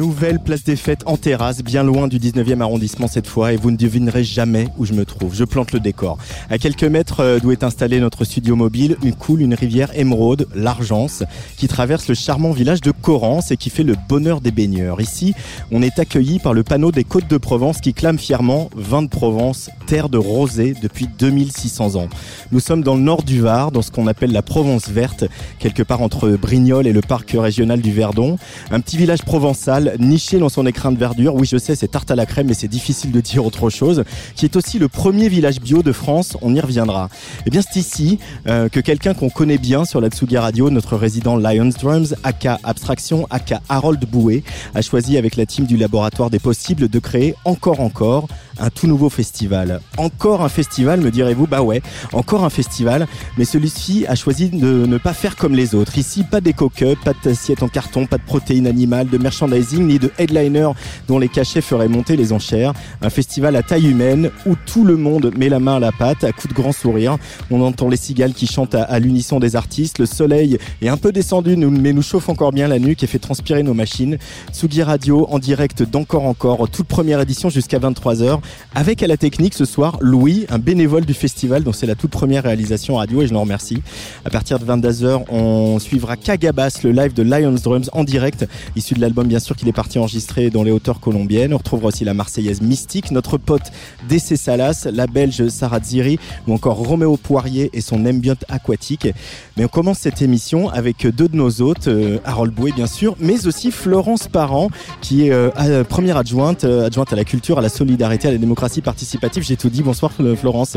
[0.00, 3.70] Nouvelle place des fêtes en terrasse, bien loin du 19e arrondissement cette fois, et vous
[3.70, 5.34] ne devinerez jamais où je me trouve.
[5.34, 6.16] Je plante le décor.
[6.48, 10.48] À quelques mètres euh, d'où est installé notre studio mobile, une coule une rivière émeraude,
[10.54, 11.22] l'Argence,
[11.58, 15.02] qui traverse le charmant village de Corrence et qui fait le bonheur des baigneurs.
[15.02, 15.34] Ici,
[15.70, 19.08] on est accueilli par le panneau des Côtes de Provence qui clame fièrement Vin de
[19.08, 22.08] Provence, terre de rosée depuis 2600 ans.
[22.52, 25.26] Nous sommes dans le nord du Var, dans ce qu'on appelle la Provence verte,
[25.58, 28.38] quelque part entre Brignoles et le parc régional du Verdon.
[28.70, 31.34] Un petit village provençal niché dans son écrin de verdure.
[31.34, 34.04] Oui, je sais, c'est tarte à la crème, mais c'est difficile de dire autre chose.
[34.36, 36.36] Qui est aussi le premier village bio de France.
[36.42, 37.08] On y reviendra.
[37.46, 40.96] Eh bien, c'est ici euh, que quelqu'un qu'on connaît bien sur la Tsugi Radio, notre
[40.96, 44.42] résident Lions Drums, aka Abstraction, aka Harold Bouet,
[44.74, 48.28] a choisi avec la team du Laboratoire des Possibles de créer encore encore
[48.60, 49.80] un tout nouveau festival.
[49.96, 53.06] Encore un festival, me direz-vous Bah ouais, encore un festival,
[53.38, 55.98] mais celui-ci a choisi de ne pas faire comme les autres.
[55.98, 60.10] Ici, pas d'éco-cup, pas d'assiette en carton, pas de protéines animales, de merchandising, ni de
[60.18, 60.70] headliner
[61.08, 62.72] dont les cachets feraient monter les enchères.
[63.02, 66.24] Un festival à taille humaine où tout le monde met la main à la pâte
[66.24, 67.16] à coups de grand sourire.
[67.50, 69.98] On entend les cigales qui chantent à, l'unisson des artistes.
[69.98, 73.18] Le soleil est un peu descendu, mais nous chauffe encore bien la nuque et fait
[73.18, 74.18] transpirer nos machines.
[74.52, 78.40] Tsugi Radio en direct d'encore encore, toute première édition jusqu'à 23h.
[78.74, 82.10] Avec à la technique ce soir Louis, un bénévole du festival dont c'est la toute
[82.10, 83.82] première réalisation radio et je l'en remercie.
[84.24, 88.46] À partir de 22h, on suivra Kagabas, le live de Lions Drums en direct,
[88.76, 91.52] issu de l'album bien sûr qu'il est parti enregistrer dans les hauteurs colombiennes.
[91.52, 93.72] On retrouvera aussi la Marseillaise Mystique, notre pote
[94.08, 99.08] DC Salas, la Belge Sarah Ziri ou encore Roméo Poirier et son ambient aquatique.
[99.56, 103.16] Mais on commence cette émission avec deux de nos hôtes, euh, Harold Bouet bien sûr,
[103.18, 107.62] mais aussi Florence Parent qui est euh, première adjointe, euh, adjointe à la culture, à
[107.62, 109.42] la solidarité, à la démocratie participative.
[109.42, 109.82] J'ai tout dit.
[109.82, 110.76] Bonsoir Florence.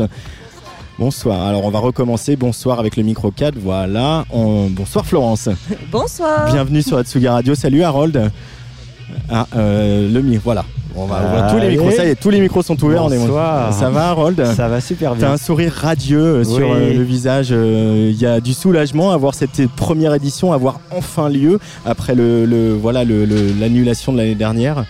[0.98, 1.42] Bonsoir.
[1.42, 2.36] Alors on va recommencer.
[2.36, 3.56] Bonsoir avec le micro 4.
[3.58, 4.24] Voilà.
[4.32, 5.48] Bonsoir Florence.
[5.90, 6.46] Bonsoir.
[6.52, 7.54] Bienvenue sur Atsuga Radio.
[7.54, 8.30] Salut Harold.
[9.28, 10.44] Ah, euh, le micro.
[10.44, 10.64] Voilà.
[10.96, 11.90] On va ouvrir tous les micros.
[11.90, 13.08] Ça y est, tous les micros sont ouverts.
[13.08, 13.72] Bonsoir.
[13.72, 14.44] Ça va Harold?
[14.54, 15.26] Ça va super bien.
[15.26, 17.50] T'as un sourire radieux euh, sur euh, le visage.
[17.50, 22.72] Il y a du soulagement à voir cette première édition avoir enfin lieu après le,
[22.80, 24.84] voilà l'annulation de l'année dernière.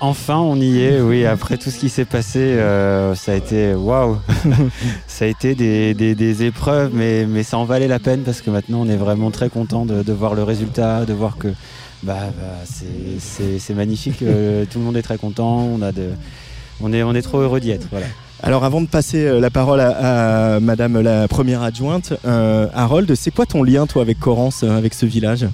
[0.00, 1.24] Enfin, on y est, oui.
[1.24, 4.18] Après tout ce qui s'est passé, euh, ça a été waouh.
[5.06, 8.88] ça a été des, épreuves, mais, ça en valait la peine parce que maintenant, on
[8.88, 11.48] est vraiment très content de, voir le résultat, de voir que
[12.02, 12.64] bah, bah
[13.18, 14.22] c'est magnifique.
[14.22, 15.60] Euh, tout le monde est très content.
[15.60, 16.10] On, a de,
[16.80, 17.86] on, est, trop heureux d'y être.
[17.90, 18.06] Voilà.
[18.42, 23.46] Alors avant de passer euh, la parole à, Madame la première adjointe, Harold, c'est quoi
[23.46, 25.46] ton lien toi avec Corrence, avec ce village?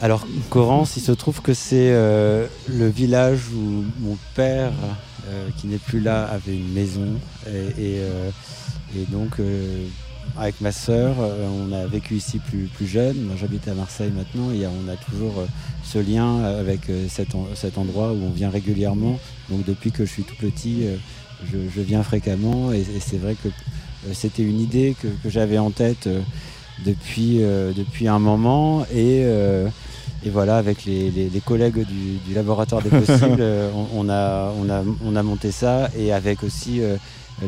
[0.00, 4.72] Alors, Corrence, il se trouve que c'est euh, le village où mon père,
[5.28, 7.14] euh, qui n'est plus là, avait une maison.
[7.46, 8.30] Et, euh,
[9.10, 9.38] donc,
[10.38, 13.20] avec ma sœur, on a vécu ici plus, plus jeune.
[13.22, 15.42] Moi, j'habite à Marseille maintenant et on a toujours
[15.82, 17.34] ce lien avec cet,
[17.76, 19.18] endroit où on vient régulièrement.
[19.50, 20.84] Donc, depuis que je suis tout petit,
[21.50, 22.72] je, viens fréquemment.
[22.72, 23.48] Et, c'est vrai que
[24.12, 26.08] c'était une idée que, j'avais en tête
[26.84, 28.86] depuis, depuis un moment.
[28.94, 29.24] Et
[30.26, 35.16] et voilà, avec les, collègues du, laboratoire des possibles, euh, on, a, on, a, on,
[35.16, 36.96] a, monté ça et avec aussi euh,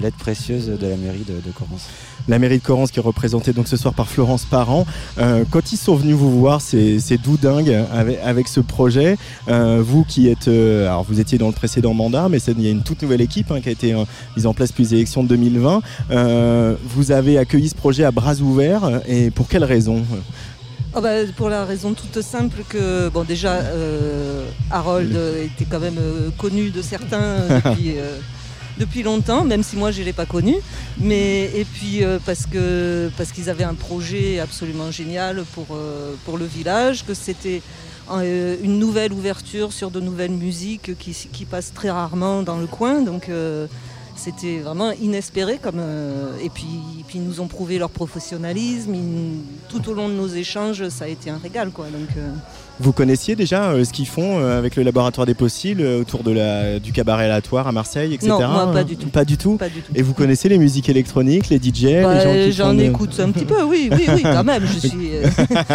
[0.01, 1.89] l'aide précieuse de la mairie de, de, Corrence.
[2.29, 4.87] La mairie de Corrence qui est représentée donc ce soir par Florence Parent.
[5.19, 9.17] Euh, quand ils sont venus vous voir, c'est doudingue avec, avec ce projet.
[9.49, 12.83] vous qui êtes, alors vous étiez dans le précédent mandat, mais il y a une
[12.83, 13.95] toute nouvelle équipe hein, qui a été
[14.37, 15.83] mise en place depuis les élections de 2020.
[16.85, 20.05] vous avez accueilli ce projet à bras ouverts et pour quelle raison?
[20.99, 25.99] Oh, bah, pour la raison toute simple que, bon, déjà, euh, Harold était quand même
[25.99, 28.19] euh, connu de certains depuis, euh,
[28.79, 30.55] depuis, longtemps, même si moi je ne l'ai pas connu.
[30.99, 35.67] Mais, et puis parce que parce qu'ils avaient un projet absolument génial pour,
[36.25, 37.63] pour le village, que c'était
[38.63, 43.03] une nouvelle ouverture sur de nouvelles musiques qui, passent très rarement dans le coin.
[43.03, 43.29] Donc,
[44.17, 45.59] c'était vraiment inespéré.
[45.63, 46.67] Comme, euh, et puis,
[47.15, 48.95] ils nous ont prouvé leur professionnalisme.
[49.69, 51.71] Tout au long de nos échanges, ça a été un régal.
[51.71, 51.87] Quoi.
[51.87, 52.33] Donc, euh,
[52.79, 56.23] Vous connaissiez déjà euh, ce qu'ils font euh, avec le laboratoire des possibles euh, autour
[56.23, 58.29] de la, du cabaret aléatoire à Marseille, etc.
[58.29, 59.09] Non, moi, pas du tout.
[59.09, 59.57] Pas du tout.
[59.57, 59.93] pas du tout.
[59.95, 63.19] Et vous connaissez les musiques électroniques, les DJ, Bah, les gens qui J'en font écoute
[63.21, 64.65] un petit peu, oui, oui, oui, quand même.
[64.67, 65.27] Je suis, je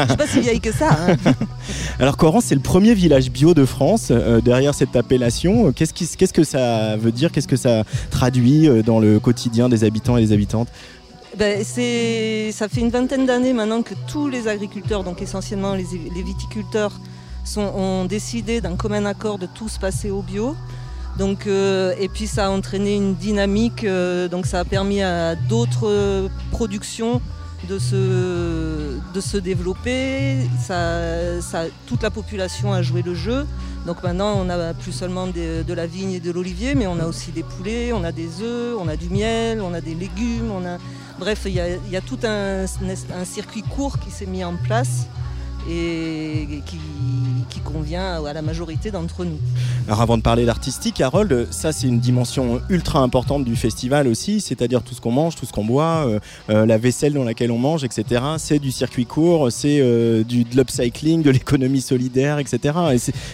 [0.08, 0.90] suis pas si vieille que ça.
[1.08, 1.16] hein.
[2.00, 4.12] Alors Coran, c'est le premier village bio de France.
[4.46, 7.32] Derrière cette appellation, qu'est-ce, qui- qu'est-ce que ça veut dire?
[7.32, 10.68] Qu'est-ce que ça traduit dans le quotidien des habitants et des habitantes?
[11.38, 15.86] Ben, ça fait une vingtaine d'années maintenant que tous les agriculteurs, donc essentiellement les,
[16.24, 17.00] viticulteurs,
[17.46, 20.56] sont, ont décidé d'un commun accord de tous passer au bio.
[21.18, 25.36] Donc, euh, et puis ça a entraîné une dynamique, euh, donc ça a permis à
[25.36, 27.22] d'autres productions
[27.70, 30.38] de se, de se développer.
[30.60, 33.46] Ça, ça- toute la population a joué le jeu.
[33.86, 37.06] Donc maintenant, on n'a plus seulement de la vigne et de l'olivier, mais on a
[37.06, 40.52] aussi des poulets, on a des œufs, on a du miel, on a des légumes,
[40.52, 40.78] on a...
[41.22, 42.66] Bref, il y a, tout un,
[43.26, 45.06] circuit court qui s'est mis en place
[45.70, 46.80] et qui,
[47.64, 49.38] convient à la majorité d'entre nous.
[49.88, 54.42] Alors avant de parler d'artistique, Harold, ça c'est une dimension ultra importante du festival aussi,
[54.42, 56.20] c'est-à-dire tout ce qu'on mange, tout ce qu'on boit, euh,
[56.50, 58.22] euh, la vaisselle dans laquelle on mange, etc.
[58.40, 62.74] C'est du circuit court, c'est euh, de l'upcycling, de l'économie solidaire, etc.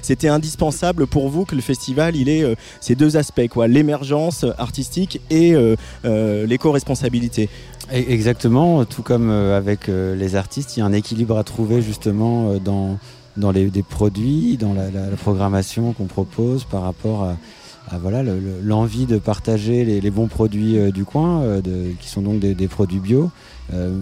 [0.03, 5.21] C'était indispensable pour vous que le festival il ait ces deux aspects, quoi, l'émergence artistique
[5.31, 5.55] et
[6.03, 7.49] l'éco-responsabilité.
[7.91, 11.81] Exactement, tout comme euh, avec euh, les artistes, il y a un équilibre à trouver
[11.81, 12.97] justement euh, dans,
[13.37, 17.37] dans les des produits, dans la, la- la programmation qu'on propose par rapport à,
[17.89, 22.09] à, voilà le- le- l'envie de partager les, les bons produits du coin, de- qui
[22.09, 23.31] sont donc des, des produits bio,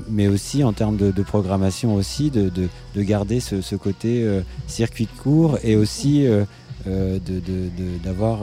[0.10, 4.26] mais aussi en termes de, de programmation aussi, de, de- de garder ce, ce côté
[4.66, 6.46] circuit court et aussi de-
[6.88, 8.40] de- de- d'avoir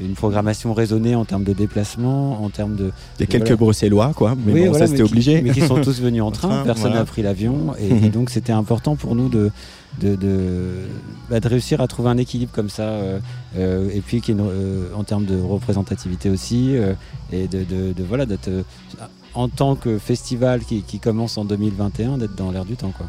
[0.00, 3.56] une programmation raisonnée en termes de déplacement, en termes de, Il y a quelques Voilà.
[3.56, 5.42] Bruxellois, quoi, mais oui, bon, voilà, ça c'était qui- obligé.
[5.42, 7.00] Mais qui sont tous venus en train, train, personne voilà.
[7.00, 7.74] n'a pris l'avion.
[7.78, 9.50] Et, et donc c'était important pour nous de,
[10.00, 10.70] de, de,
[11.28, 12.82] bah, de réussir à trouver un équilibre comme ça.
[12.84, 13.18] euh,
[13.58, 16.76] euh, et puis une, euh, en termes de représentativité aussi.
[16.76, 16.94] euh,
[17.32, 18.62] et de, de, de- voilà, d'être euh,
[19.34, 22.92] en tant que festival qui, qui commence en 2021, d'être dans l'air du temps.
[22.96, 23.06] Quoi.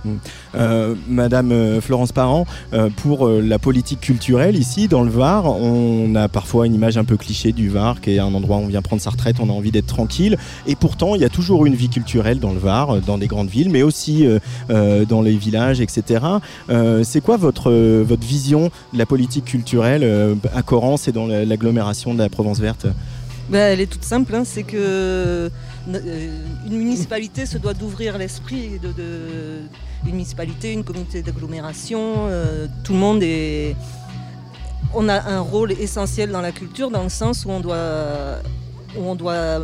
[0.56, 6.14] Euh, Madame euh, Florence Parent, euh, pour la politique culturelle ici dans le Var, on
[6.16, 8.68] a parfois une image un peu cliché du Var, qui est un endroit où on
[8.68, 10.38] vient prendre sa retraite, on a envie d'être tranquille.
[10.68, 13.50] Et pourtant, il y a toujours une vie culturelle dans le Var, dans des grandes
[13.50, 14.26] villes, mais aussi
[14.70, 16.24] dans les villages, etc.
[16.70, 17.72] Euh, C'est quoi votre,
[18.04, 22.30] votre vision de la politique culturelle euh, à Corrence et dans la- l'agglomération de la
[22.30, 22.86] Provence verte?
[23.50, 25.50] Ben, elle est toute simple, hein, c'est que
[25.88, 29.62] une municipalité se doit d'ouvrir l'esprit de, de-
[30.06, 33.76] une municipalité, une communauté d'agglomération, euh, tout le monde est.
[34.94, 38.40] On a un rôle essentiel dans la culture dans le sens où on doit,
[38.98, 39.62] où on doit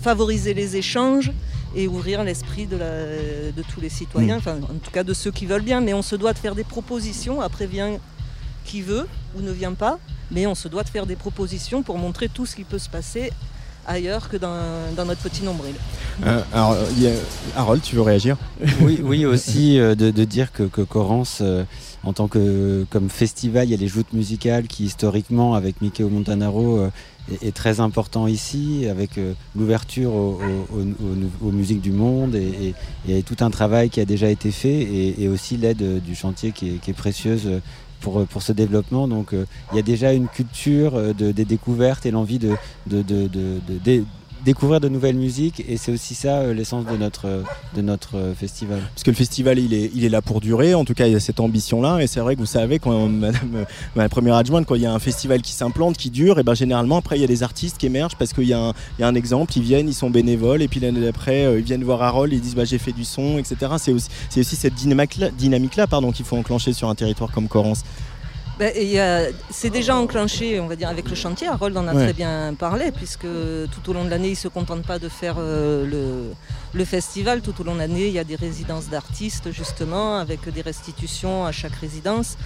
[0.00, 1.30] favoriser les échanges
[1.76, 2.78] et ouvrir l'esprit de,
[3.74, 6.16] tous les citoyens, enfin en tout cas de ceux qui veulent bien, mais on se
[6.16, 7.98] doit de faire des propositions, après vient
[8.64, 9.06] qui veut
[9.36, 9.98] ou ne vient pas,
[10.30, 12.88] mais on se doit de faire des propositions pour montrer tout ce qui peut se
[12.88, 13.30] passer
[13.86, 14.56] ailleurs que dans,
[14.96, 15.74] dans notre petit nombril.
[16.26, 17.12] Euh, Alors, il y a-
[17.56, 18.36] Harold, tu veux réagir?
[18.82, 21.64] Oui, oui, aussi euh, de, de dire que, que Corrence, euh,
[22.04, 26.04] en tant que comme festival, il y a les joutes musicales qui historiquement, avec Mickey
[26.04, 26.90] Montanaro, euh,
[27.32, 30.38] est, est très important ici, avec euh, l'ouverture au-
[30.72, 30.80] au- au-
[31.44, 32.74] au- aux musiques du monde et,
[33.08, 36.14] et- et tout un travail qui a déjà été fait et, et aussi l'aide du
[36.14, 37.48] chantier qui est, qui est précieuse.
[38.08, 41.44] Euh, Pour, ce développement, donc euh, il y a déjà une culture euh, de, des
[41.44, 42.56] découvertes et l'envie de-
[44.44, 47.42] découvrir de nouvelles musiques et c'est aussi ça euh, l'essence de notre, euh,
[47.76, 48.80] de notre euh, festival.
[48.94, 50.74] Parce que le festival, il est, il est là pour durer.
[50.74, 52.00] En tout cas, il y a cette ambition-là.
[52.00, 53.64] Et c'est vrai que vous savez, quand Madame,
[53.96, 56.54] ma première adjointe, quand il y a un festival qui s'implante, qui dure, et ben
[56.54, 59.02] généralement après il y a des artistes qui émergent parce qu'il y, a un- il
[59.02, 59.52] y a un exemple.
[59.56, 62.54] Ils viennent, ils sont bénévoles, et puis l'année d'après, ils viennent voir Harold, ils disent
[62.54, 63.72] bah j'ai fait du son, etc.
[63.78, 67.48] C'est aussi, c'est aussi cette dynamique-là, dynamique-là, pardon, qu'il faut enclencher sur un territoire comme
[67.48, 67.82] Corrence.
[68.60, 71.46] Y a- c'est déjà enclenché, on va dire, avec le chantier.
[71.48, 72.04] Harold en a Ouais.
[72.04, 75.08] très bien parlé, puisque tout au long de l'année, il ne se contente pas de
[75.08, 76.32] faire euh, le,
[76.78, 77.40] le festival.
[77.40, 81.46] Tout au long de l'année, il y a des résidences d'artistes, justement, avec des restitutions
[81.46, 82.36] à chaque résidence.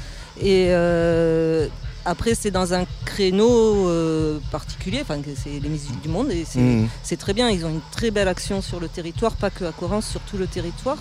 [0.40, 1.66] Et euh,
[2.04, 6.60] après, c'est dans un créneau euh, particulier, enfin, c'est les musiques du monde, et c'est
[6.60, 6.88] Mmh.
[7.02, 7.50] c'est très bien.
[7.50, 10.36] Ils ont une très belle action sur le territoire, pas que à Corrence, sur tout
[10.36, 10.98] le territoire.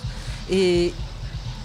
[0.52, 0.92] Et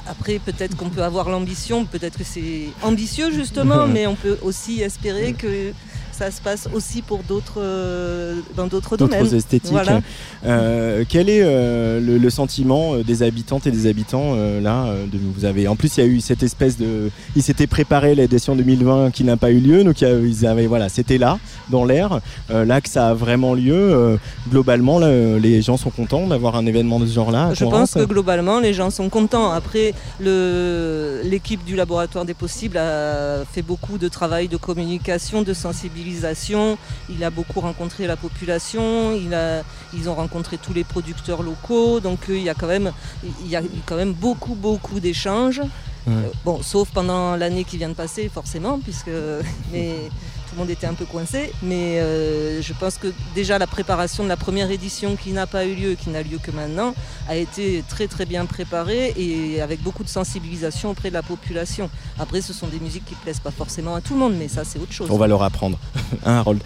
[0.08, 4.82] après, peut-être qu'on peut avoir l'ambition, peut-être que c'est ambitieux justement, mais on peut aussi
[4.82, 5.72] espérer que
[6.18, 9.34] ça se passe aussi pour d'autres, euh, dans d'autres d'autres domaines.
[9.34, 9.70] esthétiques.
[9.70, 10.00] Voilà.
[10.44, 15.44] Euh, quel est euh, le, le sentiment des habitantes et des habitants là de, Vous
[15.44, 19.12] avez en plus il y a eu cette espèce de, ils s'étaient préparés l'édition 2020
[19.12, 21.38] qui n'a pas eu lieu, donc ils avaient voilà, c'était là
[21.70, 22.20] dans l'air.
[22.50, 24.18] Là que ça a vraiment lieu,
[24.50, 27.54] globalement là, les gens sont contents d'avoir un événement de ce genre-là.
[27.54, 29.52] Je pense que globalement, les gens sont contents.
[29.52, 36.07] Après, l'équipe du laboratoire des possibles a fait beaucoup de travail de communication, de sensibilisation.
[37.10, 39.12] Il a beaucoup rencontré la population.
[39.12, 39.62] Il a,
[39.94, 42.00] ils ont rencontré tous les producteurs locaux.
[42.00, 42.92] Donc, euh, il y a quand même,
[43.42, 45.60] il y a quand même beaucoup, beaucoup d'échanges.
[46.06, 46.14] Ouais.
[46.14, 49.10] Euh, bon, sauf pendant l'année qui vient de passer, forcément, puisque
[49.72, 49.94] mais
[50.48, 51.52] tout le monde était un peu coincé.
[51.62, 55.64] Mais euh, je pense que déjà la préparation de la première édition qui n'a pas
[55.66, 56.94] eu lieu, qui n'a lieu que maintenant,
[57.28, 61.90] a été très très bien préparée et avec beaucoup de sensibilisation auprès de la population.
[62.18, 64.64] Après, ce sont des musiques qui plaisent pas forcément à tout le monde, mais ça
[64.64, 65.08] c'est autre chose.
[65.10, 65.78] On va leur apprendre.
[66.24, 66.62] Hein, Harold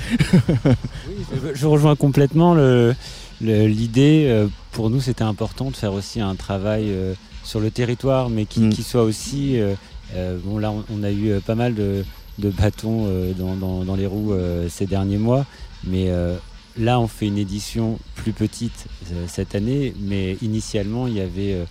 [1.32, 2.94] Je- Je rejoins complètement le-
[3.40, 4.26] le- l'idée.
[4.28, 7.12] euh, Pour nous, c'était important de faire aussi un travail euh,
[7.44, 8.70] sur le territoire, mais qui, Mm.
[8.70, 9.60] qui soit aussi.
[9.60, 9.74] euh,
[10.14, 12.04] euh, bon, là, on, a eu pas mal de,
[12.38, 15.44] de bâtons euh, dans, dans- dans les roues euh, ces derniers mois,
[15.84, 16.36] mais euh,
[16.78, 18.86] là, on fait une édition plus petite
[19.28, 21.64] cette année, mais initialement, il y avait.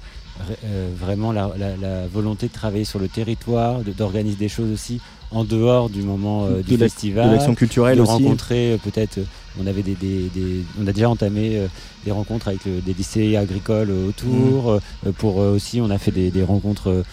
[0.98, 5.00] vraiment la, la- la volonté de travailler sur le territoire, de- d'organiser des choses aussi
[5.30, 8.12] en dehors du moment euh, du De festival de l'action culturelle de aussi.
[8.12, 9.20] rencontrer euh, peut-être
[9.60, 11.68] on avait des, des- des- on a déjà entamé euh,
[12.06, 14.80] des rencontres avec le- des lycées agricoles euh, autour euh,
[15.18, 17.04] pour aussi on a fait des, des rencontres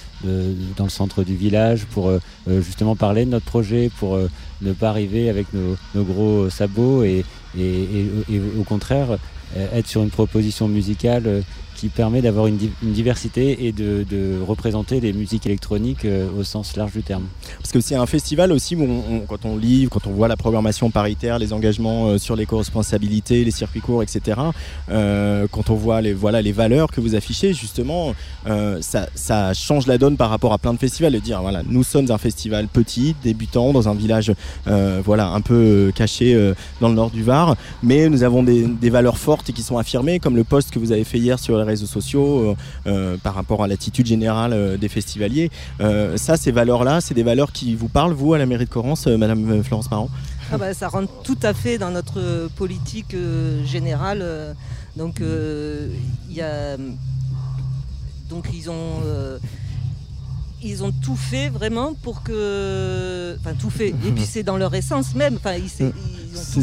[0.77, 2.11] dans le centre du village pour
[2.49, 4.19] justement parler de notre projet pour
[4.63, 7.25] ne pas arriver avec nos, nos gros sabots et,
[7.57, 9.17] et- et- et au contraire
[9.57, 11.41] être sur une proposition musicale euh,
[11.75, 14.05] qui permet d'avoir une, di- une diversité et de,
[14.45, 17.23] représenter les musiques électroniques euh, au sens large du terme.
[17.59, 18.89] Parce que c'est un festival aussi où
[19.29, 23.53] quand on lit, quand on voit la programmation paritaire, les engagements euh, sur l'éco-responsabilité, les
[23.53, 24.41] circuits courts, etc.
[24.91, 28.13] euh, quand on voit les, voilà, les valeurs que vous affichez, justement,
[28.49, 31.13] euh, ça, change la donne par rapport à plein de festivals.
[31.13, 34.33] De dire, voilà, nous sommes un festival petit, débutant, dans un village
[34.67, 38.43] euh, voilà, un peu euh, caché euh, dans le nord du Var, mais nous avons
[38.43, 41.39] des valeurs fortes et qui sont affirmées, comme le post que vous avez fait hier
[41.39, 45.51] sur les réseaux sociaux euh, euh, par rapport à l'attitude générale euh, des festivaliers.
[46.17, 49.07] Ça, ces valeurs-là, c'est des valeurs qui vous parlent, vous, à la mairie de Corrence,
[49.07, 50.09] Madame Florence Parent
[50.53, 53.15] Ah bah, ça rentre tout à fait dans notre politique
[53.65, 54.55] générale.
[54.97, 55.89] donc euh,
[56.31, 56.77] y a
[58.29, 59.01] donc ils ont
[60.63, 63.89] ils ont tout fait vraiment pour que enfin tout fait.
[63.89, 65.37] Et puis c'est dans leur essence même.
[65.37, 65.93] Enfin ils, s'est-
[66.35, 66.63] C'est-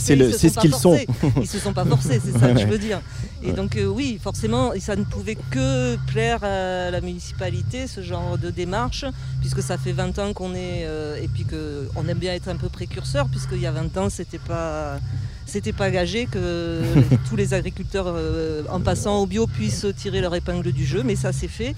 [0.50, 0.98] ce qu'ils sont.
[1.42, 3.02] ils se sont pas forcés c'est ça que je veux dire.
[3.44, 8.38] Et donc euh, oui forcément ça ne pouvait que plaire à la municipalité ce genre
[8.38, 9.06] de démarche
[9.42, 12.48] puisque ça fait 20 ans qu'on est euh, et puis que on aime bien être
[12.48, 15.00] un peu précurseur puisqu'il y a 20 ans c'était pas
[15.46, 16.82] c'était pas gagé que
[17.30, 21.04] tous les agriculteurs euh, en passant au bio puissent tirer leur épingle du jeu.
[21.04, 21.76] Mais ça c'est fait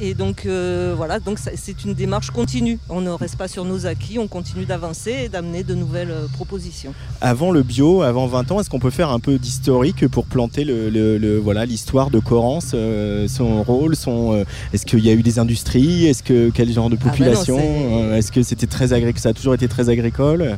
[0.00, 3.86] et donc euh, voilà donc c'est une démarche continue on ne reste pas sur nos
[3.86, 8.52] acquis on continue d'avancer et d'amener de nouvelles euh, propositions Avant le bio, avant 20
[8.52, 12.10] ans, est-ce qu'on peut faire un peu d'historique pour planter le, le- le- voilà l'histoire
[12.10, 16.22] de Corrence, euh, son rôle, son euh, est-ce qu'il y a eu des industries, est-ce
[16.22, 19.54] que quel genre de Ah ben population, est-ce que c'était très agricole, ça a toujours
[19.54, 20.56] été très agricole,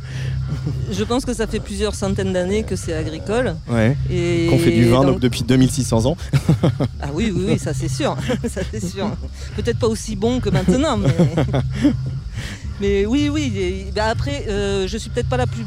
[0.91, 4.71] je pense que ça fait plusieurs centaines d'années que c'est agricole ouais, et qu'on fait
[4.71, 6.17] du vin donc- donc depuis 2600 ans.
[7.01, 8.15] Ah oui, oui, oui, ça c'est sûr.
[8.49, 9.09] ça c'est sûr.
[9.55, 11.09] Peut-être pas aussi bon que maintenant, mais,
[12.81, 13.85] mais oui, oui.
[13.95, 15.65] bah après, euh, je suis peut-être pas la plus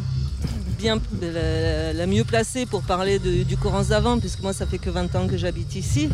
[0.78, 4.78] bien, la, la mieux placée pour parler de- du Coran d'avant, puisque moi ça fait
[4.78, 6.08] que 20 ans que j'habite ici.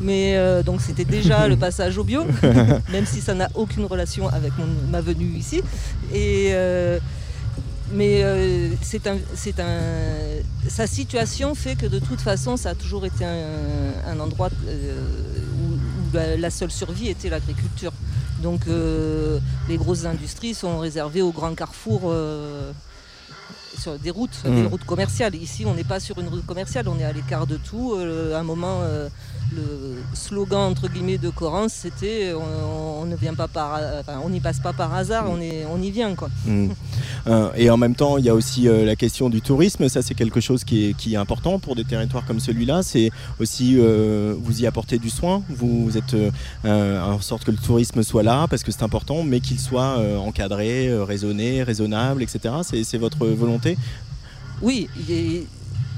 [0.00, 2.24] Mais euh, donc c'était déjà le passage au bio,
[2.92, 5.62] même si ça n'a aucune relation avec mon- ma venue ici.
[6.12, 6.98] Et euh,
[7.94, 9.78] mais euh, c'est un, un,
[10.68, 14.96] sa situation fait que de toute façon, ça a toujours été un, un endroit euh,
[16.12, 17.92] où la, seule survie était l'agriculture.
[18.42, 19.38] Donc euh,
[19.68, 22.72] les grosses industries sont réservées aux grands carrefours euh,
[23.78, 25.34] sur des routes, des routes commerciales.
[25.34, 27.94] Ici, on n'est pas sur une route commerciale, on est à l'écart de tout.
[27.94, 28.80] Euh, à un moment,
[29.54, 34.30] le slogan entre guillemets de Corrence, c'était on, on ne vient pas par, enfin, on
[34.30, 36.28] n'y passe pas par hasard, on, est, on y vient quoi.
[36.46, 36.68] Mm.
[37.26, 39.88] Euh, et en même temps, il y a aussi euh, la question du tourisme.
[39.88, 42.82] Ça, c'est quelque chose qui est, qui est important pour des territoires comme celui-là.
[42.82, 45.42] C'est aussi, euh, vous y apportez du soin.
[45.48, 46.14] Vous, vous êtes
[46.64, 49.98] euh, en sorte que le tourisme soit là parce que c'est important, mais qu'il soit
[49.98, 52.54] euh, encadré, raisonné, raisonnable, etc.
[52.62, 53.76] C'est votre volonté?
[54.60, 54.88] Oui,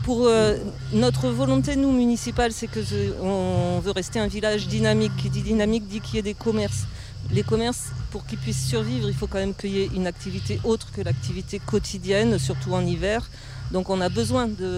[0.04, 0.56] pour euh,
[0.92, 5.12] notre volonté, nous, municipale, c'est que je- on veut rester un village dynamique.
[5.16, 6.84] Qui dit dynamique dit qu'il y ait des commerces.
[7.32, 10.60] Les commerces, pour qu'ils puissent survivre, il faut quand même qu'il y ait une activité
[10.62, 13.30] autre que l'activité quotidienne, surtout en hiver.
[13.74, 14.70] Donc on a besoin de,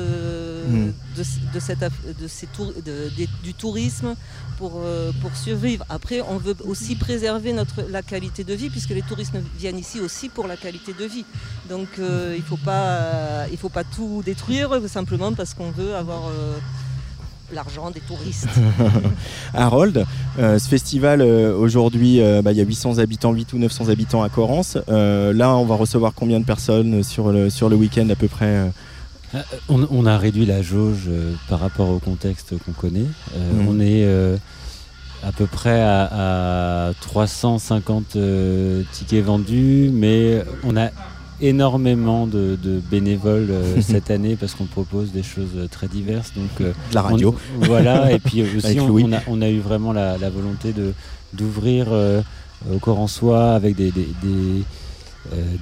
[0.69, 0.87] Mm.
[1.19, 1.23] de,
[1.55, 2.73] de cette, aff- de ces tour-
[3.45, 4.15] du tourisme
[4.59, 5.85] pour, euh, pour survivre.
[5.91, 10.00] Après, on veut aussi préserver notre, la qualité de vie, puisque les touristes viennent ici
[10.00, 11.26] aussi pour la qualité de vie.
[11.69, 15.95] Donc euh, il ne faut, pas- il faut pas tout détruire simplement parce qu'on veut
[15.95, 16.57] avoir euh,
[17.53, 18.49] l'argent des touristes.
[19.55, 20.05] Harold,
[20.38, 23.88] euh, ce festival euh, aujourd'hui, euh, bah, il y a 800 habitants, 8 ou 900
[23.91, 24.76] habitants à Corrence.
[24.88, 28.71] Là, on va recevoir combien de personnes sur le, sur le week-end à peu près
[29.69, 33.07] On, on a réduit la jauge euh, par rapport au contexte qu'on connaît.
[33.37, 33.69] Euh, Mhm.
[33.69, 34.37] On est euh,
[35.25, 40.88] à peu près à, à 350 euh, tickets vendus, mais on a
[41.40, 46.33] énormément de, de bénévoles euh, cette année parce qu'on propose des choses euh, très diverses.
[46.35, 49.49] Donc, euh, de la radio on- voilà, et puis aussi Avec on, a, on a
[49.49, 50.73] eu vraiment la, la volonté
[51.35, 52.23] d'ouvrir euh,
[52.73, 54.62] au Corançois avec des, des, des, euh,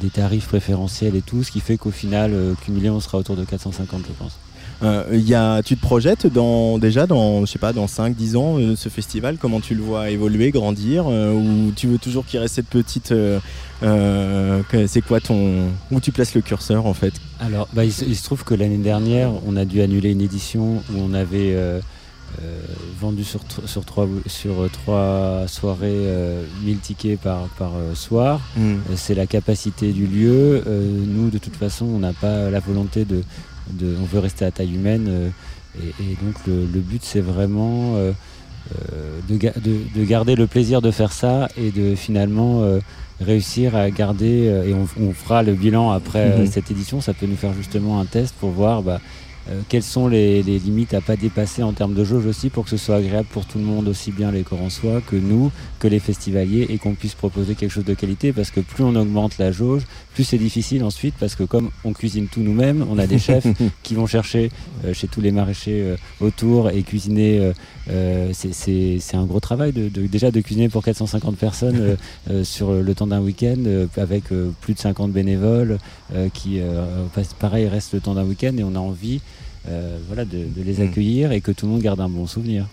[0.01, 3.37] des tarifs préférentiels et tout, ce qui fait qu'au final, euh, cumulé, on sera autour
[3.37, 4.39] de 450, je pense.
[4.83, 8.59] Euh, y a, tu te projettes dans, déjà dans, je sais pas, dans 5-10 ans,
[8.59, 9.39] euh, ce festival?
[9.41, 13.13] Comment tu le vois évoluer, grandir euh, Ou tu veux toujours qu'il reste cette petite.
[13.13, 13.39] euh,
[13.83, 15.69] euh, c'est quoi ton.
[15.91, 17.15] Où tu places le curseur en fait?
[17.41, 20.21] Alors, bah, il, se, il se trouve que l'année dernière, on a dû annuler une
[20.23, 21.81] édition où on avait euh, euh,
[23.01, 28.41] vendu sur, sur, trois, sur euh, trois soirées euh, 1000 tickets par, par euh, soir.
[28.59, 30.63] Euh, C'est la capacité du lieu.
[30.67, 33.23] Euh, nous, de toute façon, on n'a pas la volonté de,
[33.71, 35.07] de- On veut rester à taille humaine.
[35.09, 35.29] euh,
[35.81, 38.13] et, et donc, le, le but, c'est vraiment euh,
[38.93, 42.79] euh, de, ga- de- de garder le plaisir de faire ça et de finalement euh,
[43.21, 44.49] réussir à garder.
[44.49, 46.47] euh, et on, on fera le bilan après euh, Mhm.
[46.47, 47.01] cette édition.
[47.01, 48.83] Ça peut nous faire justement un test pour voir.
[48.83, 49.01] bah,
[49.51, 52.65] euh, quelles sont les, les limites à pas dépasser en termes de jauge aussi pour
[52.65, 55.89] que ce soit agréable pour tout le monde, aussi bien les Corançois que nous, que
[55.89, 58.33] les festivaliers, et qu'on puisse proposer quelque chose de qualité?
[58.33, 59.83] Parce que plus on augmente la jauge,
[60.15, 63.47] plus c'est difficile ensuite parce que comme on cuisine tout nous-mêmes, on a des chefs
[63.83, 64.51] qui vont chercher
[64.85, 67.53] euh, chez tous les maraîchers euh, autour et cuisiner.
[68.33, 71.97] c'est- c'est c'est un gros travail de, de- déjà de cuisiner pour 450 personnes
[72.45, 75.79] sur le temps d'un week-end euh, avec euh, plus de 50 bénévoles
[76.15, 76.85] euh, qui, euh,
[77.39, 79.21] pareil, restent le temps d'un week-end et on a envie
[79.69, 80.89] euh, voilà, de, de les Mm.
[80.89, 82.67] accueillir et que tout le monde garde un bon souvenir.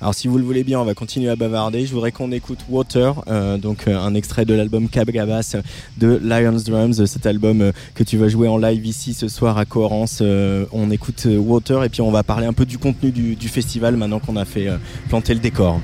[0.00, 1.84] Alors si vous le voulez bien, on va continuer à bavarder.
[1.86, 5.56] Je voudrais qu'on écoute Water, euh, donc euh, un extrait de l'album Cab Gabas
[5.98, 9.58] de Lions Drums, cet album euh, que tu vas jouer en live ici ce soir
[9.58, 10.20] à Cohérence.
[10.22, 13.48] Euh, on écoute Water et puis on va parler un peu du contenu du, du
[13.48, 14.76] festival maintenant qu'on a fait euh,
[15.08, 15.80] planter le décor.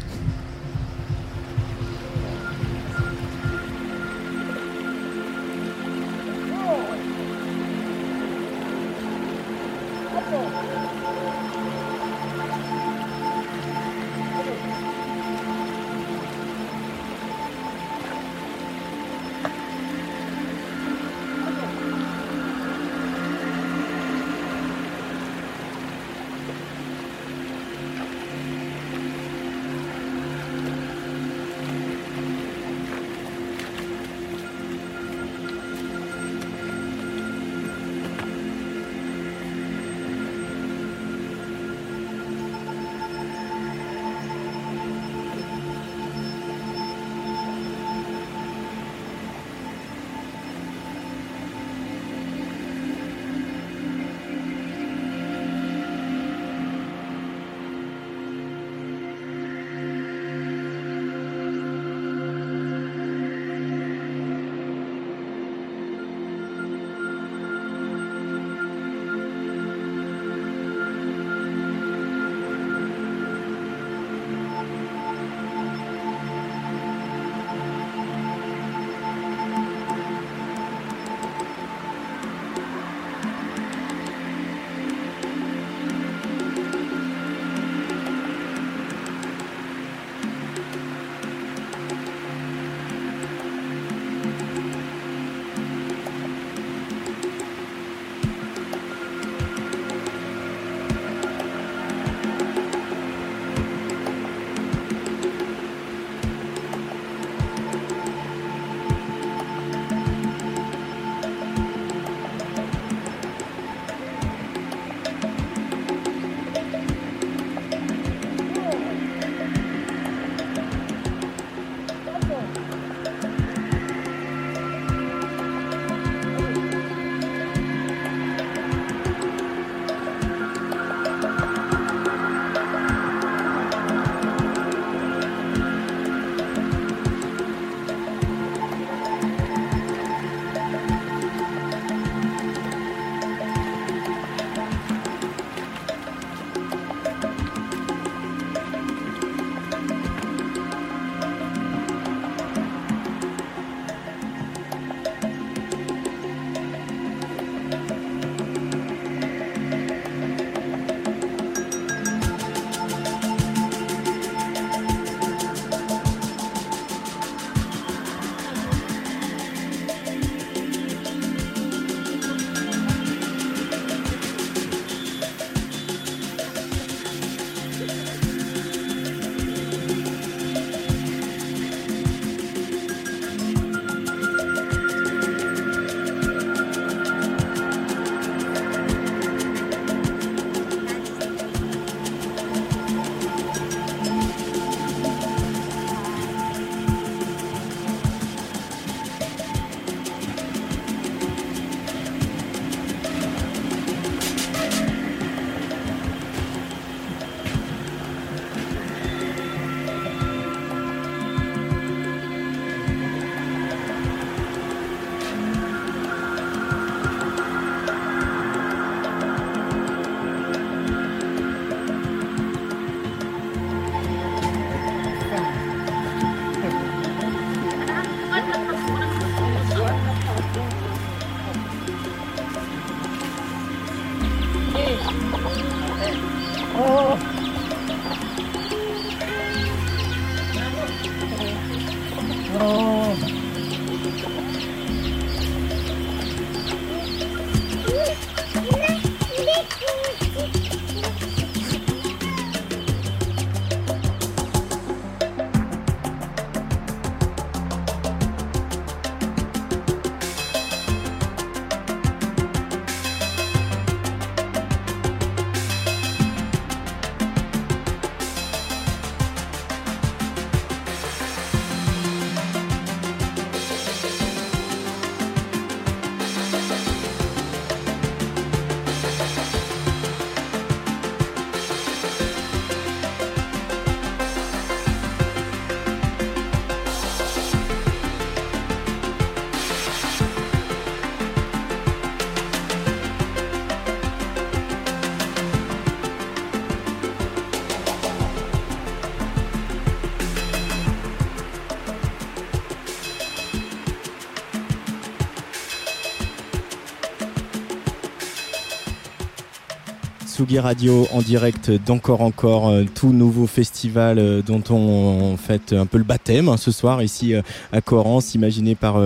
[310.53, 315.97] Radio en direct d'Encore Encore, euh, tout nouveau festival euh, dont on, fait un peu
[315.97, 317.41] le baptême hein, ce soir ici euh,
[317.73, 318.99] à Corrance, imaginé par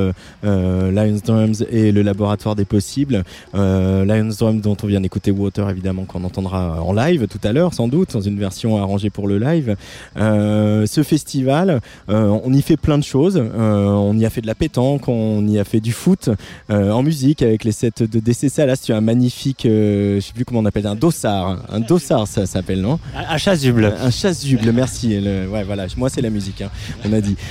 [0.43, 3.23] Lions Drums et le Laboratoire des Possibles.
[3.55, 7.73] Lions Drums dont on vient d'écouter Water évidemment qu'on entendra en live tout à l'heure
[7.73, 9.77] sans doute, dans une version arrangée pour le live.
[10.17, 13.41] ce festival, on y fait plein de choses.
[13.57, 16.31] on y a fait de la pétanque, on y a fait du foot
[16.69, 18.81] en musique avec les sets de DC Salas.
[18.85, 20.97] Tu as un magnifique, je sais plus comment on appelle, un
[21.29, 23.95] dos un dossard, ça s'appelle, non Un chasuble.
[24.01, 25.19] Un chasuble, merci.
[25.19, 26.71] ouais, voilà, moi c'est la musique, hein,
[27.05, 27.37] on a dit.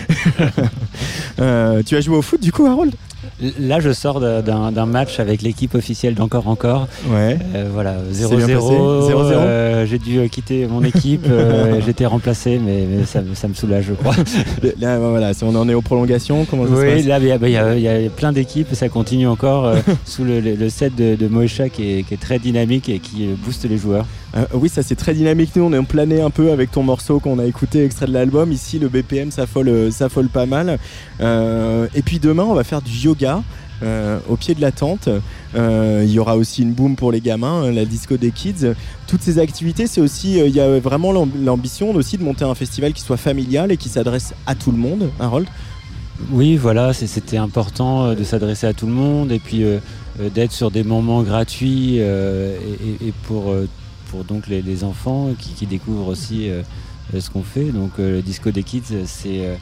[1.40, 2.96] Euh, tu as joué au foot du coup, Harold?
[3.60, 6.88] Là, je sors d'un match avec l'équipe officielle d'Encore Encore.
[7.08, 7.38] Ouais.
[7.54, 9.12] Euh, voilà, 0-0.
[9.13, 11.28] Euh, j'ai dû quitter mon équipe.
[11.30, 14.15] euh, J'étais remplacé, mais, ça, me soulage, je crois.
[14.80, 16.45] Là, voilà, on en est aux prolongations.
[16.50, 18.73] Comment ça oui, là, il y, a plein d'équipes.
[18.73, 22.97] Ça continue encore euh, sous le, set de, de Moesha qui est, très dynamique et
[22.97, 24.06] qui booste les joueurs.
[24.54, 25.56] Oui, ça c'est très dynamique.
[25.56, 28.13] Nous, on est en plané un peu avec ton morceau qu'on a écouté, extrait de
[28.13, 28.52] l'album.
[28.52, 30.78] Ici, le BPM s'affole, s'affole pas mal.
[31.20, 33.42] et puis demain, on va faire du yoga
[33.84, 35.08] euh, au pied de la tente.
[35.56, 38.74] Euh, il y aura aussi une boom pour les gamins, euh, la disco des kids.
[39.06, 42.94] Toutes ces activités, c'est aussi, il y a vraiment l'ambition aussi de monter un festival
[42.94, 45.12] qui soit familial et qui s'adresse à tout le monde.
[45.20, 45.48] Harold?
[46.32, 49.63] Oui, voilà, c'était important de s'adresser à tout le monde et puis
[50.34, 53.54] d'être sur des moments gratuits et, pour,
[54.10, 56.50] pour donc les, enfants qui, découvrent aussi
[57.17, 57.72] ce qu'on fait.
[57.72, 59.58] Donc le disco des kids, c'est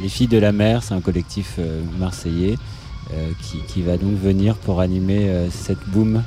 [0.00, 1.58] les filles de la mer, c'est un collectif
[1.98, 2.56] marseillais.
[3.12, 3.30] Euh,
[3.66, 6.22] qui, va donc venir pour animer euh, cette boom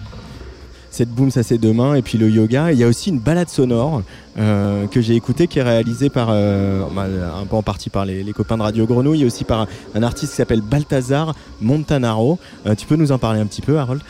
[0.92, 3.48] cette boom ça c'est demain et puis le yoga il y a aussi une balade
[3.48, 4.02] sonore
[4.38, 8.58] euh, que j'ai écoutée qui est réalisée par un peu en partie par les, copains
[8.58, 12.38] de Radio Grenouille et aussi par un, artiste qui s'appelle Balthazar Montanaro
[12.78, 14.02] tu peux nous en parler un petit peu Harold?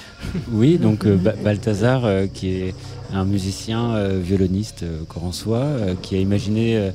[0.51, 1.05] Oui donc
[1.43, 2.75] Balthazar qui est
[3.13, 5.67] un musicien violoniste corançois
[6.01, 6.91] qui a imaginé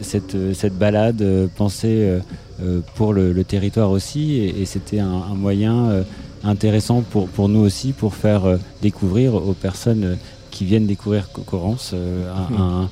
[0.00, 2.20] cette, cette balade pensée
[2.62, 4.36] euh, pour le, territoire aussi.
[4.36, 6.02] Et, c'était un, moyen euh,
[6.44, 10.18] intéressant pour, pour nous aussi pour faire euh, découvrir aux personnes
[10.52, 12.86] qui viennent découvrir Corrance hmm.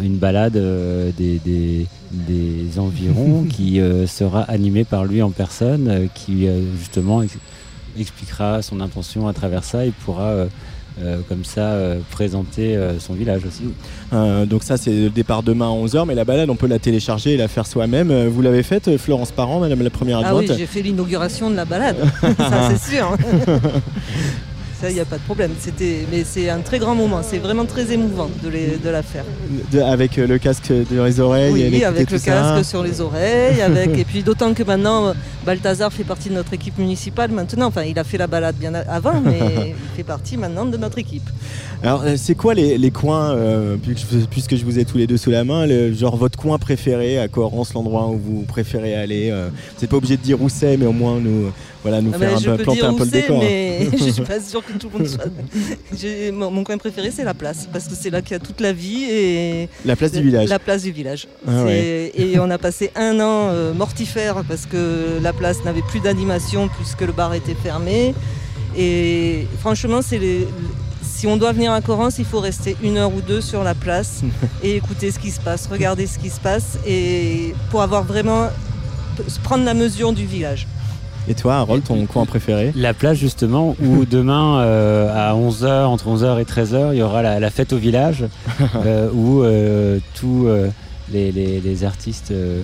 [0.00, 1.40] une balade des,
[2.12, 6.46] des, environs qui sera animée par lui en personne, qui
[6.78, 7.24] justement
[7.98, 10.46] expliquera son intention à travers ça et pourra
[11.02, 13.64] euh, comme ça euh, présenter euh, son village aussi.
[14.46, 17.34] donc ça c'est le départ demain à 11h, mais la balade on peut la télécharger
[17.34, 18.28] et la faire soi-même.
[18.28, 21.56] Vous l'avez faite Florence Parent, madame la première adjointe Ah oui, j'ai fait l'inauguration de
[21.56, 21.96] la balade,
[22.38, 23.16] ça c'est sûr.
[24.82, 25.52] il n'y a pas de problème.
[25.58, 27.20] C'était, mais c'est un très grand moment.
[27.22, 29.24] C'est vraiment très émouvant de, de la faire.
[29.86, 31.52] avec euh, le casque dans les oreilles.
[31.52, 33.60] Oui, avec le casque sur les oreilles.
[33.62, 37.30] avec, et puis d'autant que maintenant, Balthazar fait partie de notre équipe municipale.
[37.30, 40.76] Maintenant, enfin, il a fait la balade bien avant, mais il fait partie maintenant de
[40.76, 41.28] notre équipe.
[41.84, 43.76] Alors, euh, c'est quoi les, coins, euh,
[44.30, 47.28] puisque je vous ai tous les deux sous la main, genre votre coin préféré à
[47.28, 50.86] Corrence, l'endroit où vous préférez aller Vous n'êtes pas obligé de dire où c'est, mais
[50.86, 53.38] au moins nous, voilà, nous ah faire ben, un peu, planter un peu le décor.
[53.38, 55.26] Mais je suis pas sûre que tout le monde soit.
[56.32, 58.72] mon, coin préféré, c'est la place, parce que c'est là qu'il y a toute la
[58.72, 59.68] vie et.
[59.84, 60.48] La place du village.
[60.48, 61.28] La place du village.
[61.46, 66.00] Ah et on a passé un an euh, mortifère parce que la place n'avait plus
[66.00, 68.14] d'animation puisque le bar était fermé.
[68.76, 70.48] Et franchement, c'est les,
[71.16, 73.74] si on doit venir à Corrance, il faut rester une heure ou deux sur la
[73.74, 74.22] place
[74.62, 78.48] et écouter ce qui se passe, regarder ce qui se passe et pour avoir vraiment
[79.42, 80.66] prendre la mesure du village.
[81.26, 82.72] Et toi, Harold, ton coin préféré?
[82.76, 87.22] La plage, justement, où demain, euh, à 11h, entre 11h et 13h, il y aura
[87.22, 88.24] la, la fête au village,
[88.84, 90.68] euh, où euh, tous euh,
[91.12, 92.60] les, les- les artistes euh,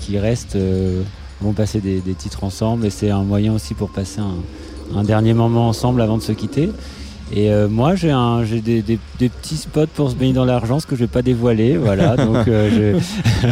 [0.00, 1.02] qui restent euh,
[1.40, 2.86] vont passer des, des titres ensemble.
[2.86, 6.32] Et c'est un moyen aussi pour passer un, un dernier moment ensemble avant de se
[6.32, 6.70] quitter.
[7.32, 10.86] Et euh, moi, j'ai des, des- des petits spots pour se baigner dans l'argent, ce
[10.86, 11.76] que je vais pas dévoiler.
[11.76, 13.48] Voilà, donc euh, je-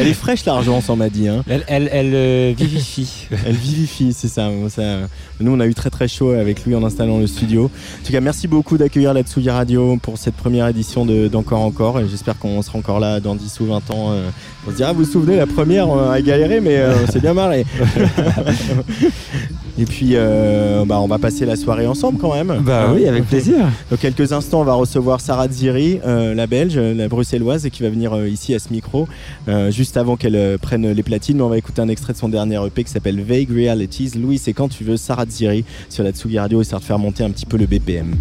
[0.00, 1.26] Elle est fraîche, l'argent, on m'a dit.
[1.28, 1.42] Hein.
[1.48, 3.26] elle, elle, elle, euh, vivifie.
[3.46, 4.82] Elle vivifie, c'est ça, ça.
[5.40, 7.64] Nous, on a eu très très chaud avec lui en installant le studio.
[8.02, 11.60] En tout cas, merci beaucoup d'accueillir la Tsugi Radio pour cette première édition de- d'Encore
[11.60, 12.00] Encore.
[12.00, 14.12] Et j'espère qu'on sera encore là dans 10 ou 20 ans.
[14.68, 17.20] Euh, on se dira, vous vous souvenez, la première, a galéré, mais euh, on s'est
[17.20, 17.64] bien marré.
[19.80, 22.62] Et puis, euh, bah, on va passer la soirée ensemble quand même.
[22.64, 23.58] Bah Hein oui, avec plaisir.
[23.90, 27.84] Dans quelques instants, on va recevoir Sarah Ziri, euh, la belge, la bruxelloise, et qui
[27.84, 29.06] va venir euh, ici à ce micro,
[29.46, 31.36] euh, juste avant qu'elle euh, prenne les platines.
[31.36, 34.12] Mais on va écouter un extrait de son dernier EP qui s'appelle Vague Realities.
[34.16, 37.22] Louis, c'est quand tu veux Sarah Ziri sur la Tsugi Radio, histoire de faire monter
[37.22, 38.16] un petit peu le BPM.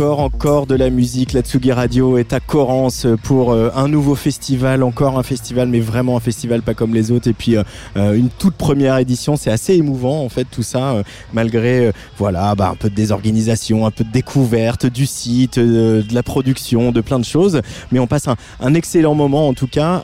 [0.00, 1.34] Encore, encore de la musique.
[1.34, 5.80] La Tsugi Radio est à Corrance pour euh, un nouveau festival, encore un festival, mais
[5.80, 7.28] vraiment un festival pas comme les autres.
[7.28, 7.62] Et puis euh,
[7.98, 11.02] euh, une toute première édition, c'est assez émouvant en fait tout ça,
[11.34, 16.22] malgré voilà bah, un peu de désorganisation, un peu de découverte du site, de la
[16.22, 17.60] production, de plein de choses.
[17.92, 20.02] Mais on passe un, excellent moment en tout cas.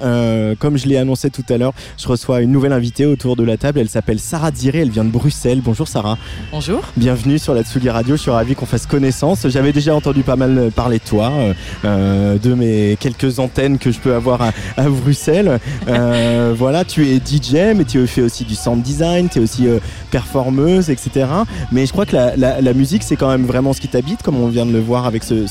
[0.58, 3.56] comme je l'ai annoncé tout à l'heure, je reçois une nouvelle invitée autour de la
[3.56, 3.78] table.
[3.78, 5.62] Elle s'appelle Sarah Diré, elle vient de Bruxelles.
[5.64, 6.18] Bonjour Sarah.
[6.52, 6.82] Bonjour.
[6.98, 8.16] Bienvenue sur la Tsugi Radio.
[8.16, 9.48] Je suis ravi qu'on fasse connaissance.
[9.48, 13.90] J'avais déjà entendu pas mal parler de toi, euh, euh, de mes quelques antennes que
[13.90, 14.40] je peux avoir
[14.76, 15.58] à, Bruxelles.
[15.88, 19.66] Euh, voilà, tu es DJ, mais tu fais aussi du sound design, tu es aussi
[20.10, 21.26] performeuse, etc.
[21.72, 24.48] Mais je crois que la, musique, c'est quand même vraiment ce qui t'habite, comme on
[24.48, 25.46] vient de le voir avec ce,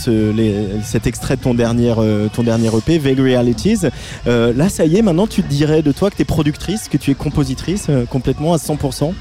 [0.84, 1.94] cet extrait de ton dernier,
[2.34, 3.88] ton dernier EP, Vague Realities.
[4.26, 6.98] là, ça y est, maintenant, tu te dirais de toi que tu es productrice, que
[6.98, 9.14] tu es compositrice complètement à 100%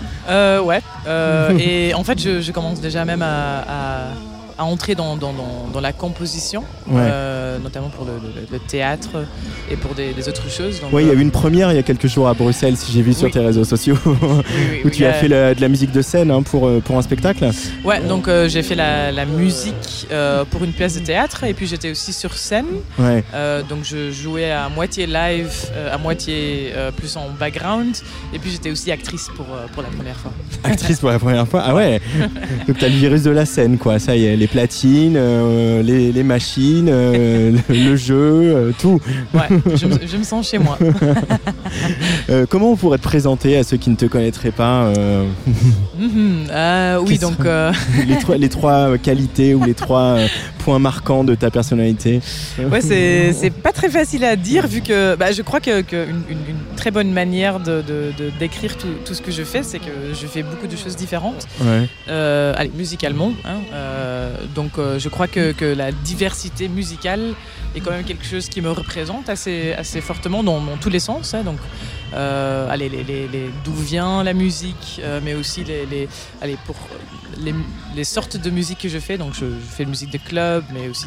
[0.65, 0.81] Ouais.
[1.61, 5.33] et en fait, je, je commence déjà même à à entrer dans, dans,
[5.73, 9.25] dans, la composition, euh, notamment pour le, théâtre
[9.71, 10.81] et pour des, autres choses.
[10.93, 12.93] Oui, il y a eu une première il y a quelques jours à Bruxelles, si
[12.93, 13.97] j'ai vu sur tes réseaux sociaux,
[14.85, 17.51] où tu as fait de la musique de scène hein, pour, euh, pour un spectacle.
[17.85, 20.07] Ouais, donc euh, j'ai fait la, la musique
[20.51, 22.67] pour une pièce de théâtre et puis j'étais aussi sur scène.
[22.99, 23.25] Ouais.
[23.69, 25.51] donc je jouais à moitié live,
[25.91, 27.97] à moitié plus en background
[28.33, 30.33] et puis j'étais aussi actrice pour, pour la première fois.
[30.63, 32.01] Actrice pour la première fois Ah ouais
[32.69, 36.23] Donc t'as le virus de la scène, quoi, ça y est les platines, euh, les,
[36.23, 39.01] machines, euh, le, jeu, euh, tout.
[39.33, 40.79] Ouais, je, me sens chez moi.
[42.51, 44.93] comment on pourrait te présenter à ceux qui ne te connaîtraient pas
[45.99, 46.47] mhm,
[47.07, 47.39] Oui, donc.
[48.07, 50.19] les, trois, les trois qualités ou les trois
[50.59, 52.21] points marquants de ta personnalité
[52.71, 56.77] Ouais, c'est pas très facile à dire vu que bah, je crois qu'une que une,
[56.77, 57.83] très bonne manière de,
[58.39, 61.47] décrire tout, tout, ce que je fais, c'est que je fais beaucoup de choses différentes.
[61.63, 61.89] Ouais.
[62.09, 63.33] allez, musicalement.
[63.47, 63.61] Hein,
[64.55, 67.35] donc euh, je crois que, la diversité musicale
[67.75, 71.35] est quand même quelque chose qui me représente assez, assez fortement dans, tous les sens.
[71.35, 71.43] Hein.
[71.43, 71.59] donc
[72.15, 72.91] euh, allez,
[73.65, 76.09] d'où vient la musique, euh, mais aussi les,
[76.41, 76.77] allez, pour
[77.95, 79.19] les, sortes de musique que je fais.
[79.19, 81.07] Donc, je, fais de musique de club, mais aussi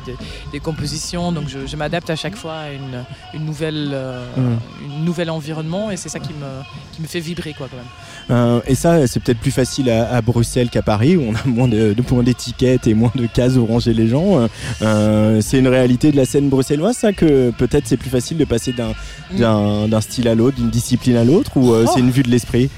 [0.51, 1.31] des, compositions.
[1.31, 3.03] Donc, je, m'adapte à chaque fois à une,
[3.33, 5.03] une nouvelle, euh, mm.
[5.03, 6.63] nouvel environnement et c'est ça qui me,
[6.93, 8.61] qui me fait vibrer, quoi, quand même.
[8.67, 11.93] et ça, c'est peut-être plus facile à, Bruxelles qu'à Paris, où on a moins de,
[12.05, 14.47] points d'étiquette et moins de cases où ranger les gens.
[14.79, 18.73] c'est une réalité de la scène bruxelloise, ça, que peut-être c'est plus facile de passer
[18.73, 18.93] d'un,
[19.31, 19.89] mm.
[19.89, 22.69] d'un style à l'autre, d'une discipline à l'autre ou euh, c'est une vue de l'esprit?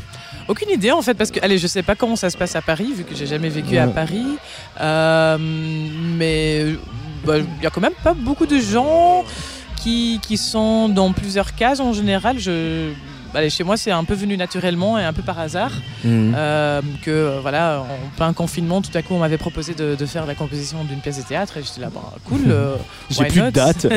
[0.49, 2.61] Aucune idée en fait parce que allez je sais pas comment ça se passe à
[2.61, 4.37] Paris vu que j'ai jamais vécu à Paris
[4.81, 6.65] euh, mais
[7.23, 9.23] bah, il y a quand même pas beaucoup de gens
[9.77, 12.91] qui, qui sont dans plusieurs cases en général je
[13.49, 15.71] chez moi, c'est un peu venu naturellement et un peu par hasard.
[16.03, 16.33] Mhm.
[16.35, 20.25] Euh, que euh, voilà, en plein confinement, tout à coup, on m'avait proposé de, faire
[20.25, 22.41] la composition d'une pièce de théâtre et j'étais là, bah, cool.
[22.47, 22.75] Euh,
[23.09, 23.87] J'ai plus, de date.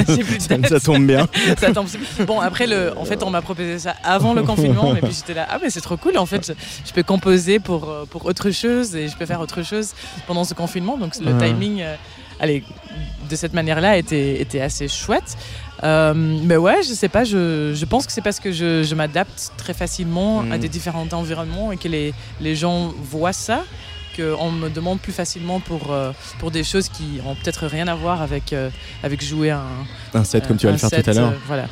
[0.68, 1.28] ça tombe bien.
[1.58, 1.86] ça tombe...
[2.26, 2.92] Bon, après, le...
[2.96, 5.70] en fait, on m'a proposé ça avant le confinement, et puis j'étais là, ah, mais
[5.70, 6.18] c'est trop cool.
[6.18, 6.52] En fait,
[6.86, 9.92] je, peux composer pour, pour autre chose et je peux faire autre chose
[10.26, 10.96] pendant ce confinement.
[10.96, 11.82] Donc, le timing
[12.42, 12.64] allez,
[13.30, 15.36] de cette manière-là était, était assez chouette.
[15.84, 18.94] Euh, mais ouais, je sais pas, je, je pense que c'est parce que je, je
[18.94, 20.58] m'adapte très facilement à mm.
[20.58, 23.64] des différents environnements et que les, les gens voient ça
[24.16, 27.94] qu'on me demande plus facilement pour, euh, pour des choses qui ont peut-être rien à
[27.94, 28.70] voir avec, euh,
[29.02, 29.62] avec jouer un,
[30.14, 31.34] un set comme tu vas le faire tout à l'heure.
[31.46, 31.66] voilà,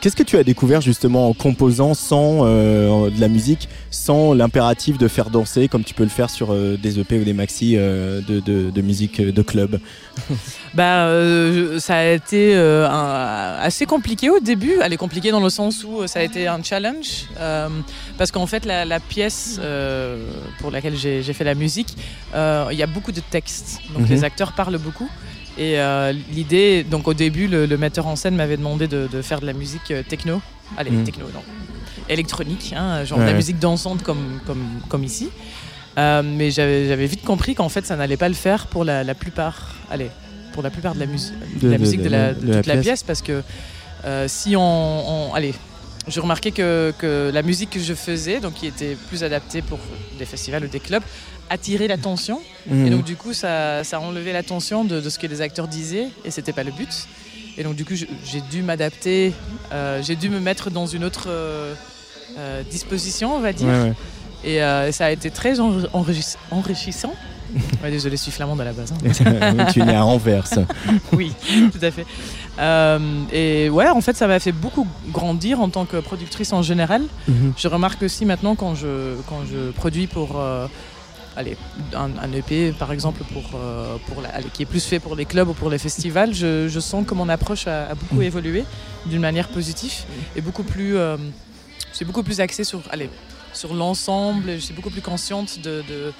[0.00, 5.08] Qu'est-ce que tu as découvert justement en composant sans de la musique, sans l'impératif de
[5.08, 8.70] faire danser comme tu peux le faire sur des EP ou des maxi de, de,
[8.70, 9.80] de, musique de club?
[10.74, 12.88] Bah, euh, ça a été euh,
[13.60, 14.74] assez compliqué au début.
[14.82, 17.26] Elle est compliquée dans le sens où ça a été un challenge.
[17.38, 17.68] Euh,
[18.18, 19.60] parce qu'en fait, la, pièce
[20.58, 21.96] pour laquelle j'ai fait la musique,
[22.34, 23.80] il y a beaucoup de textes.
[23.92, 24.10] Donc mhm.
[24.10, 25.08] les acteurs parlent beaucoup.
[25.58, 25.78] Et
[26.32, 29.92] l'idée, donc au début, le, metteur en scène m'avait demandé de, faire de la musique
[30.08, 30.40] techno.
[30.76, 31.04] Allez, mhm.
[31.04, 31.42] techno, non.
[32.08, 35.30] Électronique, hein, genre de la musique dansante comme, comme, comme ici.
[35.96, 39.74] mais j'avais vite compris qu'en fait, ça n'allait pas le faire pour la, la plupart.
[39.90, 40.10] Allez,
[40.54, 43.02] pour la plupart de la, musique de, la, musique de, la, toute la pièce.
[43.02, 43.42] parce que
[44.04, 45.52] euh, si on, allez
[46.08, 49.78] je remarquais que, que, la musique que je faisais, donc qui était plus adaptée pour
[50.18, 51.02] des festivals ou des clubs,
[51.50, 52.40] attirait l'attention.
[52.66, 52.86] Mhm.
[52.86, 56.08] Et donc du coup, ça, ça enlevait l'attention de, de, ce que les acteurs disaient,
[56.24, 57.08] et c'était pas le but.
[57.56, 59.32] Et donc du coup, j'ai dû m'adapter,
[59.72, 61.74] euh, j'ai dû me mettre dans une autre euh,
[62.70, 63.94] disposition, on va dire.
[64.44, 64.58] Et
[64.92, 67.14] ça a été très enrichissant.
[67.82, 68.92] Ouais, désolé, je suis flamande à la base.
[68.92, 69.66] Hein.
[69.72, 70.48] tu es né à Anvers.
[71.12, 71.32] oui,
[71.72, 72.04] tout à fait.
[72.58, 72.98] Euh,
[73.32, 77.02] et ouais, en fait, ça m'a fait beaucoup grandir en tant que productrice en général.
[77.28, 77.52] Mhm.
[77.56, 80.66] Je remarque aussi maintenant quand je, quand je produis pour, euh,
[81.36, 81.56] allez,
[81.96, 85.16] un, un EP par exemple pour, euh, pour la- allez, qui est plus fait pour
[85.16, 88.22] les clubs ou pour les festivals, je, je sens que mon approche a, a beaucoup
[88.22, 88.64] évolué
[89.06, 90.04] d'une manière positive
[90.36, 90.96] et beaucoup plus,
[91.92, 93.10] c'est beaucoup plus axé sur, allez,
[93.52, 94.52] sur l'ensemble.
[94.54, 96.12] Je suis beaucoup plus consciente de, de,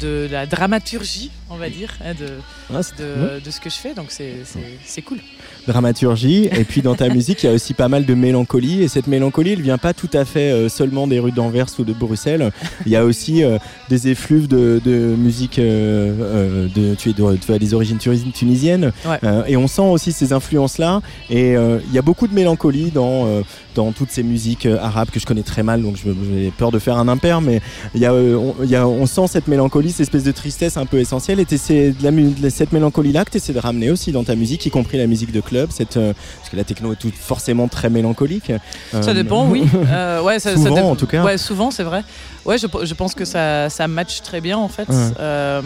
[0.00, 2.26] de la dramaturgie, on va dire, hein, de,
[2.72, 3.94] Ah, de, de ce que je fais.
[3.94, 5.18] Donc c'est cool.
[5.66, 6.48] dramaturgie.
[6.52, 8.82] Et puis dans ta musique, il y a aussi pas mal de mélancolie.
[8.82, 11.84] Et cette mélancolie, elle vient pas tout à fait euh, seulement des rues d'Anvers ou
[11.84, 12.50] de Bruxelles.
[12.86, 13.58] Il y a aussi euh,
[13.88, 15.58] des effluves de, de musique.
[15.58, 18.92] euh, de, tu, es tu as des origines tunis- tunisiennes.
[19.06, 19.18] Ouais.
[19.46, 21.00] Et on sent aussi ces influences-là.
[21.30, 23.42] Et il y a beaucoup de mélancolie dans,
[23.74, 25.82] dans toutes ces musiques arabes que je connais très mal.
[25.82, 27.40] Donc j'ai peur de faire un impair.
[27.40, 27.60] Mais
[27.94, 30.76] il y a, on, il y a, on sent cette mélancolie, cette espèce de tristesse
[30.76, 31.38] un peu essentielle.
[31.40, 34.34] Et c'est de la, de cette mélancolie-là que tu essaies de ramener aussi dans ta
[34.34, 35.70] musique, y compris la musique de club.
[35.72, 38.52] Cette, euh, parce que la techno est toute forcément très mélancolique.
[38.92, 39.64] Ça Euh, dépend, oui.
[39.88, 41.24] Euh, ouais, ça, ça Souvent, en tout cas.
[41.24, 42.02] Ouais, souvent, c'est vrai.
[42.44, 44.88] Ouais, je, je pense que ça, ça match très bien, en fait.
[44.88, 45.60] Ouais.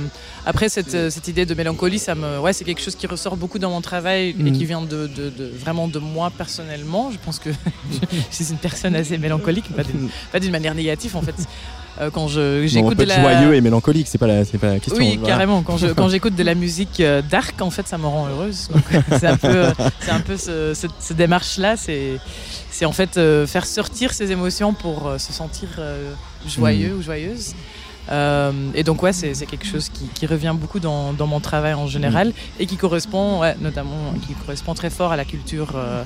[0.45, 3.59] Après, cette, cette idée de mélancolie, ça me, ouais, c'est quelque chose qui ressort beaucoup
[3.61, 4.53] dans mon travail et Mhm.
[4.53, 7.11] qui vient de, de- de- vraiment de moi personnellement.
[7.13, 7.51] Je pense que
[8.31, 11.35] je suis une personne assez mélancolique, pas d'une, pas d'une manière négative, en fait.
[12.01, 13.21] Euh, quand j'écoute de la...
[13.21, 14.97] joyeux et mélancolique, c'est pas la, c'est pas la question.
[14.97, 15.35] Oui, voilà.
[15.35, 15.63] carrément.
[15.63, 18.69] Quand, je, quand j'écoute de la musique euh, dark, en fait, ça me rend heureuse.
[19.19, 19.67] C'est un peu,
[20.01, 21.77] c'est un peu ce- cette, cette démarche-là.
[21.77, 22.19] C'est,
[22.71, 26.13] c'est en fait euh, faire sortir ses émotions pour euh, se sentir euh,
[26.47, 27.55] joyeux ou joyeuse.
[28.11, 31.75] Euh, et donc, ouais, c'est, quelque chose qui, qui revient beaucoup dans, dans mon travail
[31.75, 36.03] en général et qui correspond, ouais, notamment, qui correspond très fort à la culture euh,
[36.03, 36.05] euh,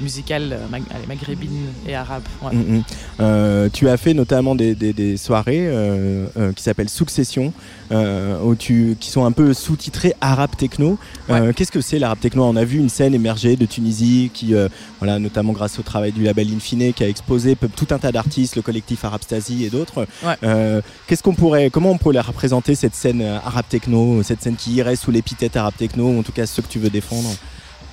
[0.00, 2.22] musicale euh, mag- maghrébine et arabe.
[2.42, 2.54] ouais.
[2.54, 2.82] Mm, mm.
[3.20, 7.52] Euh, tu as fait notamment des, des- des soirées euh, euh, qui s'appellent Succession,
[7.92, 10.98] euh, où tu, qui sont un peu sous-titrées arabe techno.
[11.30, 12.44] Euh, Qu'est-ce que c'est l'arabe techno?
[12.44, 14.68] On a vu une scène émerger de Tunisie, qui, euh,
[15.00, 18.56] voilà, notamment grâce au travail du label Infine, qui a exposé tout un tas d'artistes,
[18.56, 20.06] le collectif Arabe Stasi et d'autres.
[20.24, 20.34] Ouais.
[20.42, 24.56] Euh, Qu'est-ce qu'on pourrait, comment on pourrait représenter cette scène euh, arabe techno, cette scène
[24.56, 27.28] qui irait sous l'épithète arabe techno, ou en tout cas ceux que tu veux défendre?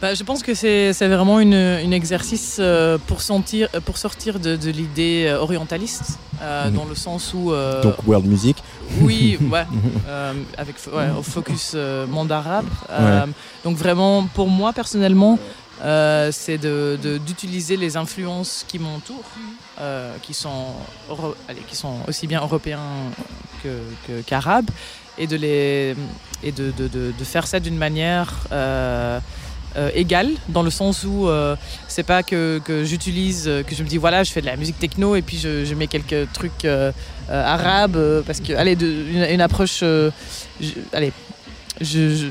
[0.01, 4.55] Bah, je pense que c'est vraiment une, une exercice euh, pour, sentir, pour sortir de,
[4.55, 6.75] de l'idée euh, orientaliste, euh, Mhm.
[6.75, 7.53] dans le sens où...
[7.53, 8.57] euh, Donc World Music.
[9.01, 9.65] oui, ouais,
[10.07, 12.65] euh, avec ouais, au focus euh, monde arabe.
[12.89, 13.25] Euh,
[13.63, 15.39] Donc vraiment, pour moi personnellement,
[15.81, 19.31] euh, c'est de- de- d'utiliser les influences qui m'entourent,
[19.79, 20.73] euh, qui, sont
[21.49, 22.79] allez, qui sont aussi bien européens
[23.63, 24.69] que- qu'arabes,
[25.17, 25.95] et de, les,
[26.43, 28.41] et de, de- de- de faire ça d'une manière...
[28.51, 29.19] euh,
[29.77, 31.55] euh, égale dans le sens où euh,
[31.87, 34.55] c'est pas que, que j'utilise euh, que je me dis voilà je fais de la
[34.55, 36.91] musique techno et puis je, je mets quelques trucs euh,
[37.29, 40.11] arabes parce que allez de, une, une approche je-
[40.93, 41.11] allez
[41.81, 42.27] je, je-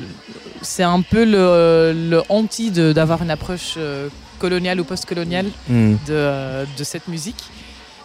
[0.63, 3.77] c'est un peu le, le anti d'avoir une approche
[4.39, 5.95] coloniale ou post-coloniale Mm.
[6.07, 7.43] de, de cette musique.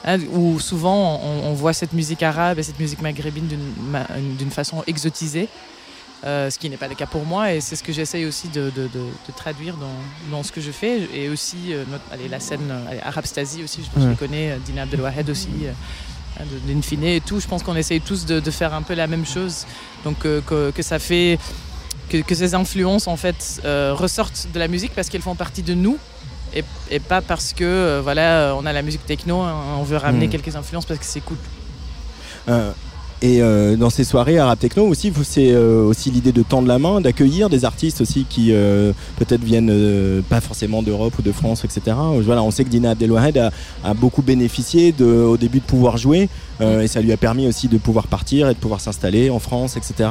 [0.05, 4.07] hein, où souvent on, on voit cette musique arabe et cette musique maghrébine d'une ma-
[4.39, 5.47] d'une façon exotisée,
[6.25, 8.49] euh, ce qui n'est pas le cas pour moi et c'est ce que j'essaye aussi
[8.49, 8.89] de, de- de-
[9.27, 9.87] de traduire dans,
[10.37, 13.25] dans ce que je fais et aussi euh, notre- allez, la scène euh, allez, Arab
[13.25, 15.47] Stasi aussi, je pense que je connais, euh, Dina Abdelwahed aussi,
[16.39, 17.39] hein, de l'Infine et tout.
[17.39, 19.65] Je pense qu'on essaye tous de, faire un peu la même chose,
[20.03, 21.39] donc que, que ça fait
[22.09, 25.73] que, que ces influences en fait ressortent de la musique parce qu'elles font partie de
[25.73, 25.97] nous
[26.55, 30.25] et, et pas parce que voilà on a la musique techno hein, on veut ramener
[30.27, 30.31] Mm.
[30.31, 31.37] quelques influences parce que c'est cool
[33.21, 36.79] et euh, dans ces soirées arabe techno aussi, c'est euh, aussi l'idée de tendre la
[36.79, 41.31] main, d'accueillir des artistes aussi qui euh, peut-être viennent euh, pas forcément d'Europe ou de
[41.31, 41.97] France, etc.
[42.23, 43.51] Voilà, on sait que Dina Abdelwahed a,
[43.83, 46.29] a beaucoup bénéficié de, au début de pouvoir jouer
[46.61, 49.39] euh, et ça lui a permis aussi de pouvoir partir et de pouvoir s'installer en
[49.39, 50.09] France, etc.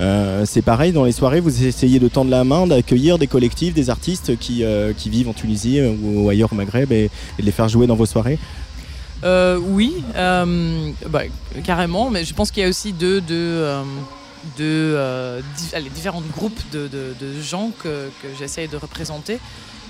[0.00, 3.74] Euh, c'est pareil dans les soirées, vous essayez de tendre la main, d'accueillir des collectifs,
[3.74, 7.42] des artistes qui, euh, qui vivent en Tunisie euh, ou ailleurs au Maghreb et, et
[7.42, 8.38] de les faire jouer dans vos soirées.
[9.24, 11.22] Euh, oui euh, bah,
[11.64, 13.82] carrément mais je pense qu'il y a aussi deux, deux, euh,
[14.56, 14.96] deux,
[15.56, 19.38] di- allez, différents groupes de, de- de gens que, que j'essaye de représenter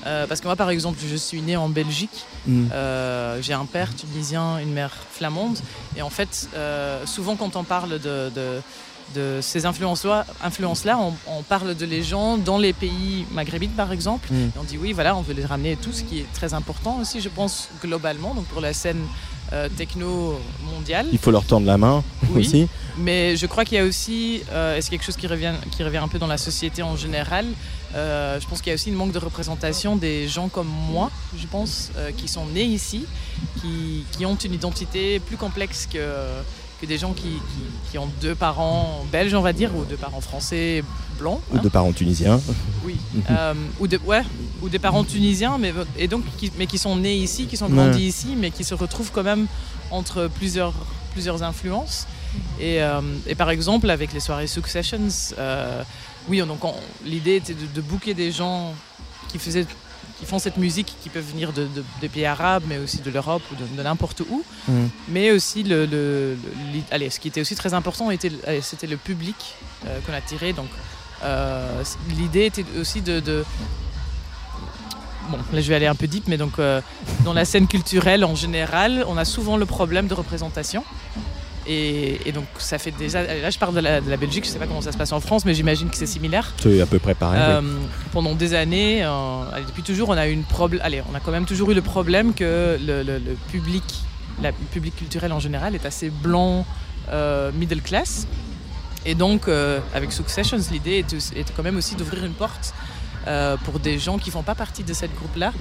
[0.06, 2.68] Euh, parce que moi par exemple je suis né en Belgique Mm.
[2.72, 5.58] Euh, j'ai un père tunisien, une mère flamande.
[5.96, 8.60] Et en fait, euh, souvent quand on parle de, de-
[9.14, 14.28] de ces influences-là, on, on parle de les gens dans les pays maghrébines, par exemple.
[14.32, 14.36] Mm.
[14.36, 16.98] Et on dit oui, voilà, on veut les ramener tout, ce qui est très important
[17.00, 19.02] aussi, je pense, globalement, donc pour la scène
[19.52, 20.38] euh, techno
[20.72, 21.06] mondiale.
[21.10, 22.04] Il faut leur tendre la main
[22.34, 22.40] Oui.
[22.40, 22.68] aussi.
[22.98, 25.82] Mais je crois qu'il y a aussi, euh, et c'est quelque chose qui revient, qui
[25.82, 27.46] revient un peu dans la société en général,
[27.94, 31.10] euh, je pense qu'il y a aussi une manque de représentation des gens comme moi,
[31.38, 33.06] je pense, euh, qui sont nés ici,
[33.62, 35.98] qui, qui ont une identité plus complexe que,
[36.80, 39.96] que des gens qui, qui- qui ont deux parents belges, on va dire, ou deux
[39.96, 40.84] parents français
[41.18, 41.40] blancs.
[41.52, 41.60] Ou hein.
[41.62, 42.40] de parents tunisiens.
[42.84, 42.96] Oui.
[43.30, 44.22] Euh, ou, de, ouais,
[44.62, 47.66] ou des parents tunisiens, mais, et donc, qui, mais qui sont nés ici, qui sont
[47.66, 47.74] Ouais.
[47.76, 49.46] grandis ici, mais qui se retrouvent quand même
[49.90, 50.72] entre plusieurs,
[51.12, 52.06] plusieurs influences.
[52.60, 55.08] Et, euh, et par exemple, avec les soirées Successions,
[55.38, 55.82] euh,
[56.28, 56.74] oui, donc on-
[57.04, 58.74] l'idée était de, de booker des gens
[59.28, 59.66] qui, faisaient,
[60.18, 63.10] qui font cette musique, qui peuvent venir de, de- des pays arabes, mais aussi de
[63.10, 64.42] l'Europe ou de, de n'importe où.
[64.66, 64.88] Mhm.
[65.08, 68.96] Mais aussi, le, le- le- l'i- allez, ce qui était aussi très important, c'était le
[68.96, 69.36] public
[69.86, 70.52] euh, qu'on a tiré.
[70.52, 70.68] Donc,
[71.22, 71.82] euh,
[72.16, 73.44] l'idée était aussi de, de-
[75.30, 76.80] Bon, là je vais aller un peu deep, mais donc euh,
[77.22, 80.82] dans la scène culturelle en général, on a souvent le problème de représentation.
[81.68, 83.22] Et, et donc ça fait déjà.
[83.22, 85.12] Là je parle de la, de la Belgique, je sais pas comment ça se passe
[85.12, 86.52] en France, mais j'imagine que c'est similaire.
[86.62, 87.40] C'est à peu près pareil.
[87.40, 87.46] oui.
[87.68, 87.78] Euh,
[88.12, 90.80] pendant des années, euh, allez, depuis toujours, on a eu une problème.
[90.82, 93.84] Allez, on a quand même toujours eu le problème que le, le- le public,
[94.42, 96.64] la, le public culturel en général, est assez blanc,
[97.10, 98.26] euh, middle class.
[99.06, 99.48] Et donc,
[99.94, 102.74] avec Successions, l'idée était quand même aussi d'ouvrir une porte
[103.64, 105.52] pour des gens qui font pas partie de cette groupe-là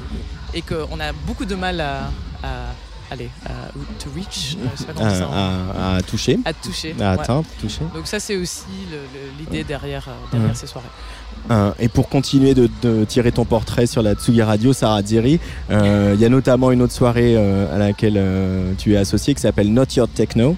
[0.54, 2.10] et qu'on a beaucoup de mal à,
[2.44, 2.74] à-
[3.12, 3.70] allez, à-
[4.04, 6.40] to reach, euh, je sais pas comment on dit ça en- à, à- à toucher,
[6.46, 6.96] à toucher.
[7.00, 7.20] à Ouais.
[7.20, 7.82] atteindre, toucher.
[7.96, 8.64] Donc ça, c'est aussi
[9.40, 10.88] l'idée derrière, euh, derrière ces soirées.
[11.50, 15.40] Euh, et pour continuer de, de tirer ton portrait sur la Tsugi Radio, Sarah Diri,
[15.70, 19.34] euh, il y a notamment une autre soirée euh, à laquelle euh, tu es associée
[19.34, 20.56] qui s'appelle Not Your Techno,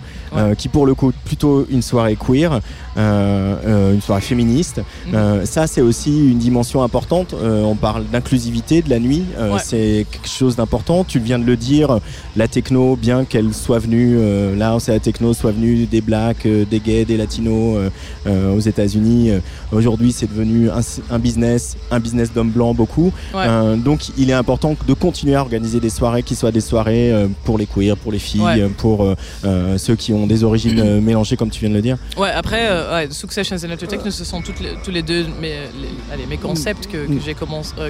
[0.57, 2.61] qui pour le coup plutôt une soirée queer,
[3.03, 4.81] une soirée féministe.
[5.07, 5.15] Mhm.
[5.15, 7.33] Euh, ça c'est aussi une dimension importante.
[7.33, 9.59] Euh, on parle d'inclusivité de la nuit, euh, Ouais.
[9.63, 11.03] c'est quelque chose d'important.
[11.03, 11.99] Tu viens de le dire,
[12.35, 16.45] la techno, bien qu'elle soit venue, euh, là c'est la techno soit venue des blacks,
[16.45, 17.89] euh, des gays, des latinos euh,
[18.27, 19.31] euh, aux États-Unis.
[19.31, 19.39] Euh,
[19.71, 20.79] Aujourd'hui c'est devenu un,
[21.11, 23.11] un business, un business d'hommes blancs beaucoup.
[23.33, 23.43] Ouais.
[23.47, 27.11] Euh, donc il est important de continuer à organiser des soirées qui soient des soirées
[27.11, 28.61] euh, pour les queers, pour les filles, Ouais.
[28.61, 31.75] euh, pour euh, euh, ceux qui ont des origines euh, mélangées comme tu viens de
[31.75, 31.97] le dire.
[32.17, 35.25] Ouais, après, euh, ouais, Successions et Natural Techno, ce sont toutes les- tous les deux
[35.39, 37.85] mes, les- allez, mes concepts que, que j'ai commencé, euh,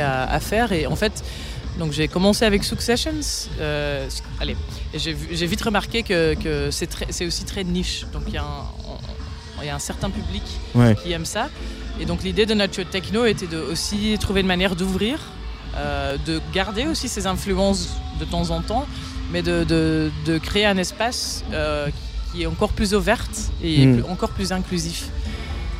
[0.00, 0.72] à, à faire.
[0.72, 1.22] Et en fait,
[1.78, 3.12] donc j'ai commencé avec Successions.
[3.60, 4.08] euh,
[4.40, 4.56] allez,
[4.94, 5.12] j'ai,
[5.46, 6.88] vite remarqué que, que c'est,
[7.26, 8.06] aussi très niche.
[8.12, 10.42] Donc il y, a un- on- il y a un certain public
[10.74, 10.94] Ouais.
[11.02, 11.48] qui aime ça.
[12.00, 15.18] Et donc l'idée de Natural Techno était de aussi trouver une manière d'ouvrir,
[15.76, 17.88] euh, de garder aussi ses influences
[18.20, 18.86] de temps en temps,
[19.32, 21.88] mais de, de- de créer un espace euh,
[22.32, 23.94] qui est encore plus ouverte et Mm.
[24.00, 25.08] plus- encore plus inclusif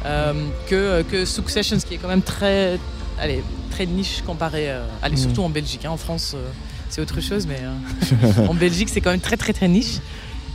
[0.05, 0.33] euh,
[0.69, 2.79] que, que Successions, qui est quand même très,
[3.19, 5.19] allez, très niche comparé, euh, allez, Mm.
[5.19, 5.85] surtout en Belgique.
[5.85, 5.91] hein.
[5.91, 6.47] En France, euh,
[6.89, 7.61] c'est autre chose, mais
[8.49, 9.99] en Belgique, c'est quand même très très très niche.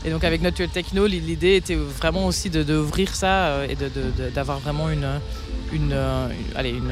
[0.06, 3.86] Et donc avec Natural Techno, l'i- l'idée était vraiment aussi de- d'ouvrir ça et de-
[3.90, 5.08] de- de- d'avoir vraiment une,
[5.72, 6.92] une, une- allez, une,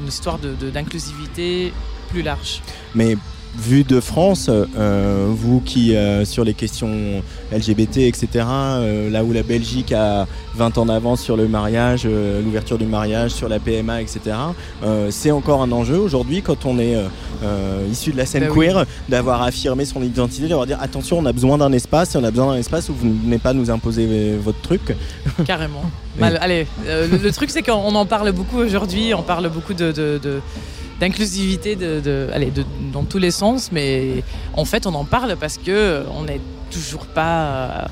[0.00, 1.72] une histoire d'inclusivité
[2.10, 2.60] plus large.
[2.94, 3.16] Mais
[3.56, 9.32] vu de France, euh, vous qui euh, sur les questions LGBT, etc., euh, là où
[9.32, 10.26] la Belgique a
[10.56, 14.20] 20 ans d'avance sur le mariage, l'ouverture du mariage, sur la PMA, etc.,
[15.10, 16.96] c'est encore un enjeu aujourd'hui quand on est
[17.90, 18.66] issu de la scène Bah oui.
[18.68, 22.24] queer, d'avoir affirmé son identité, d'avoir dire attention, on a besoin d'un espace et on
[22.24, 24.94] a besoin d'un espace où vous ne venez pas nous imposer votre truc.
[25.44, 25.82] Carrément.
[26.18, 29.90] Mal- allez, le, le truc c'est qu'on en parle beaucoup aujourd'hui, on parle beaucoup de,
[29.90, 30.40] de- de-
[31.00, 34.22] d'inclusivité de, de- allez, de- dans tous les sens, mais
[34.54, 36.40] en fait on en parle parce que on n'est
[36.70, 37.86] toujours pas, euh,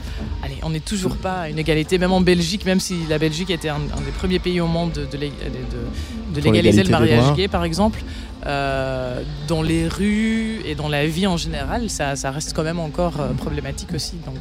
[0.44, 3.50] allez, on n'est toujours pas à une égalité, même en Belgique, même si la Belgique
[3.50, 8.02] était un, un des premiers pays au monde de, légaliser le mariage gay, par exemple.
[8.44, 12.80] euh, dans les rues et dans la vie en général, ça, ça reste quand même
[12.80, 14.14] encore euh, problématique aussi.
[14.26, 14.34] Donc,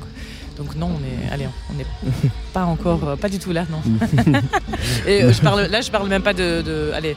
[0.58, 1.86] donc non, on est, allez, on n'est
[2.54, 3.82] pas encore, pas du tout là, non.
[5.08, 7.16] et je parle, là, je parle même pas de, de- allez,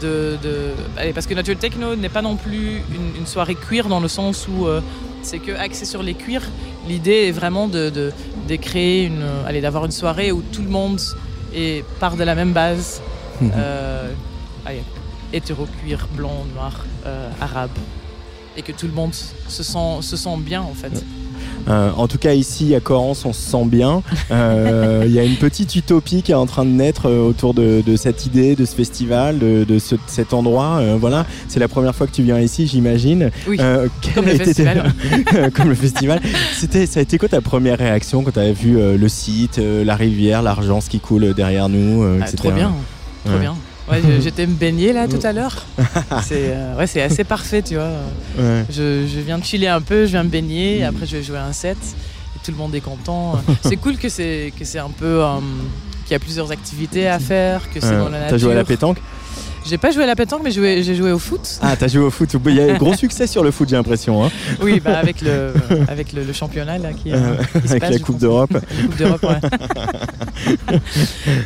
[0.00, 3.88] de, de- allez, parce que Natural Techno n'est pas non plus une, une soirée cuir
[3.88, 4.80] dans le sens où euh,
[5.22, 6.42] c'est que axé sur les cuirs.
[6.88, 8.12] L'idée est vraiment de, de,
[8.48, 11.00] de créer une, euh, allez, d'avoir une soirée où tout le monde
[11.54, 13.00] est, part de la même base.
[13.42, 14.10] euh,
[14.66, 14.82] allez,
[15.32, 17.70] hétéro, cuir, blanc, noir, euh, arabe.
[18.56, 21.04] Et que tout le monde se sent, se sent bien en fait.
[21.68, 24.02] Euh, en tout cas, ici à Corrance, on se sent bien.
[24.30, 27.54] Euh, Il y a une petite utopie qui est en train de naître euh, autour
[27.54, 30.80] de, de cette idée, de ce festival, de, de ce- de cet endroit.
[30.98, 33.30] Voilà, c'est la première fois que tu viens ici, j'imagine.
[33.48, 33.58] Oui,
[34.14, 34.92] comme le festival.
[35.54, 36.20] comme le festival.
[36.54, 39.96] C'était, ça a été quoi ta première réaction quand tu as vu le site, la
[39.96, 42.36] rivière, l'argent ce qui coule derrière nous, euh, Ah, etc.
[42.36, 42.72] trop bien,
[43.24, 43.40] trop Ouais.
[43.40, 43.54] bien.
[43.90, 45.64] Ouais, je- j'étais me baigner là tout à l'heure.
[46.24, 47.90] C'est euh, ouais, c'est assez parfait, tu vois.
[48.38, 48.64] Ouais.
[48.70, 51.22] Je, je viens de chiller un peu, je viens me baigner, et après je vais
[51.22, 51.76] jouer un set.
[52.34, 53.38] Et tout le monde est content.
[53.62, 55.26] c'est cool que c'est que c'est un peu euh,
[56.04, 58.30] qu'il y a plusieurs activités à faire, que c'est dans la nature.
[58.30, 58.98] T'as joué à la pétanque?
[59.66, 61.58] J'ai pas joué à la pétanque, mais j'ai joué au foot.
[61.62, 62.34] Ah, t'as joué au foot.
[62.46, 64.24] Il y a eu gros succès sur le foot, j'ai l'impression.
[64.24, 64.30] hein.
[64.60, 65.52] Oui, bah avec le
[65.88, 68.52] avec le, le championnat là qui, euh, qui avec passe, la Coupe d'Europe.
[68.82, 69.40] Coupe d'Europe, ouais.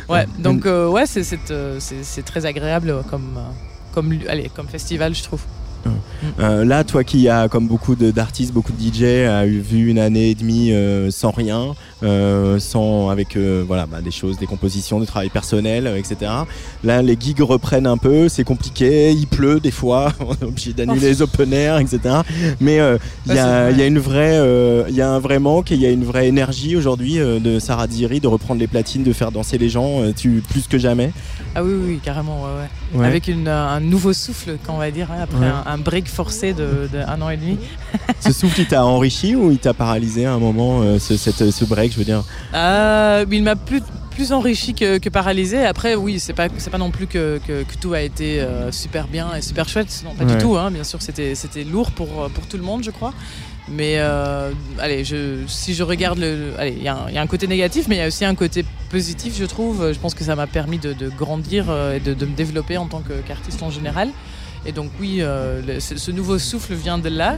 [0.09, 3.41] ouais, donc euh, ouais, c'est euh, c'est- très agréable comme, euh,
[3.93, 5.41] comme, lu- allez, comme festival, je trouve.
[6.39, 9.99] Euh, là, toi qui as, comme beaucoup d'artistes, beaucoup de DJ, a eu vu une
[9.99, 14.45] année et demie euh, sans rien, euh, sans avec euh, voilà bah, des choses, des
[14.45, 16.31] compositions, du travail personnel, euh, etc.
[16.83, 20.73] Là, les gigs reprennent un peu, c'est compliqué, il pleut des fois, on est obligé
[20.73, 21.99] d'annuler les open air, etc.
[22.59, 25.71] Mais euh, il y, a- y une vraie, euh, il y a un vrai manque
[25.71, 28.67] et il y a une vraie énergie aujourd'hui euh, de Sarah Diri de reprendre les
[28.67, 31.11] platines, de faire danser les gens, euh, tu plus que jamais.
[31.55, 32.49] Ah oui, oui, carrément, ouais,
[32.93, 32.99] ouais.
[32.99, 33.05] Ouais.
[33.07, 36.53] Avec une, euh, un nouveau souffle, quand on va dire, hein, après un break forcé
[36.53, 37.57] de, de un an et demi.
[38.19, 41.51] Ce souffle, il t'a enrichi ou il t'a paralysé à un moment, euh, ce, cette-
[41.51, 43.81] ce break, je veux dire Euh, il m'a plus,
[44.11, 45.65] plus enrichi que, que paralysé.
[45.65, 49.07] Après, oui, c'est pas, pas non plus que, que- que tout a été euh, super
[49.07, 50.03] bien et super chouette.
[50.03, 50.35] Non, pas Ouais.
[50.35, 50.57] du tout.
[50.57, 50.71] Hein.
[50.71, 51.33] Bien sûr, c'était,
[51.63, 53.13] lourd pour, pour tout le monde, je crois.
[53.71, 56.53] Mais euh, allez, je, si je regarde le.
[56.65, 58.25] Il y, a un- il y a un côté négatif, mais il y a aussi
[58.25, 59.93] un côté positif, je trouve.
[59.93, 62.87] Je pense que ça m'a permis de, de grandir et de, de me développer en
[62.87, 64.09] tant qu'artiste en général.
[64.65, 67.37] Et donc, oui, euh, ce nouveau souffle vient de là.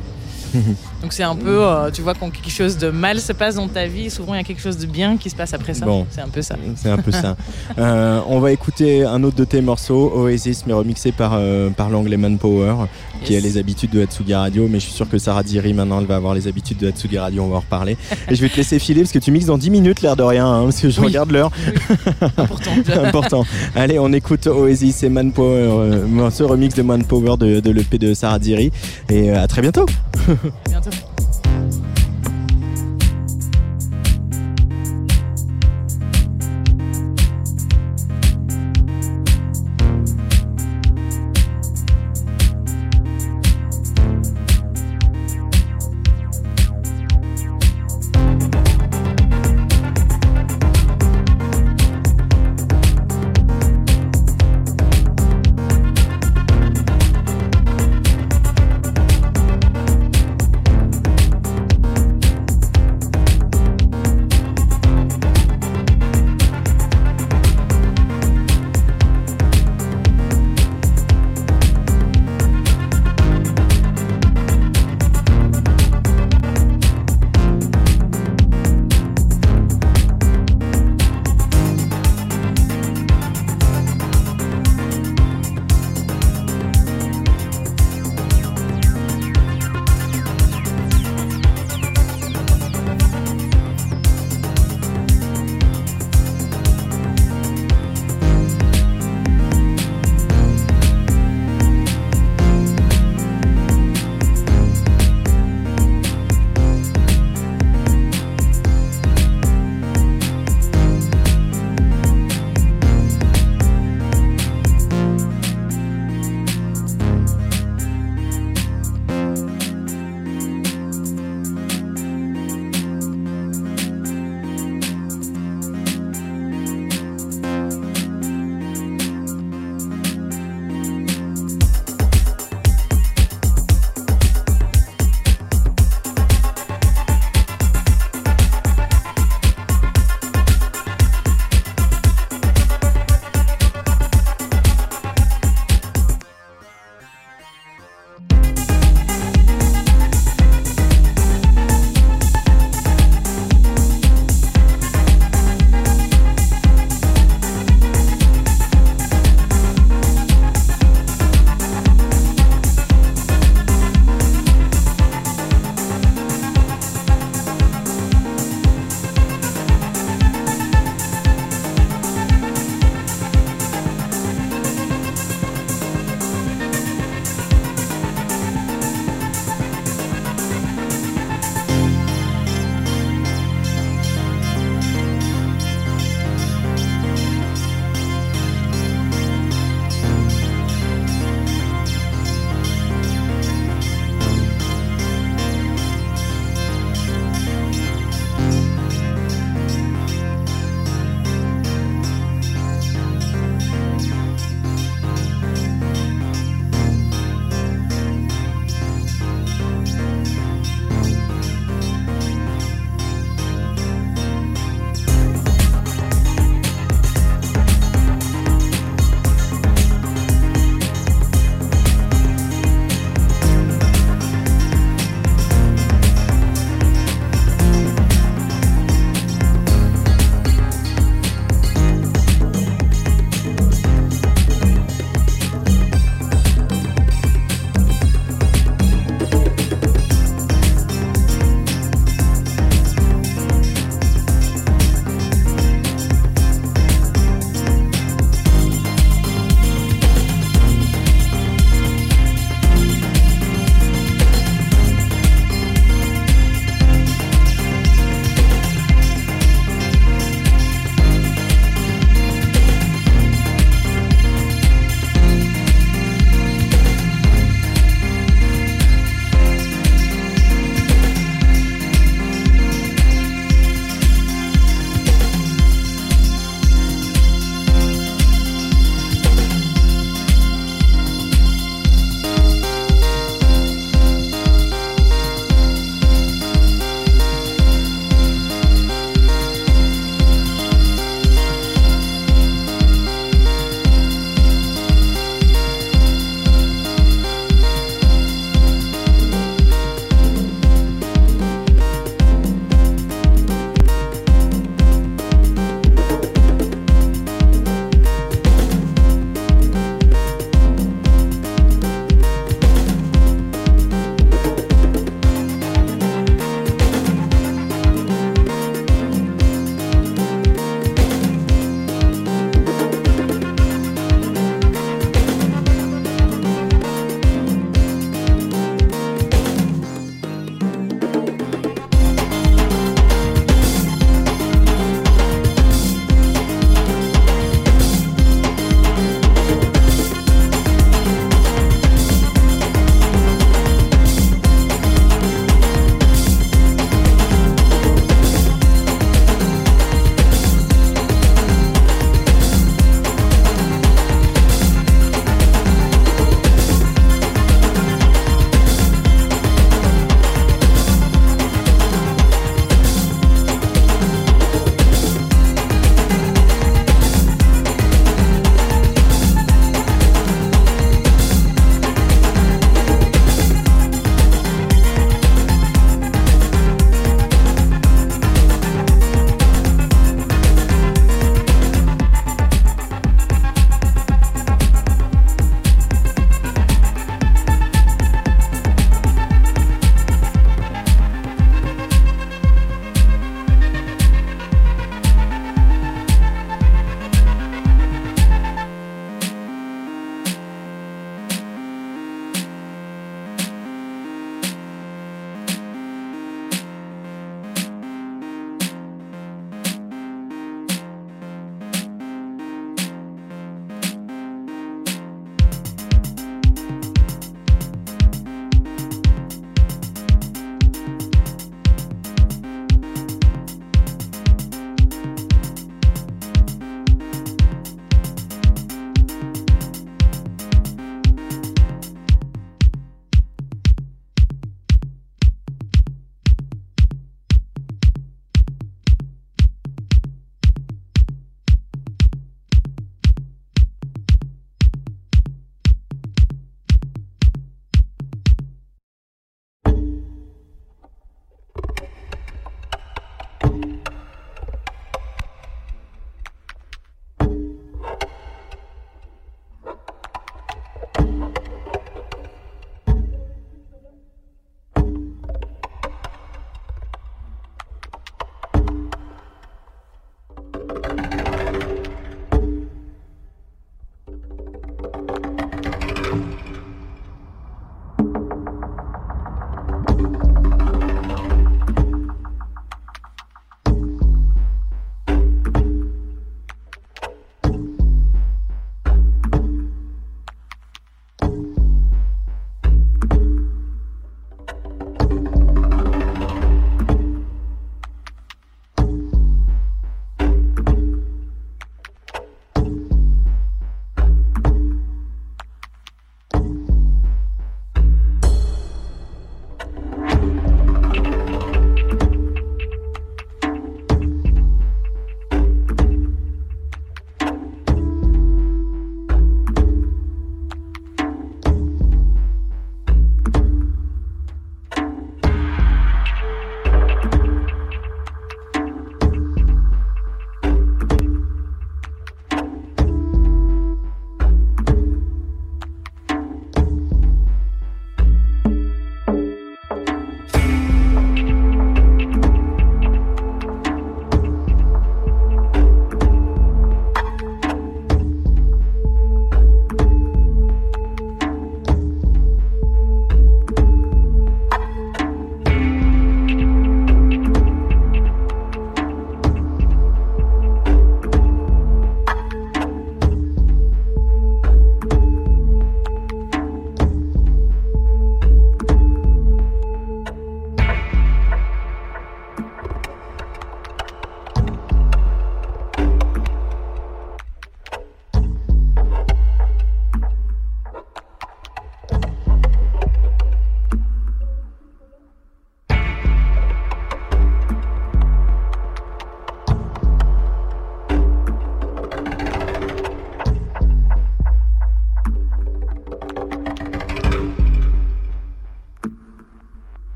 [1.01, 3.67] Donc c'est un peu, euh, tu vois, quand quelque chose de mal se passe dans
[3.67, 5.85] ta vie, souvent il y a quelque chose de bien qui se passe après ça.
[5.85, 6.05] Bon.
[6.11, 6.55] C'est un peu ça.
[6.75, 7.35] C'est un peu ça.
[7.77, 11.89] Euh, on va écouter un autre de tes morceaux, Oasis, mais remixé par, euh, par
[11.89, 12.75] l'anglais Manpower,
[13.23, 14.67] qui a les habitudes de Hatsugi Radio.
[14.69, 17.17] Mais je suis sûr que Sarah Diri, maintenant, elle va avoir les habitudes de Hatsugi
[17.17, 17.43] Radio.
[17.43, 17.97] On va en reparler.
[18.29, 20.23] Et je vais te laisser filer parce que tu mixes dans 10 minutes, l'air de
[20.23, 21.07] rien, hein, parce que je Oui.
[21.07, 21.51] regarde l'heure.
[22.37, 22.71] Important.
[23.03, 23.45] Important.
[23.75, 28.13] Allez, on écoute Oasis et Manpower, euh, ce remix de Manpower de, de l'EP de
[28.13, 28.71] Sarah Diri.
[29.09, 29.85] Et à très bientôt.
[30.43, 30.81] 你 要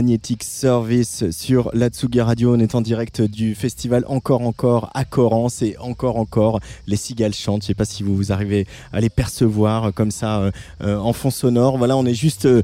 [0.00, 2.54] Magnetic Service sur la Tsugi Radio.
[2.54, 7.34] On est en direct du festival Encore Encore à Corrance et encore encore les cigales
[7.34, 7.60] chantent.
[7.60, 11.12] Je sais pas si vous, vous arrivez à les percevoir comme ça euh, euh, en
[11.12, 11.76] fond sonore.
[11.76, 12.62] Voilà, on est juste euh,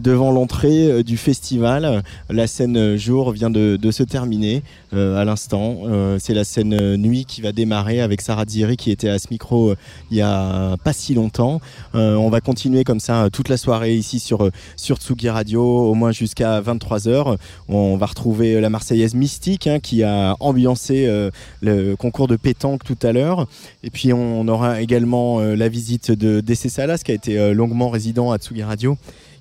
[0.00, 2.02] devant l'entrée du festival.
[2.30, 4.62] La scène jour vient de, se terminer
[4.92, 5.82] à l'instant.
[6.18, 9.74] C'est la scène nuit qui va démarrer avec Sarah Diri qui était à ce micro
[10.10, 11.60] il y a pas si longtemps.
[11.92, 16.12] on va continuer comme ça toute la soirée ici sur, sur Tsugi Radio, au moins
[16.12, 17.36] jusqu'à 23h.
[17.68, 22.84] On va retrouver la Marseillaise Mystique hein, qui a ambiancé euh, le concours de pétanque
[22.84, 23.46] tout à l'heure.
[23.82, 27.52] Et puis on aura également euh, la visite de DC Salas qui a été euh,
[27.52, 28.96] longuement résident à Tsugi Radio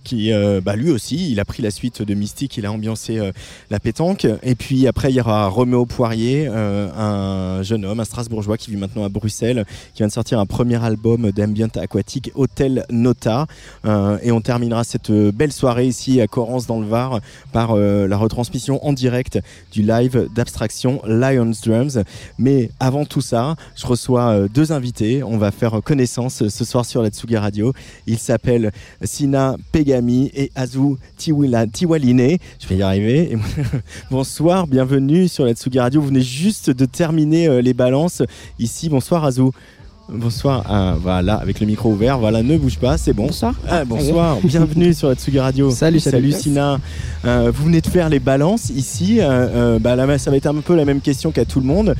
[0.08, 3.20] qui euh, bah, lui aussi, il a pris la suite de Mystique, il a ambiancé
[3.20, 3.34] euh,
[3.70, 4.26] la pétanque.
[4.42, 8.72] Et puis après, il y aura Roméo Poirier, euh, un jeune homme, un Strasbourgeois qui
[8.72, 13.48] vit maintenant à Bruxelles, qui vient de sortir un premier album d'ambient aquatique, Hôtel Nota.
[13.86, 17.20] et on terminera cette belle soirée ici à Corrance dans le Var
[17.52, 19.40] par la retransmission en direct
[19.74, 22.00] du live d'abstraction Lions Drums.
[22.38, 25.24] Mais avant tout ça, je reçois deux invités.
[25.24, 27.74] On va faire connaissance ce soir sur la Tsugi Radio.
[28.06, 28.72] Il s'appelle
[29.04, 29.97] Sina Pega
[30.34, 32.38] et Azu Tiwaline.
[32.60, 33.38] Je vais y arriver.
[34.12, 36.02] bonsoir, bienvenue sur la Tsugi Radio.
[36.02, 38.22] Vous venez juste de terminer euh, les balances
[38.60, 38.90] ici.
[38.90, 39.52] Bonsoir Azu.
[40.10, 43.26] Bonsoir, ah, voilà, avec le micro ouvert, voilà, ne bouge pas, c'est bon.
[43.26, 43.56] Bonsoir.
[43.68, 45.70] Ah, bonsoir, bienvenue sur la Tsugi Radio.
[45.70, 46.32] Salut, salut.
[46.32, 46.80] Sina.
[47.26, 49.18] Euh, vous venez de faire les balances ici.
[49.20, 51.94] Euh, bah, là, ça va être un peu la même question qu'à tout le monde.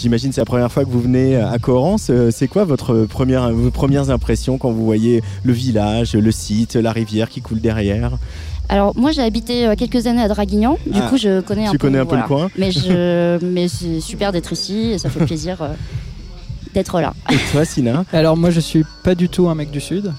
[0.00, 2.06] J'imagine c'est la première fois que vous venez à Corrance.
[2.10, 6.76] Euh, c'est quoi votre première, vos premières impressions quand vous voyez le village, le site,
[6.76, 8.12] la rivière qui coule derrière?
[8.68, 11.72] Alors moi j'ai habité euh, quelques années à Draguignan, du ah, coup je connais un
[11.72, 11.78] peu.
[11.78, 12.48] Tu connais un peu le coin.
[12.56, 15.58] Mais, je, mais c'est super d'être ici et ça fait plaisir.
[16.70, 17.14] Euh, d'être là.
[17.30, 20.12] Et toi, Sina Alors moi, je suis pas du tout un mec du sud.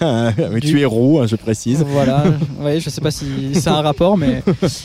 [0.00, 1.84] mais tu es roux, hein, je précise.
[1.86, 2.24] Voilà.
[2.60, 4.42] Ouais, je sais pas si c'est un rapport, mais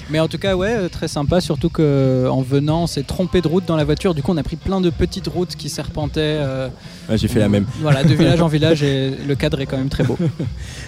[0.09, 1.41] mais en tout cas, ouais, euh, très sympa.
[1.41, 4.15] Surtout que en venant, on s'est trompé de route dans la voiture.
[4.15, 6.21] Du coup, on a pris plein de petites routes qui serpentaient.
[6.21, 6.69] Euh,
[7.13, 7.65] J'ai fait la même.
[7.81, 10.17] Voilà, de village en village, et le cadre est quand même très beau.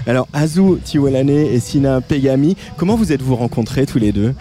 [0.08, 4.34] Alors, Azu Tiwelane et Sina Pegami, comment vous êtes-vous rencontrés tous les deux?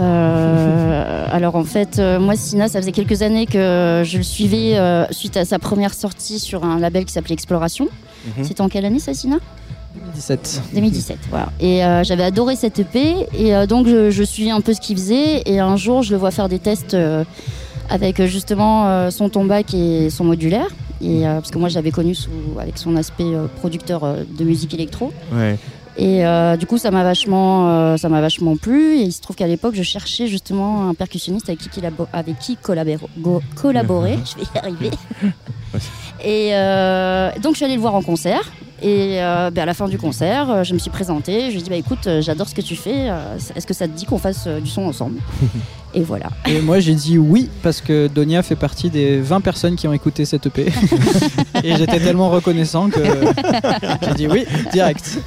[0.00, 4.78] Euh, alors en fait, euh, moi Sina, ça faisait quelques années que je le suivais
[4.78, 7.88] euh, suite à sa première sortie sur un label qui s'appelait Exploration.
[8.24, 8.44] Mhm.
[8.44, 9.36] C'était en quelle année ça, Sina?
[9.94, 10.62] 2017.
[10.74, 11.50] 2017, voilà.
[11.60, 15.42] Et j'avais adoré cette EP et donc je, je, suivais un peu ce qu'il faisait
[15.46, 16.96] et un jour je le vois faire des tests
[17.88, 20.68] avec justement son tombac et son modulaire.
[21.02, 22.30] Et, parce que moi j'avais connu sous,
[22.60, 25.12] avec son aspect producteur de musique électro.
[25.32, 25.58] Ouais.
[26.00, 28.96] Et euh, du coup, ça m'a vachement, euh, ça m'a vachement plu.
[28.96, 31.68] Et il se trouve qu'à l'époque, je cherchais justement un percussionniste avec qui,
[32.14, 32.98] avec qui collaborer.
[34.24, 34.90] je vais y arriver.
[36.24, 38.50] et euh, donc, je suis allée le voir en concert.
[38.82, 41.50] Et ben, à la fin du concert, je me suis présentée.
[41.50, 43.08] Je lui ai dit bah, écoute, j'adore ce que tu fais.
[43.54, 45.18] Est-ce que ça te dit qu'on fasse du son ensemble?
[45.92, 46.30] Et voilà.
[46.46, 49.92] Et moi j'ai dit oui parce que Donia fait partie des 20 personnes qui ont
[49.92, 50.66] écouté cette EP.
[51.64, 53.00] et j'étais tellement reconnaissant que
[54.02, 55.18] j'ai dit oui, direct.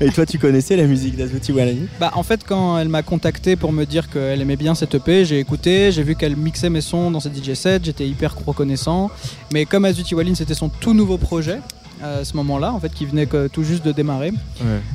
[0.00, 3.56] Et toi tu connaissais la musique d'Azuti Walani Bah en fait quand elle m'a contacté
[3.56, 6.82] pour me dire qu'elle aimait bien cette EP, j'ai écouté, j'ai vu qu'elle mixait mes
[6.82, 9.10] sons dans ses DJ sets, j'étais hyper reconnaissant.
[9.52, 11.60] Mais comme Azuti Walin c'était son tout nouveau projet,
[12.02, 14.32] à ce moment-là, en fait, qui venait tout juste de démarrer.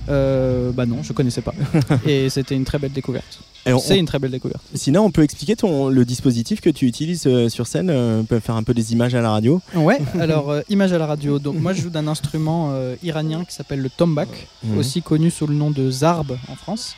[0.10, 1.54] Euh, bah non, je connaissais pas.
[2.08, 3.40] et c'était une très belle découverte.
[3.80, 4.64] C'est une très belle découverte.
[4.74, 8.24] Sinon, on peut expliquer ton, le dispositif que tu utilises euh, sur scène euh, On
[8.24, 11.38] peut faire un peu des images à la radio Ouais, alors images à la radio.
[11.38, 12.74] Donc moi, je joue d'un instrument
[13.04, 14.78] iranien qui s'appelle le tombak, mhm.
[14.78, 16.96] aussi connu sous le nom de zarb en France.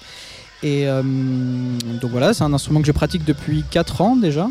[0.63, 0.85] Et
[2.01, 4.47] donc voilà, c'est un instrument que je pratique depuis 4 ans déjà.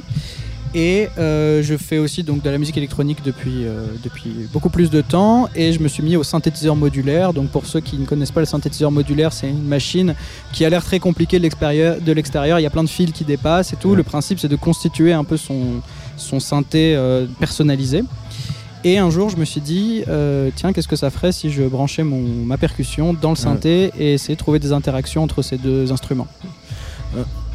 [0.74, 4.90] Et euh, je fais aussi donc de la musique électronique depuis, euh, depuis beaucoup plus
[4.90, 5.48] de temps.
[5.54, 7.34] Et je me suis mis au synthétiseur modulaire.
[7.34, 10.14] Donc pour ceux qui ne connaissent pas le synthétiseur modulaire, c'est une machine
[10.52, 12.58] qui a l'air très compliquée de l'extérieur.
[12.58, 13.94] Il y a plein de fils qui dépassent et tout.
[13.94, 15.82] Le principe c'est de constituer un peu son,
[16.16, 18.02] son synthé euh, personnalisé.
[18.84, 20.02] Et un jour, je me suis dit,
[20.56, 24.14] tiens, qu'est-ce que ça ferait si je branchais mon, ma percussion dans le synthé et
[24.14, 26.26] essayer de trouver des interactions entre ces deux instruments?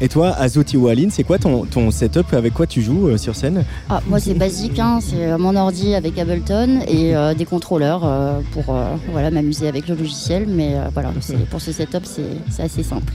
[0.00, 3.34] Et toi, Azuti Walin, c'est quoi ton, ton, setup Avec quoi tu joues euh, sur
[3.34, 4.78] scène ah, Moi, c'est basique.
[4.78, 8.08] Hein, c'est euh, mon ordi avec Ableton et euh, des contrôleurs
[8.52, 8.76] pour
[9.10, 10.46] voilà, m'amuser avec le logiciel.
[10.48, 11.10] Mais voilà,
[11.50, 13.12] pour ce setup, c'est assez simple.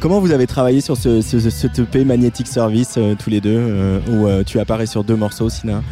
[0.00, 4.58] comment vous avez travaillé sur ce, ce, EP Magnetic Service tous les deux Où tu
[4.58, 5.82] apparais sur deux morceaux, Sina?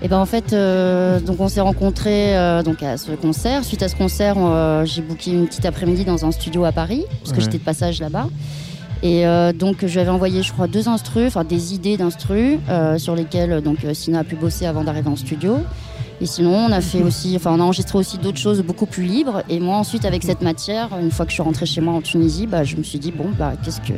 [0.00, 0.54] Et eh ben en fait,
[1.24, 2.34] donc on s'est rencontrés
[2.64, 3.64] donc à ce concert.
[3.64, 4.36] Suite à ce concert,
[4.84, 8.00] j'ai booké une petite après-midi dans un studio à Paris, parce que j'étais de passage
[8.00, 8.28] là-bas.
[9.02, 13.14] Et euh, donc j'avais envoyé, je crois, deux instrus, enfin des idées d'instrus euh, sur
[13.14, 15.58] lesquelles donc Sina a pu bosser avant d'arriver en studio.
[16.20, 19.04] Et sinon, on a fait aussi, enfin, on a enregistré aussi d'autres choses beaucoup plus
[19.04, 19.44] libres.
[19.48, 22.00] Et moi, ensuite, avec cette matière, une fois que je suis rentrée chez moi en
[22.00, 23.92] Tunisie, bah, je me suis dit, bon, bah, qu'est-ce que,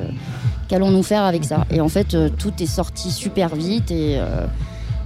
[0.69, 1.65] qu'allons-nous faire avec ça?
[1.71, 4.45] Et en fait, euh, tout est sorti super vite et, euh,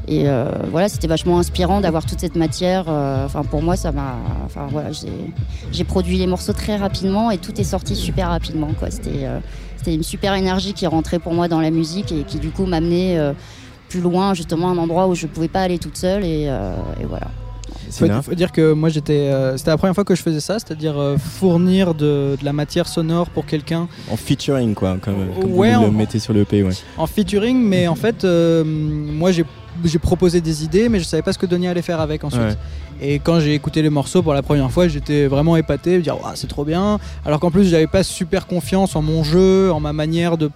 [0.09, 2.87] et euh, voilà, c'était vachement inspirant d'avoir toute cette matière.
[2.89, 5.13] euh, Enfin, pour moi, ça m'a, enfin voilà, j'ai,
[5.71, 8.91] j'ai produit les morceaux très rapidement et tout est sorti super rapidement, quoi.
[8.91, 9.39] C'était, euh,
[9.85, 12.65] c'était une super énergie qui rentrait pour moi dans la musique et qui du coup
[12.65, 13.33] m'amenait euh,
[13.89, 16.75] plus loin, justement, à un endroit où je pouvais pas aller toute seule et, euh,
[17.01, 17.29] et voilà.
[17.91, 20.59] Faut, faut dire que moi j'étais, euh, c'était la première fois que je faisais ça,
[20.59, 25.53] c'est-à-dire euh, fournir de, de la matière sonore pour quelqu'un En featuring, quoi, comme, comme
[25.53, 26.73] Ouais, vous le en- mettez sur le EP, ouais.
[26.97, 29.45] en featuring, mais en fait, euh, moi j'ai
[29.85, 32.41] j'ai proposé des idées, mais je savais pas ce que Denis allait faire avec ensuite.
[32.43, 32.57] Ouais.
[33.01, 36.21] Et quand j'ai écouté les morceaux pour la première fois, j'étais vraiment épaté, me dire
[36.23, 36.99] Ouah, c'est trop bien.
[37.25, 40.51] Alors qu'en plus, j'avais pas super confiance en mon jeu, en ma manière de,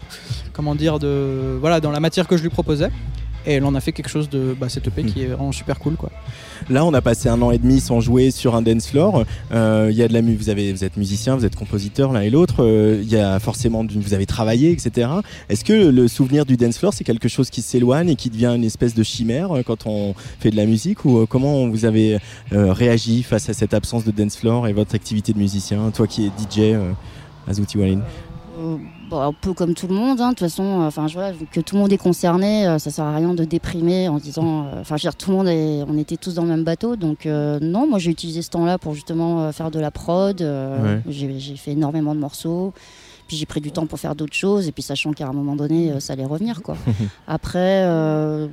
[0.52, 2.90] comment dire, de, voilà, dans la matière que je lui proposais.
[3.48, 5.78] Et là, on a fait quelque chose de, bah, cet EP qui est vraiment super
[5.78, 6.10] cool, quoi.
[6.68, 9.24] Là, on a passé un an et demi sans jouer sur un dance floor.
[9.52, 12.20] Euh, Il y a de la vous, avez, vous êtes musicien, vous êtes compositeur l'un
[12.20, 12.56] et l'autre.
[12.62, 15.08] Euh, Il y a forcément, vous avez travaillé, etc.
[15.48, 18.52] Est-ce que le souvenir du dance floor, c'est quelque chose qui s'éloigne et qui devient
[18.54, 21.86] une espèce de chimère euh, quand on fait de la musique Ou euh, comment vous
[21.86, 22.18] avez
[22.52, 26.06] euh, réagi face à cette absence de dance floor et votre activité de musicien Toi
[26.06, 26.92] qui es DJ, euh,
[27.48, 28.00] Azouti Walin?
[29.08, 31.14] Euh, bon, un peu comme tout le monde, hein, de toute façon, euh, enfin, je
[31.14, 34.08] vois vu que tout le monde est concerné, euh, ça sert à rien de déprimer
[34.08, 36.42] en disant, euh, enfin, je veux dire, tout le monde est, on était tous dans
[36.42, 39.70] le même bateau, donc euh, non, moi j'ai utilisé ce temps-là pour justement euh, faire
[39.70, 41.02] de la prod, euh, Ouais.
[41.08, 42.72] j'ai fait énormément de morceaux,
[43.28, 45.54] puis j'ai pris du temps pour faire d'autres choses, et puis sachant qu'à un moment
[45.54, 46.76] donné, euh, ça allait revenir, quoi.
[47.28, 48.46] Après, euh,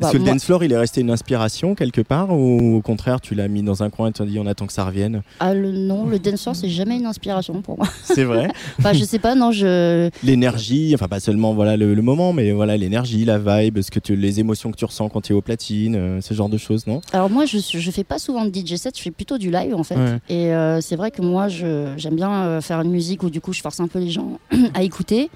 [0.00, 2.76] bah, Est-ce que le moi- dance floor, il est resté une inspiration quelque part Ou
[2.76, 4.72] au contraire, tu l'as mis dans un coin et tu as dit on attend que
[4.72, 5.22] ça revienne?
[5.40, 7.86] Ah, le, non, le dancehall, c'est jamais une inspiration pour moi.
[8.02, 8.48] C'est vrai?
[8.78, 12.52] Enfin, je sais pas, non, je, l'énergie, enfin pas seulement voilà le, le moment, mais
[12.52, 15.36] voilà l'énergie, la vibe, ce que tu, les émotions que tu ressens quand tu es
[15.36, 17.00] au platine, euh, ce genre de choses, non?
[17.12, 19.74] Alors moi, je, je fais pas souvent de DJ set, je fais plutôt du live
[19.74, 19.96] en fait.
[19.96, 20.18] Ouais.
[20.28, 23.40] Et euh, c'est vrai que moi, je- j'aime bien euh, faire une musique où du
[23.40, 24.40] coup, je force un peu les gens
[24.74, 25.30] à écouter.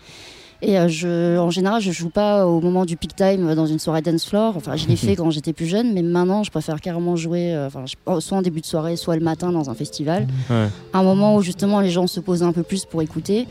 [0.62, 3.78] Et euh, je, en général, je joue pas au moment du peak time dans une
[3.78, 4.54] soirée dance floor.
[4.56, 7.66] Enfin, je l'ai fait quand j'étais plus jeune, mais maintenant, je préfère carrément jouer, euh,
[7.68, 10.26] enfin, oh, soit en début de soirée, soit le matin dans un festival.
[10.50, 10.66] Ouais.
[10.92, 13.46] Un moment où justement les gens se posent un peu plus pour écouter.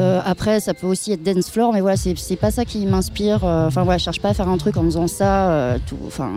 [0.00, 2.84] Euh, après, ça peut aussi être dance floor, mais voilà, c'est c'est pas ça qui
[2.86, 3.44] m'inspire.
[3.44, 5.50] Euh, Enfin voilà, je cherche pas à faire un truc en faisant ça.
[5.52, 5.96] euh, tout.
[6.06, 6.30] Enfin,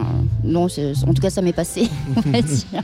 [0.43, 1.89] non, en tout cas, ça m'est passé.
[2.25, 2.65] on va dire.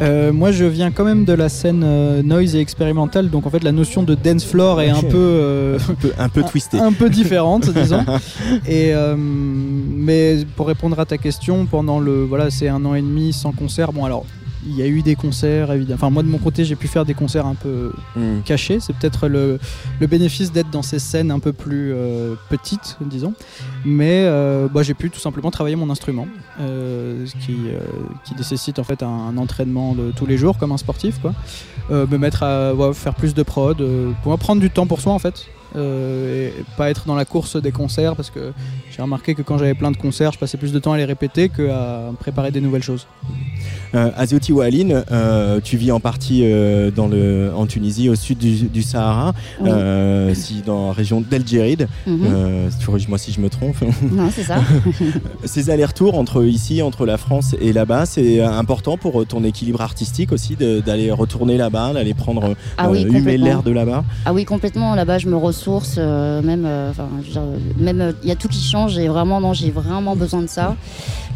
[0.00, 3.50] Euh, moi, je viens quand même de la scène euh, noise et expérimentale, donc en
[3.50, 5.08] fait, la notion de dance floor est un Ok.
[5.08, 6.42] peu, euh, un peu, un peu
[6.78, 8.04] un peu différente, disons.
[8.66, 13.02] Et euh, mais pour répondre à ta question, pendant le voilà, c'est un an et
[13.02, 13.92] demi sans concert.
[13.92, 14.24] Bon, alors
[14.66, 15.94] il y a eu des concerts, évidemment.
[15.96, 18.40] Enfin, moi de mon côté, j'ai pu faire des concerts un peu Mm.
[18.44, 18.80] cachés.
[18.80, 19.58] C'est peut-être le,
[20.00, 23.34] le bénéfice d'être dans ces scènes un peu plus euh, petites, disons.
[23.84, 26.26] Mais euh, bah, j'ai pu tout simplement travailler mon instrument,
[26.60, 27.56] euh, ce qui,
[28.24, 31.34] qui nécessite en fait un, un entraînement de tous les jours comme un sportif, quoi.
[31.90, 33.82] Me mettre à ouais, faire plus de prod,
[34.22, 35.46] pour prendre du temps pour soi en fait.
[35.76, 38.52] Euh, et pas être dans la course des concerts parce que
[38.90, 41.04] j'ai remarqué que quand j'avais plein de concerts, je passais plus de temps à les
[41.04, 43.06] répéter qu'à préparer des nouvelles choses.
[43.94, 48.38] Euh, Azioti Oualine, euh, tu vis en partie euh, dans le, en Tunisie, au sud
[48.38, 49.70] du, du Sahara, Oui.
[49.70, 51.20] euh, si dans la région.
[51.20, 52.26] Mhm.
[52.26, 53.76] Euh, Corrige-moi si je me trompe.
[54.10, 54.56] Non, c'est ça.
[55.44, 60.32] Ces allers-retours entre ici, entre la France et là-bas, c'est important pour ton équilibre artistique
[60.32, 64.04] aussi d'aller retourner là-bas, d'aller prendre Ah oui, humer l'air de là-bas?
[64.24, 64.94] Ah oui, complètement.
[64.94, 65.96] Là-bas, je me ressource.
[65.98, 68.96] euh, même, euh, enfin, je veux dire, euh, même, il y a tout qui change.
[68.98, 70.76] Et vraiment, non, j'ai vraiment besoin de ça.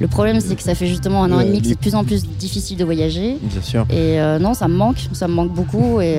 [0.00, 1.94] Le problème, c'est que ça fait justement un an et demi que c'est de plus
[1.94, 3.38] en plus difficile de voyager.
[3.42, 3.86] Bien sûr.
[3.90, 6.00] Et non, ça me manque, ça me manque beaucoup.
[6.00, 6.18] Et,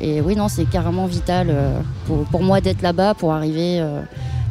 [0.00, 1.52] et oui, non, c'est carrément vital
[2.06, 3.82] pour, pour moi d'être là-bas, pour arriver.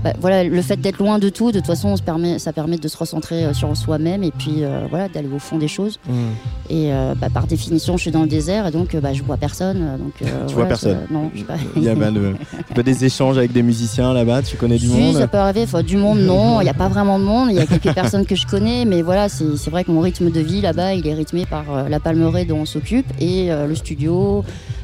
[0.03, 2.53] Bah, voilà, le fait d'être loin de tout, de toute façon, on se permet, ça
[2.53, 5.67] permet de se recentrer euh, sur soi-même et puis euh, voilà, d'aller au fond des
[5.67, 5.99] choses.
[6.07, 6.13] Mm.
[6.69, 9.37] Et euh, bah, par définition, je suis dans le désert et donc bah, je vois
[9.37, 9.97] personne.
[9.99, 10.13] Donc,
[10.47, 11.01] Tu vois personne.
[11.11, 11.55] non, je sais pas.
[11.75, 12.33] Il y a ben, de-
[12.75, 15.63] pas des échanges avec des musiciens là-bas, tu connais du Si, monde ça peut arriver.
[15.63, 16.61] Enfin, du monde, non.
[16.61, 17.49] Il n'y a pas vraiment de monde.
[17.51, 18.85] Il y a quelques personnes que je connais.
[18.85, 21.87] Mais voilà, c'est c'est vrai que mon rythme de vie là-bas, il est rythmé par
[21.89, 24.43] la palmeraie dont on s'occupe et le studio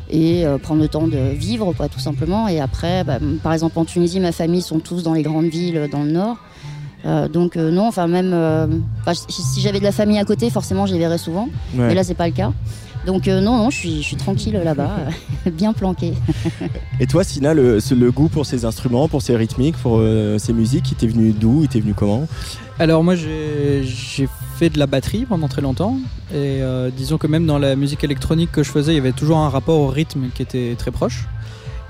[0.10, 2.48] et euh, prendre le temps de vivre, quoi, tout simplement.
[2.48, 5.88] Et après, bah, par exemple, en Tunisie, ma famille sont tous dans les grandes villes
[5.92, 6.38] dans le nord.
[7.06, 8.66] Euh, donc euh, non, enfin même euh,
[9.02, 11.48] enfin, si, si j'avais de la famille à côté, forcément, je les verrais souvent.
[11.76, 11.88] Ouais.
[11.88, 12.52] Mais là, c'est pas le cas.
[13.06, 14.92] Donc euh, non, non, je suis, je suis tranquille là-bas,
[15.54, 16.14] bien planqué.
[17.00, 20.52] Et toi, Sina, le, le goût pour ces instruments, pour ces rythmiques, pour euh, ces
[20.52, 21.62] musiques, il t'est venu d'où?
[21.64, 22.28] Il t'est venu comment?
[22.80, 23.84] Alors moi j'ai
[24.58, 25.98] fait de la batterie pendant très longtemps
[26.32, 29.12] et euh, disons que même dans la musique électronique que je faisais il y avait
[29.12, 31.28] toujours un rapport au rythme qui était très proche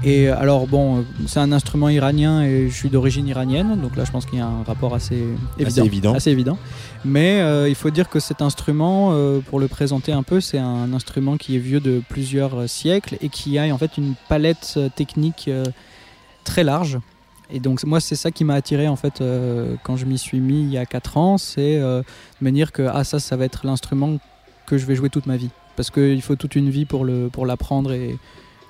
[0.04, 4.12] Et alors bon, c'est un instrument iranien et je suis d'origine iranienne, donc là je
[4.12, 5.24] pense qu'il y a un rapport assez
[5.58, 6.14] évident.
[6.14, 6.58] Assez évident.
[7.04, 10.60] Mais euh, il faut dire que cet instrument, euh, pour le présenter un peu, c'est
[10.60, 14.80] un instrument qui est vieux de plusieurs siècles et qui a en fait une palette
[14.96, 15.50] technique
[16.44, 17.00] très large.
[17.50, 19.24] Et donc moi c'est ça qui m'a attiré en fait
[19.84, 22.04] quand je m'y suis mis il y a 4 ans, c'est de
[22.42, 24.18] me dire que ah ça ça va être l'instrument
[24.66, 27.06] que je vais jouer toute ma vie parce qu'il faut toute une vie pour
[27.46, 28.18] l'apprendre et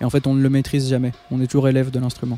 [0.01, 1.11] en fait on ne le maîtrise jamais.
[1.31, 2.37] On est toujours élève de l'instrument.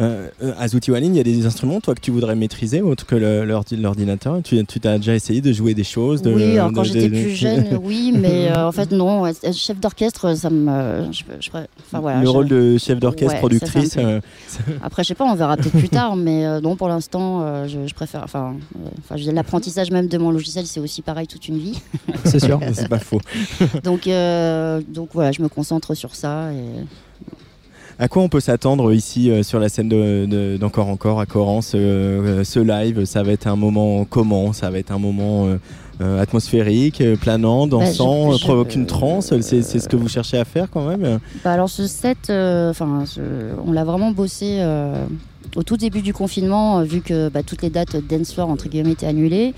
[0.00, 3.16] Euh, euh à il y a des instruments, toi, que tu voudrais maîtriser, autre que
[3.16, 4.40] l'ordinateur?
[4.44, 7.78] Tu as déjà essayé de jouer des choses de, Oui, alors quand j'étais plus jeune,
[7.82, 9.24] oui, mais euh, en fait, non.
[9.52, 11.10] Chef d'orchestre, ça me.
[11.10, 13.96] Je, enfin, voilà, le rôle de chef d'orchestre, productrice.
[13.96, 14.20] Euh,
[14.82, 18.22] Après, je sais pas, on verra peut-être plus tard, mais non, pour l'instant, je, préfère.
[18.22, 18.54] Enfin,
[18.98, 21.80] enfin l'apprentissage même de mon logiciel, c'est aussi pareil toute une vie.
[22.24, 23.20] C'est sûr, c'est pas faux.
[23.82, 24.08] donc,
[24.88, 26.52] donc voilà, je me concentre sur ça.
[26.52, 26.84] Et...
[28.00, 29.88] À quoi on peut s'attendre ici euh, sur la scène
[30.56, 34.52] d'Encore Encore à Corance euh, Ce live, ça va être un moment comment?
[34.52, 35.48] Ça va être un moment
[36.00, 39.34] euh, atmosphérique, planant, bah, dansant, provoque une transe?
[39.40, 41.18] C'est ce que vous cherchez à faire quand même?
[41.42, 43.02] Bah Alors ce set, enfin,
[43.66, 44.64] on l'a vraiment bossé
[45.56, 48.92] au tout début du confinement, vu que bah, toutes les dates dance floor entre guillemets
[48.92, 49.54] étaient annulées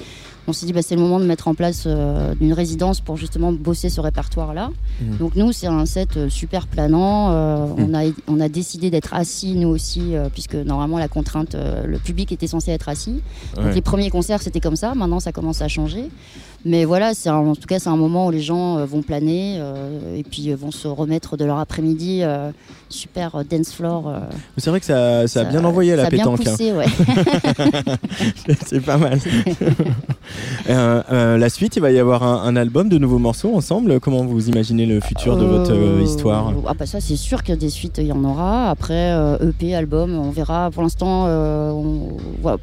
[0.51, 3.16] on s'est dit bah, c'est le moment de mettre en place euh, une résidence pour
[3.16, 4.70] justement bosser ce répertoire-là.
[5.01, 5.16] Mmh.
[5.16, 7.31] Donc nous, c'est un set euh, super planant.
[7.31, 7.74] Euh, mmh.
[7.78, 12.32] on, a, on a décidé d'être assis, nous aussi, puisque normalement la contrainte, le public
[12.32, 13.22] était censé être assis.
[13.56, 14.94] Donc les premiers concerts, c'était comme ça.
[14.94, 16.10] Maintenant, ça commence à changer.
[16.65, 19.57] Mais voilà, c'est en tout cas, c'est un moment où les gens euh, vont planer
[19.59, 22.23] euh, et puis euh, vont se remettre de leur après-midi
[22.91, 24.12] super dance floor.
[24.57, 26.45] c'est vrai que ça, ça, a bien envoyé la pétanque.
[26.47, 26.57] Hein.
[26.74, 26.87] Ouais.
[28.66, 29.19] c'est pas mal.
[31.39, 34.01] la suite, il va y avoir un, album de nouveaux morceaux ensemble.
[34.01, 36.53] Comment vous imaginez le futur de votre histoire?
[36.66, 38.70] Ah bah ça, c'est sûr qu'il y a des suites, il y en aura.
[38.70, 40.70] Après, EP, album, on verra.
[40.73, 41.27] Pour l'instant,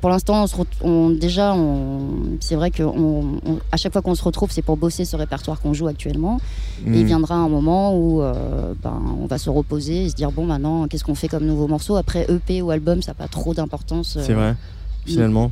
[0.01, 0.45] pour l'instant,
[0.83, 1.55] on, déjà,
[2.41, 2.83] c'est vrai que
[3.71, 6.41] à chaque chaque fois qu'on se retrouve, c'est pour bosser ce répertoire qu'on joue actuellement.
[6.85, 10.29] Et il viendra un moment où euh, ben, on va se reposer et se dire
[10.29, 11.95] bon, maintenant, qu'est-ce qu'on fait comme nouveau morceau?
[11.95, 14.17] Après, EP ou album, ça n'a pas trop d'importance.
[14.21, 14.55] C'est vrai,
[15.05, 15.51] finalement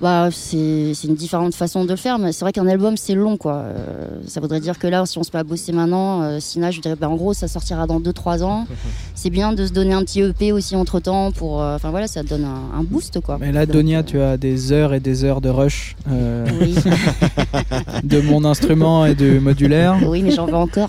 [0.00, 3.36] bah, c'est une différente façon de le faire, mais c'est vrai qu'un album c'est long
[3.36, 3.56] quoi.
[3.56, 6.70] Euh, ça voudrait dire que là, si on se met à bosser maintenant, euh, Sina,
[6.70, 8.66] je dirais bah, en gros ça sortira dans 2-3 ans.
[9.14, 11.60] c'est bien de se donner un petit EP aussi entre temps pour.
[11.60, 13.36] Euh, enfin voilà, ça donne un, boost quoi.
[13.38, 15.96] Mais là, Donia, tu as des heures et des heures de rush
[18.02, 19.98] de mon instrument et de modulaire.
[20.06, 20.88] Oui, mais j'en veux encore.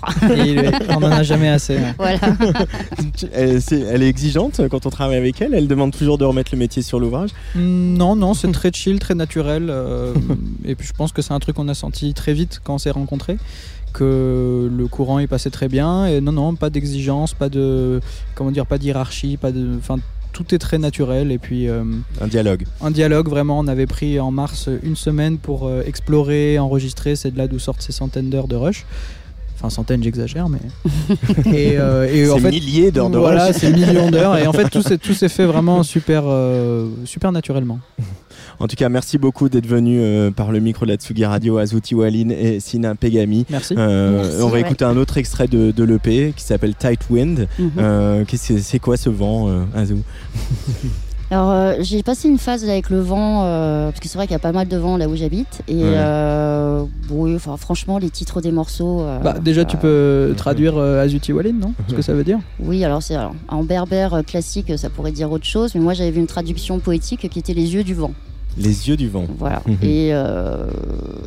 [0.88, 1.76] on n'en a jamais assez.
[1.98, 2.18] Voilà.
[3.34, 5.52] elle, est, elle, est, exigeante quand on travaille avec elle?
[5.52, 7.30] Elle demande toujours de remettre le métier sur l'ouvrage?
[7.54, 9.68] Non, non, c'est très chill très naturel.
[9.68, 10.14] Euh,
[10.64, 12.78] et puis je pense que c'est un truc qu'on a senti très vite quand on
[12.78, 13.36] s'est rencontrés
[13.92, 18.00] que le courant est passé très bien et non non pas d'exigence pas de
[18.34, 19.98] comment dire pas d'hierarchie pas de enfin
[20.32, 21.84] tout est très naturel et puis euh,
[22.22, 22.64] un dialogue.
[22.80, 27.32] un dialogue vraiment on avait pris en mars une semaine pour euh, explorer enregistrer c'est
[27.32, 28.86] de là d'où sortent ces centaines d'heures de rush.
[29.58, 30.58] Enfin centaines j'exagère mais
[31.54, 35.12] et, et en fait milliers d'heures de voilà c'est millions d'heures et en fait tout
[35.12, 36.24] s'est fait vraiment super
[37.04, 37.78] super naturellement
[38.60, 41.58] en tout cas, merci beaucoup d'être venu euh, par le micro de la Tsugi Radio,
[41.58, 43.46] Azuti Walin et Sina Pegami.
[43.50, 43.74] Merci.
[43.76, 47.48] Euh, on va écouter un autre extrait de, de l'EP qui s'appelle Tight Wind.
[47.58, 47.70] Mhm.
[47.78, 49.98] Euh, c'est quoi ce vent, Azou
[51.30, 53.40] Alors j'ai passé une phase avec le vent,
[53.86, 55.62] parce que c'est vrai qu'il y a pas mal de vent là où j'habite.
[55.66, 55.82] Et
[57.10, 59.04] oui, enfin, franchement, les titres des morceaux.
[59.22, 61.72] Bah, déjà, tu peux traduire Azuti Walin, non?
[61.88, 62.38] Ce que ça veut dire?
[62.60, 63.16] Oui, alors c'est
[63.48, 67.28] en berbère classique, ça pourrait dire autre chose, mais moi j'avais vu une traduction poétique
[67.30, 68.12] qui était les yeux du vent.
[68.58, 69.24] Les yeux du vent.
[69.38, 69.62] Voilà.
[69.66, 69.76] Mhm.
[69.82, 70.66] et, euh,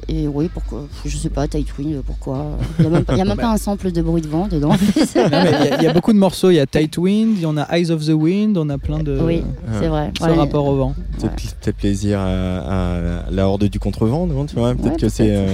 [0.07, 2.45] et oui, pourquoi Je sais pas, Tight Wind, pourquoi?
[2.79, 4.71] Il n'y a même, pas, un sample de bruit de vent dedans.
[4.95, 6.51] Il y, a beaucoup de morceaux.
[6.51, 8.77] Il y a Tight Wind, il y en a Eyes of the Wind, on a
[8.77, 9.19] plein de.
[9.21, 9.43] Oui,
[9.79, 10.11] c'est vrai.
[10.19, 10.95] Ce rapport au vent.
[11.17, 14.75] C'est peut-être plaisir à, la horde du contrevent, non tu vois?
[14.75, 15.47] Peut-être que c'est euh,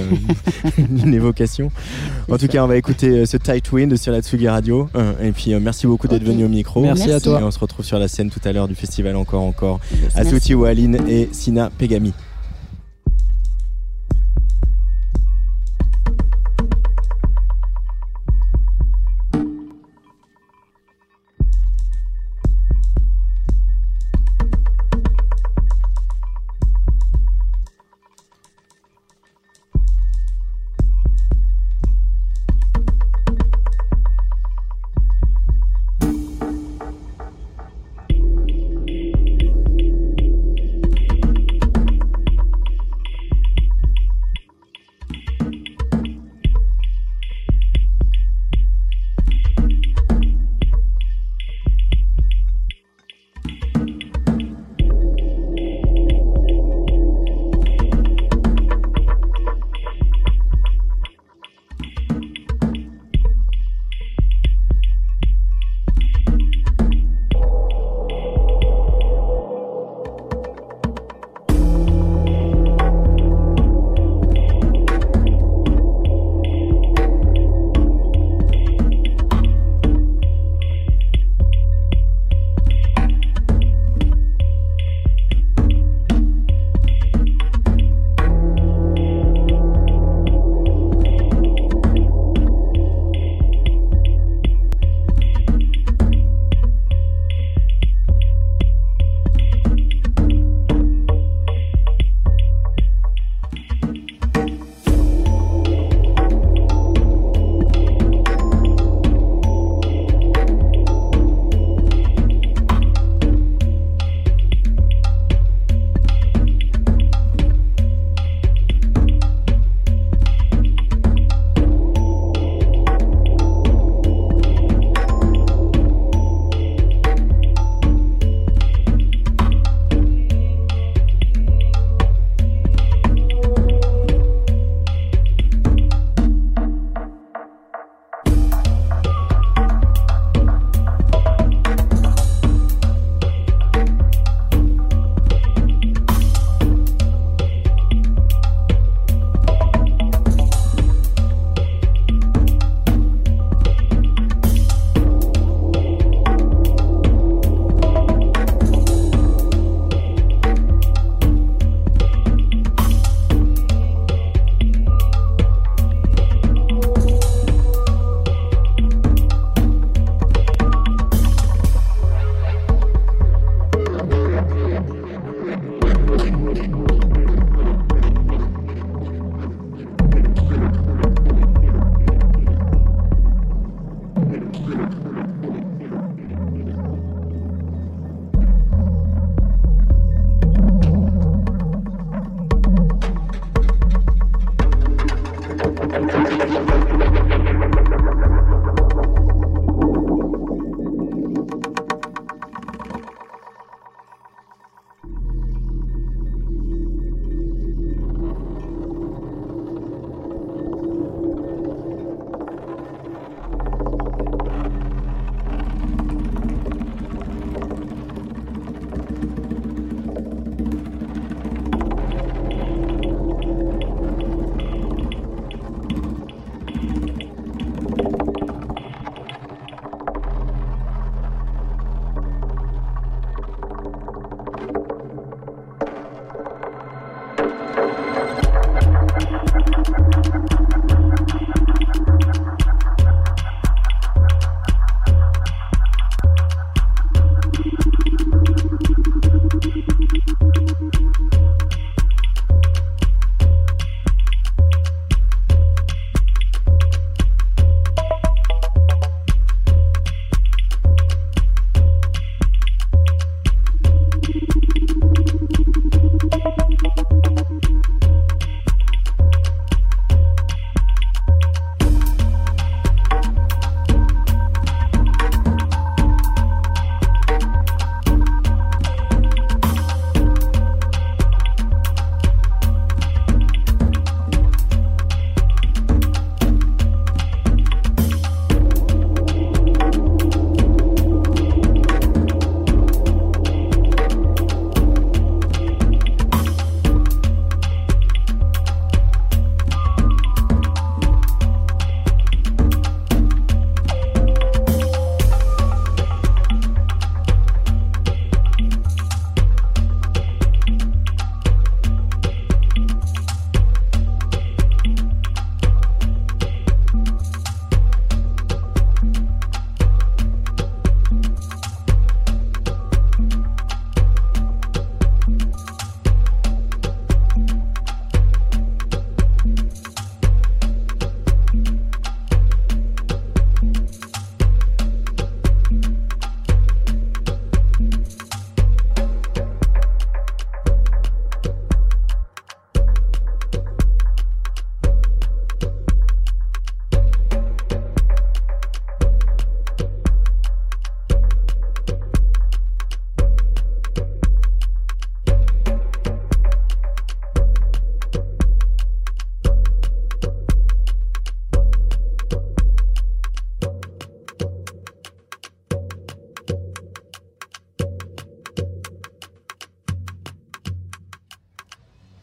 [0.78, 1.70] une évocation.
[2.30, 4.88] En tout cas, on va écouter euh, ce Tight Wind sur la Tsugi Radio.
[5.22, 6.82] Et puis, merci beaucoup d'être venu au micro.
[6.82, 7.40] Merci, à toi.
[7.40, 9.80] Et on se retrouve sur la scène tout à l'heure du festival Encore Encore.
[10.14, 12.31] Asuti Walin et Sina Pegami.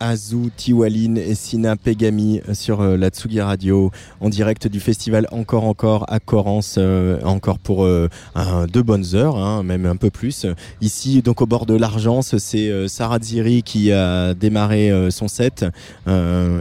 [0.10, 3.92] Azu Tiwaline et Sina Pegami sur euh, la Tsugi Radio
[4.22, 8.10] en direct du festival Encore Encore à Corrance, euh, encore pour euh,
[8.74, 10.48] deux bonnes heures, hein, même un peu plus.
[10.82, 15.66] Ici, donc au bord de l'Argence, c'est Sarah Ziri qui a démarré son set,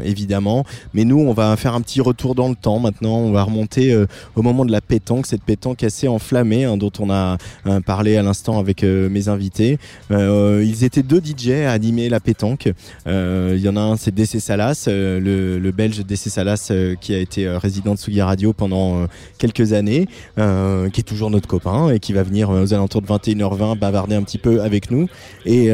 [0.05, 0.65] évidemment.
[0.93, 3.17] Mais nous, on va faire un petit retour dans le temps maintenant.
[3.17, 3.97] On va remonter
[4.37, 7.39] au moment de la pétanque, cette pétanque assez enflammée hein, dont on a
[7.87, 9.79] parlé à l'instant avec mes invités.
[10.11, 12.73] ils étaient deux DJ à animer la pétanque.
[13.07, 16.95] Euh, il y en a un, c'est DC Salas, euh, le, belge DC Salas euh,
[16.95, 19.07] qui a été résident de Sugi Radio pendant
[19.39, 20.07] quelques années,
[20.37, 24.23] qui est toujours notre copain et qui va venir aux alentours de 21h20 bavarder un
[24.23, 25.09] petit peu avec nous.
[25.45, 25.71] Et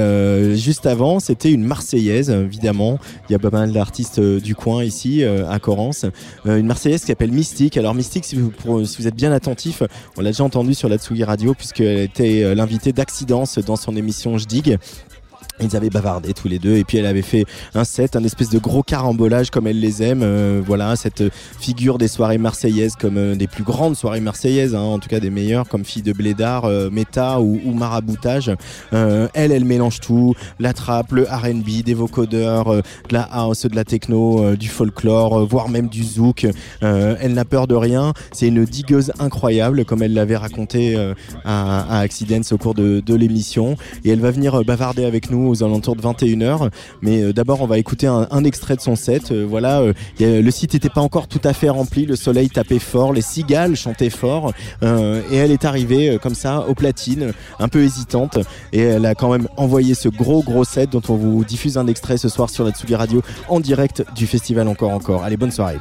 [0.57, 2.99] juste avant, c'était une Marseillaise, évidemment.
[3.29, 6.07] Il y a pas mal d'artistes du coin ici, à Corrance.
[6.45, 7.77] une Marseillaise qui s'appelle Mystique.
[7.77, 9.83] Alors Mystique, si vous, si vous êtes bien attentif,
[10.17, 14.39] on l'a déjà entendu sur la Tsugi Radio puisqu'elle était l'invitée d'Accidence dans son émission
[14.39, 14.79] Je Digue.
[15.61, 17.45] Ils avaient bavardé tous les deux et puis elle avait fait
[17.75, 20.23] un set, un espèce de gros carambolage comme elle les aime.
[20.23, 21.23] Euh, voilà, cette
[21.61, 25.21] figure des soirées marseillaises comme euh, des plus grandes soirées marseillaises, hein, en tout cas
[25.21, 28.51] des meilleures comme Fille de Blédard, euh, Méta ou, ou, Maraboutage.
[28.91, 32.83] elle, elle mélange tout, la trappe, le R&B, des vocodeurs, de
[33.13, 36.47] la house, de la techno, du folklore, voire même du zouk.
[36.81, 38.13] elle n'a peur de rien.
[38.33, 40.97] C'est une digueuse incroyable comme elle l'avait raconté
[41.45, 45.63] à, à Accidents au cours de l'émission et elle va venir bavarder avec nous aux
[45.63, 46.71] alentours de 21h.
[47.03, 49.33] Mais euh, d'abord, on va écouter un, extrait de son set.
[49.33, 52.79] Euh, voilà, euh, le site n'était pas encore tout à fait rempli, le soleil tapait
[52.79, 54.53] fort, les cigales chantaient fort,
[54.83, 58.39] et elle est arrivée comme ça aux platines, un peu hésitante,
[58.73, 61.87] et elle a quand même envoyé ce gros gros set dont on vous diffuse un
[61.87, 65.25] extrait ce soir sur la Tsugi Radio en direct du festival Encore Encore.
[65.25, 65.79] Allez, bonne soirée.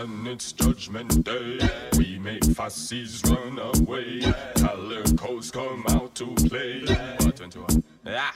[0.00, 1.58] And it's judgment day.
[1.98, 4.20] We make fasces run away.
[4.56, 6.84] Calicos come out to play.
[7.30, 7.84] What, 21?
[8.04, 8.32] Yeah.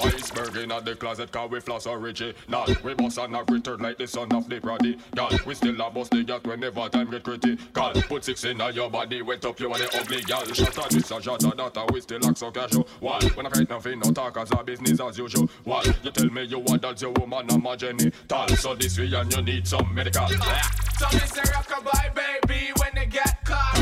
[0.00, 2.34] Iceberg in the closet, cause we floss or original.
[2.84, 5.00] We boss and have return like the son of the prodigal.
[5.44, 7.56] We still a boss the yacht whenever time get critical.
[8.02, 10.44] Put six in your body, wet up you and the ugly gal.
[10.52, 12.86] Shut up, this a shot of that, we still act so casual.
[13.00, 13.18] Why?
[13.34, 15.50] When I fight nothing, no talk as a business as usual.
[15.64, 15.82] Why?
[16.04, 18.48] You tell me you want that your woman, I'm a genital.
[18.48, 20.30] So this way and you need some medical.
[20.30, 20.62] Yeah.
[20.98, 23.81] So me say rockabye, baby, when they get caught.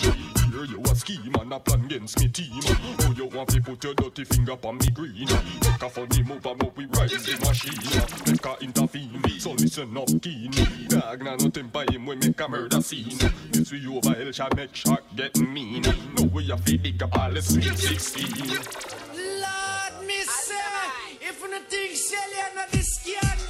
[1.11, 2.59] scheme and a plan against me team.
[3.01, 5.25] Oh, you want to put your dirty finger on me green?
[5.25, 8.31] Make a funny move up with rise the machine.
[8.31, 10.51] Make a intervene, so listen up keen.
[10.87, 13.17] Dog now nothing by him, we make a murder scene.
[13.51, 15.83] This we over hell shall make shark get mean.
[16.17, 18.47] No way I feel dig up all the sweet 16.
[18.47, 20.55] Lord, me say,
[21.21, 23.40] if you think Shelly and not this kid,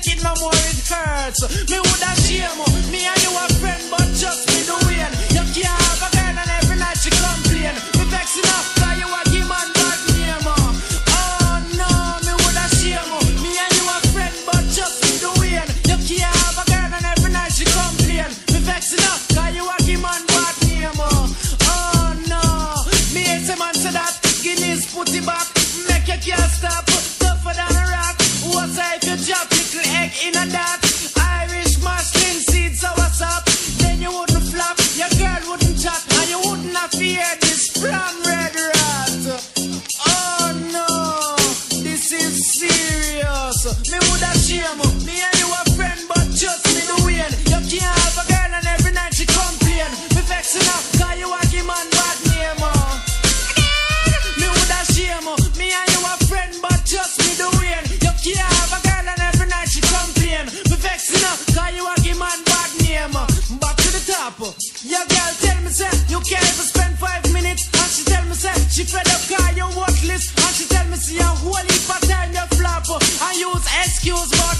[0.00, 1.42] take it no more, it hurts.
[1.70, 3.55] Me woulda shame, me and you are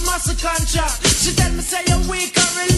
[0.06, 1.06] Massive contract.
[1.06, 2.75] She tell me say you're weak and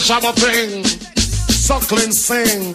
[0.00, 0.84] shabba thing,
[1.50, 2.74] Suckling sing.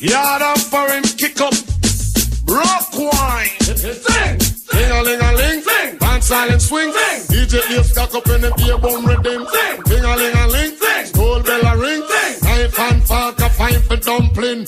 [0.00, 1.54] Yard up for him, kick up.
[2.46, 3.48] Rock wine.
[3.60, 4.38] Sing.
[4.72, 5.62] Ding a ling a ling.
[5.62, 5.98] Sing.
[5.98, 6.92] Band silent swing.
[6.92, 7.20] Sing.
[7.30, 9.46] DJ ear stuck up in the ear bone rhythm.
[9.46, 9.82] Sing.
[9.84, 10.76] Ding a ling a ling.
[10.76, 11.12] Sing.
[11.14, 12.02] Gold bell a ring.
[12.06, 12.44] Sing.
[12.44, 14.66] Knife and fork a fine for dumpling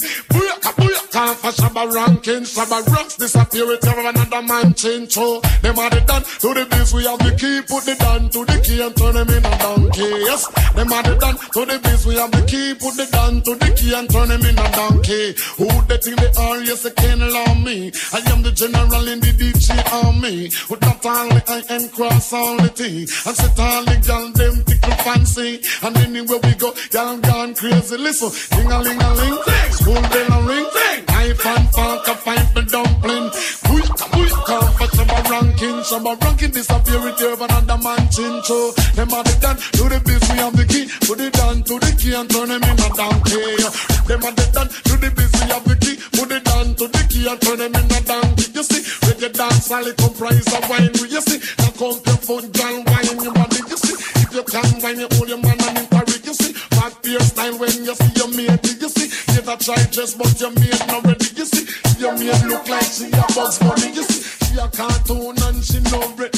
[1.16, 5.12] time for shabba ranking, shabba rocks disappear with every another man change.
[5.12, 8.28] So them are the done to the biz, we have the key, put the down
[8.28, 10.12] to the key and turn them in a donkey.
[10.28, 10.44] Yes,
[10.76, 13.56] them are the done to the biz, we have the key, put the down to
[13.56, 15.32] the key and turn them in a donkey.
[15.56, 16.60] Who they think they are?
[16.60, 17.92] Yes, they can't allow me.
[18.12, 19.72] I am the general in the DJ
[20.04, 20.52] army.
[20.68, 23.08] With that only I am cross all the thing.
[23.24, 25.64] And sit on the gun, them tickle fancy.
[25.80, 27.96] And anywhere we go, y'all gone crazy.
[27.96, 29.38] Listen, ding a ling a ling,
[29.72, 33.30] school bell a ring knife and fork, a five and dumpling.
[33.66, 35.82] Quick, quick, come for some ranking.
[35.82, 38.42] Some ranking disappear with you, but another man chin.
[38.44, 40.86] So, them are the done, to the biz, we have the key.
[41.06, 43.58] Put it down to the key and turn them in a donkey.
[44.06, 45.96] Them are the done, to the biz, we have the key.
[46.14, 48.46] Put it down to the key and turn them in a donkey.
[48.54, 50.94] You see, with your dance, all it comprise of wine.
[50.94, 53.60] You see, now come your foot, John, wine, you your body.
[53.66, 56.22] You see, if you can wine, you hold your man and in Paris.
[56.22, 58.62] You see, back to your style when you see your mate.
[58.62, 59.06] You see,
[59.46, 61.26] you not try dress, but your mate not ready.
[61.36, 61.66] You see,
[62.00, 63.94] your mate look like she a Bugs Bunny.
[63.94, 66.34] You see, she a cartoon and she no bread.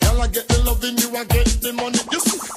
[0.00, 1.98] Girl, I get the loving, you I get the money.
[2.10, 2.49] You see,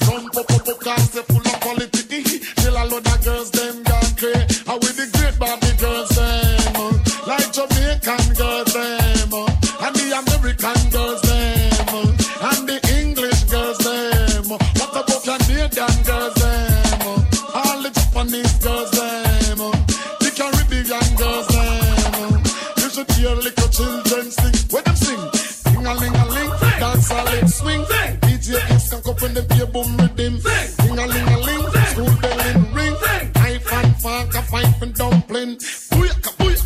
[29.74, 30.40] boom rhythm.
[30.78, 32.96] Ding a ling a ling, school bell in ring.
[33.36, 35.58] Knife and fork, a fight and dumpling.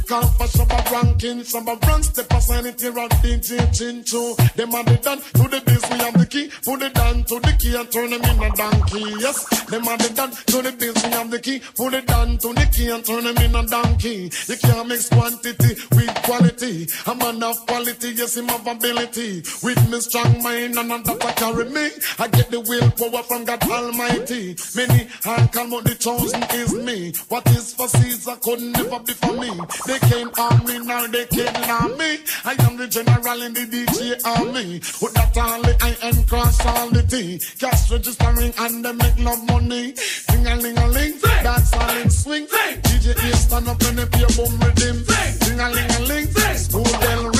[0.07, 1.39] Booyaka, for Shabba ranking.
[1.41, 4.35] Shabba rank, step it here at DJ Chincho.
[4.55, 6.49] Them are the done to the biz, we have the key.
[6.63, 9.03] Put it down to the key and turn them in a donkey.
[9.19, 11.61] Yes, them are the done to the biz, we have the key.
[11.75, 14.31] Put it down to the key and turn them in a donkey.
[14.47, 16.87] You can't mix quantity with quality.
[17.07, 19.43] A man of quality, yes, him have ability.
[19.63, 21.89] With me strong mind and that I carry me.
[22.19, 24.55] I get the willpower from God Almighty.
[24.75, 27.13] Many are called, but the chosen is me.
[27.29, 29.51] What is for Caesar could never be for me.
[29.85, 32.19] They can't harm me, now they can't harm me.
[32.45, 34.79] I am the general in the DJ army.
[35.01, 37.39] With that the I and cross all the T.
[37.59, 39.93] Cash registering and they make no money.
[40.27, 42.47] Ding a ling a ling, dance all in swing.
[42.47, 45.03] DJ A stand up and they play boom rhythm.
[45.39, 47.36] Ding a ling a ling, school bell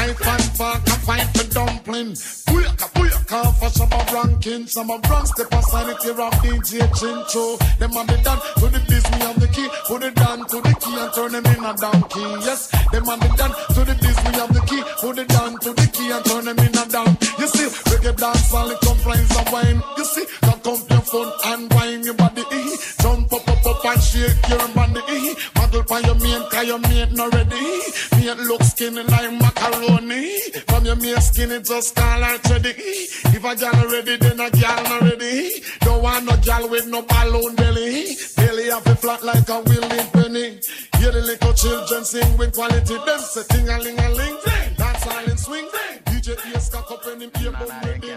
[0.00, 2.12] I fan fuck a fight for dumpling.
[2.48, 4.66] Booyaka, booyaka, for some of ranking.
[4.66, 7.58] Some of rank step aside it here of DJ Chincho.
[7.78, 9.68] Them are the done to the biz, me have the key.
[9.86, 12.26] Put it down to the key and turn them in a donkey.
[12.48, 14.82] Yes, them are the done to the biz, me have the key.
[15.04, 17.12] Put it down to the key and turn them in a down.
[17.38, 19.82] You see, reggae dance all it complains of wine.
[19.98, 22.40] You see, cock up your phone and wine your body.
[22.40, 22.76] Eh, eh.
[23.02, 25.00] Jump up, up, up and shake your body.
[25.12, 25.59] Eh, eh.
[25.80, 27.80] Model for your mate, cause your mate not ready.
[28.16, 30.40] Mate look skinny like macaroni.
[30.68, 32.74] From your mate skinny just call her ready.
[32.76, 35.62] If a gal ready, then a gal not ready.
[35.80, 38.16] Don't want no gal with no balloon belly.
[38.36, 40.60] Belly off a flat like a willing penny.
[40.98, 42.94] Hear the little children sing with quality.
[42.94, 44.36] Them say ting a ling a ling.
[44.80, 45.66] All in swing.
[46.06, 48.08] DJ ears cock up and him ear boom ready.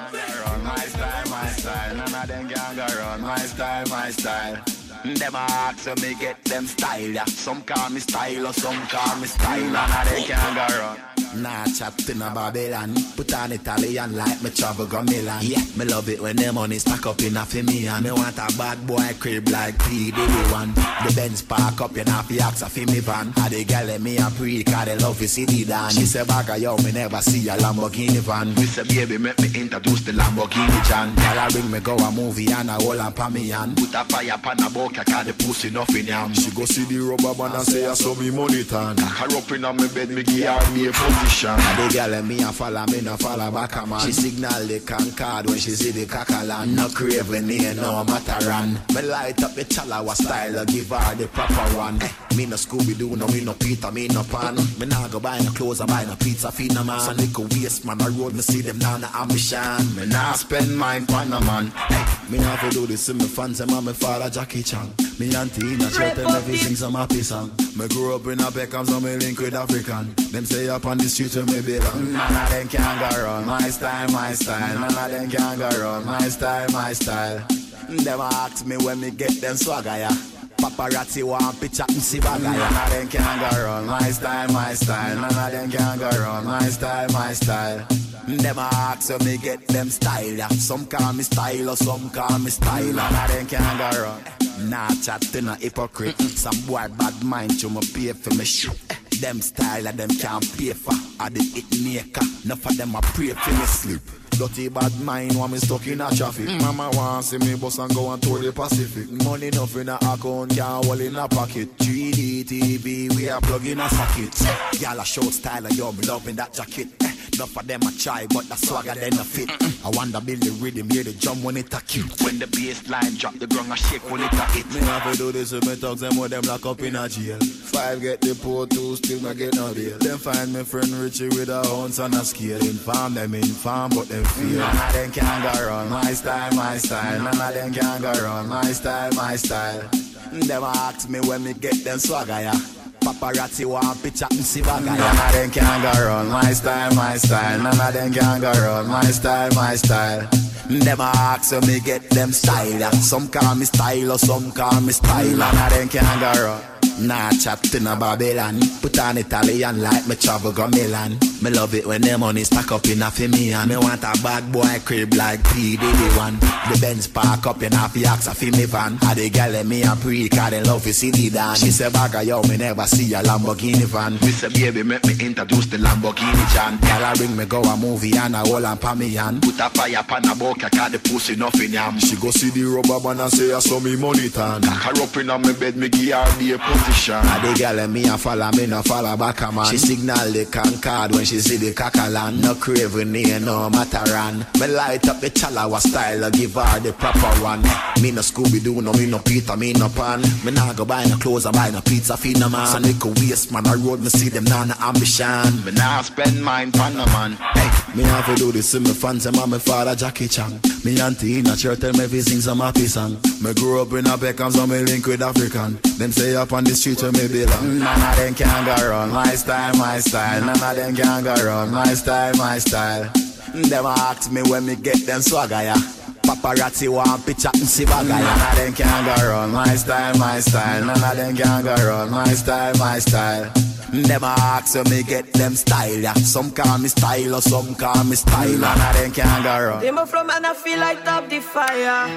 [0.64, 3.22] My style, my style, none of them can go run.
[3.22, 4.83] My style, my style.
[5.04, 7.26] Them a ask so me get them style, yeah.
[7.26, 9.60] Some call me style or some call me style.
[9.70, 10.98] None of them can go run.
[11.36, 12.94] Nah, chat in a Babylon.
[13.16, 15.42] Put on Italian like me travel go Milan.
[15.42, 17.88] Yeah, me love it when the money stack up in a for me.
[17.88, 20.12] And me want a bad boy crib like P.
[20.12, 20.74] Diddy one.
[20.74, 23.34] The Benz park up, in know, fi ask a fi me van.
[23.36, 25.98] And the girl let me a pre, cause they love see the dance.
[25.98, 28.54] She say, Baga, yo, me never see a Lamborghini van.
[28.54, 31.16] We say, baby, make me introduce the Lamborghini John.
[31.16, 33.76] Girl, I bring me go a movie and a whole and pa me hand.
[33.76, 36.34] Put a fire pan a bucket, cause the pussy nothing yam.
[36.34, 38.96] She go see the rubber band and say, I saw me money tan.
[38.98, 41.50] Cock her up in a me bed, me give her me a position.
[41.50, 44.00] And the girl let me a follow me, no follow back a man.
[44.02, 46.76] She signal the Concord when she see the Kakalan.
[46.76, 48.78] No craving here, no Mataran.
[48.94, 52.02] Me light up the Chalawa style, I give her the proper one.
[52.02, 54.56] Eh, me no Scooby Doo, no me no Peter, me no Pan.
[54.80, 57.00] Me nah go buy no clothes, I buy no pizza, feed no man.
[57.00, 59.96] So little waste man, I road me see them now, no ambition.
[59.96, 61.72] Me nah spend mine on no man.
[61.90, 64.83] Eh, me nah fi do this in me fans, them and me father Jackie Chan.
[65.20, 67.52] Me auntie in a shirt and everything some happy song.
[67.78, 70.14] Me grew up in a Beckham, so me link with African.
[70.32, 72.14] Them say up on the street when me belong.
[72.14, 73.46] None of them can go wrong.
[73.46, 74.80] My style, my style.
[74.80, 76.06] None of them can go wrong.
[76.06, 77.46] My style, my style.
[77.90, 80.16] Them ask me when me get them swagger, yeah.
[80.64, 82.38] Paparazzi want picture me see yeah.
[82.38, 83.86] None of them can go wrong.
[83.86, 85.16] My style, my style.
[85.20, 86.46] None of them can go wrong.
[86.46, 87.86] My style, my style.
[88.26, 90.48] Them ask so me get them style, yeah.
[90.48, 92.94] Some call me style or some call me style.
[92.94, 94.24] None of them can go wrong.
[94.70, 96.18] Nah, chat to no hypocrite.
[96.22, 98.80] Some boy bad mind, you me pay for me shit.
[99.20, 100.96] Them style of them can't pay for.
[101.20, 102.26] I the it maker.
[102.46, 104.23] Enough of them a pray for me sleep.
[104.38, 106.48] Dirty bad mind want me stuck in a traffic.
[106.48, 106.62] Mm.
[106.62, 109.10] Mama want see me bus and go and tour the Pacific.
[109.24, 111.78] Money enough in a account, can't in a pocket.
[111.78, 114.82] 3D TV, we are plugging in a socket.
[114.82, 117.13] Y'all a short style of yo, me loving that jacket.
[117.34, 119.50] Enough of them a try, but the swagger then a fit.
[119.84, 122.22] I wonder build the rhythm, hear the drum when it a cute.
[122.22, 124.70] When the bass line drop, the ground a shake when it a hit.
[124.74, 127.10] Me have to do this with me thugs and more them lock up in a
[127.10, 127.40] jail.
[127.40, 129.98] Five get the poor two, still not get no bail.
[129.98, 132.62] Then find me friend Richie with a ounce and a scale.
[132.62, 134.60] Inform them inform, but them feel.
[134.60, 137.24] None of them can go run my style, my style.
[137.24, 139.90] None of them can go run my style, my style.
[140.32, 142.83] Them ask me when me get them swagger, yeah.
[143.04, 144.86] Paparazzi want picture me see bagger.
[144.86, 147.62] None of them can go run my style, my style.
[147.62, 150.28] None of them can go run my style, my style.
[150.70, 152.92] Them ask when me get them style.
[152.94, 155.38] Some call me style or some call me style.
[155.38, 156.73] None of them can go run.
[157.00, 158.60] Nah, chat in a Babylon.
[158.82, 161.18] Put on Italian like me travel go Milan.
[161.42, 164.04] Me love it when them money stack up in a for me and me want
[164.04, 166.40] a bad boy crib like P Diddy one.
[166.40, 168.98] The Benz park up in a Fiax a fi me van.
[169.10, 171.56] A the gal let me a pre cause they love see the dan.
[171.56, 174.14] She say bagger yo me never see a Lamborghini van.
[174.14, 176.78] Me say baby make me introduce the Lamborghini Jan.
[176.80, 179.42] Gal a bring me go a movie and a hold on pa me hand.
[179.42, 182.00] Put a fire pan a bucket cause the pussy nothing yam.
[182.00, 184.62] She go see the rubber band and say I saw me money tan.
[184.62, 186.54] Cock her up in a me bed me give her the
[186.84, 187.16] position.
[187.16, 189.66] A ah, the gal let me a follow me no follow back a man.
[189.66, 192.42] She signal the Concorde when she see the Kakalan.
[192.42, 194.44] No craven here no Mataran.
[194.60, 197.62] Me light up the Chalawa style I give her the proper one.
[198.02, 200.22] Me no Scooby Doo no me no Peter me no Pan.
[200.44, 202.68] Me nah go buy no clothes I buy no pizza feed no man.
[202.68, 205.66] So little waste man I road me see them nah no ambition.
[205.66, 207.34] Me nah spend mine pan no man.
[207.54, 210.60] Hey, Me have to do this with my fans and my father Jackie Chan.
[210.84, 213.18] Me auntie in a church tell me fi sing some happy song.
[213.42, 215.80] Me grew up in a Beckham so me link with African.
[215.98, 217.64] Them say up on the street where me belong.
[217.64, 220.42] Mm, none of them can go run my style, my style.
[220.42, 223.06] None of them can go run my style, my style.
[223.06, 225.76] Mm, them a ask me when me get them swagger, yeah.
[226.24, 228.20] Paparazzi want picture me see bagger, yeah.
[228.20, 230.86] None of them can go run my style, my style.
[230.86, 233.46] None of them can go run my style, my style.
[233.94, 236.14] Mm, them a ask when me get them style, yeah.
[236.14, 238.58] Some call me style or some call me style.
[238.58, 239.82] None of them can go run.
[239.82, 242.10] Demo from and I feel like top the fire.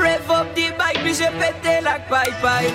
[0.00, 2.72] Rev up the bike, puis j'ai pété la paille paille.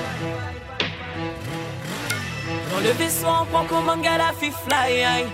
[2.71, 5.25] Dans le vaisseau, on prend comme un gars la fi fly.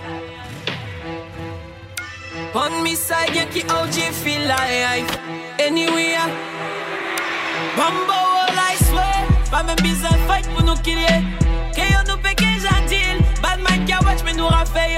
[2.54, 5.10] On me side, qui OG feel like.
[5.58, 6.28] Anyway, ah.
[7.76, 9.26] Bumbo, all I swear.
[9.50, 11.22] Pas même besoin fight pour nous killer.
[11.74, 13.22] Que nous péqué, j'adile.
[13.42, 14.96] Bad man watch, mais nous rafait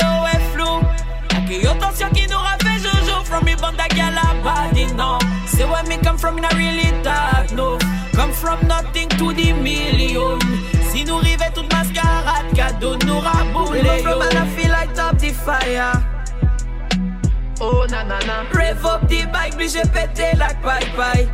[1.51, 3.25] yo tension qui nous rafait jojo.
[3.25, 5.19] From me banda gal a body, no.
[5.47, 7.79] Say where me come from, not really dark, no.
[8.15, 10.39] Come from nothing to the million.
[10.91, 13.83] Si nous rivait toute mascarade, cadeau nous raboule.
[13.83, 15.93] Rev from and I feel like top the fire.
[17.61, 18.45] Oh na na na.
[18.53, 21.29] Rev up the bike, puis j'ai pété la paille paille.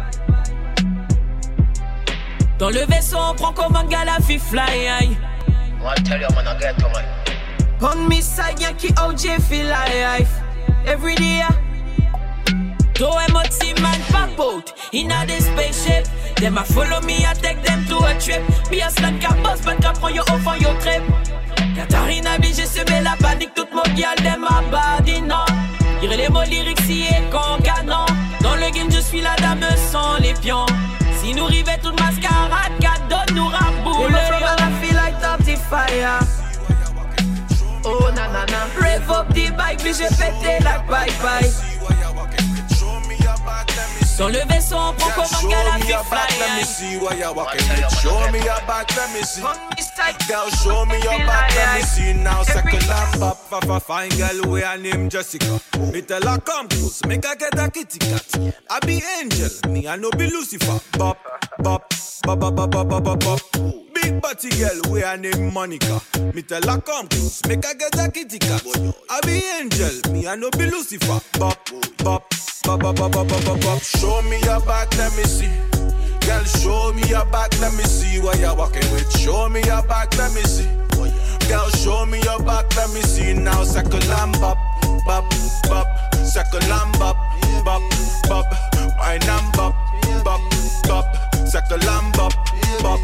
[2.58, 4.86] Dans le vaisseau, on prend comme un gars la fi fly.
[4.88, 5.16] aïe.
[5.82, 7.04] I tell you, man, I get to man.
[7.82, 10.30] On me side, y'a qui OJ feel life.
[10.86, 11.42] Every day.
[12.94, 16.06] Throw em out, see man pop out in a spaceship.
[16.36, 18.42] Them a follow me, I take them to a trip.
[18.70, 21.02] Be a slant cap boss, but cap prend your off on your trip.
[21.74, 25.46] Katarina B, j'ai semé la panique, toute mon gal, them a body, non.
[26.02, 27.30] Dire les mots lyriques si et
[27.64, 28.04] canon.
[28.42, 30.66] Dans le game, je suis la dame sans les pions.
[31.22, 34.12] Si nous rivait toute mascarade, cadeau nous raboule.
[34.82, 36.39] feel like top the fire?
[37.90, 41.50] oh nanana Rev up the bike, puis j'ai pété la bye bye.
[44.20, 47.16] Dans le vaisseau, on prend comme un gars la vie fly Let me see what
[47.16, 47.66] you're walking.
[47.70, 49.40] With Show me your back, let me see.
[50.28, 52.42] Girl, show me your back, let me see Now.
[52.42, 55.58] second lap up, fa fa fine girl Where her name Jessica.
[55.90, 58.54] Me tell her come close, make her get a kitty cat.
[58.68, 60.78] I be angel, me I no be Lucifer.
[60.98, 61.16] Bop,
[61.58, 61.90] bop,
[62.22, 63.89] bop, bop, bop, bop, bop, bop.
[64.02, 66.00] Big body girl, we are named Monica.
[66.34, 68.64] Me tell her come close, make her get a kitty cat.
[69.10, 71.20] I be angel, me I no be Lucifer.
[71.38, 71.58] Bop,
[71.98, 72.24] bop,
[72.64, 73.82] bop, bop, bop, bop, bop, bop.
[73.82, 75.50] Show me your back, let me see.
[76.26, 79.10] Girl, show me your back, let me see what you're walking with.
[79.18, 80.68] Show me your back, let me see.
[81.48, 83.64] Girl, show me your back, let me see now.
[83.64, 84.56] Second lamb, bop,
[85.04, 85.24] bop,
[85.68, 85.86] bop.
[86.24, 87.16] Second lamb, bop,
[87.64, 87.82] bop,
[88.28, 88.46] bop.
[88.98, 89.74] Wine and bop,
[90.24, 90.40] bop,
[90.84, 91.04] bop.
[91.48, 92.32] Second lamb, bop,
[92.82, 93.00] bop.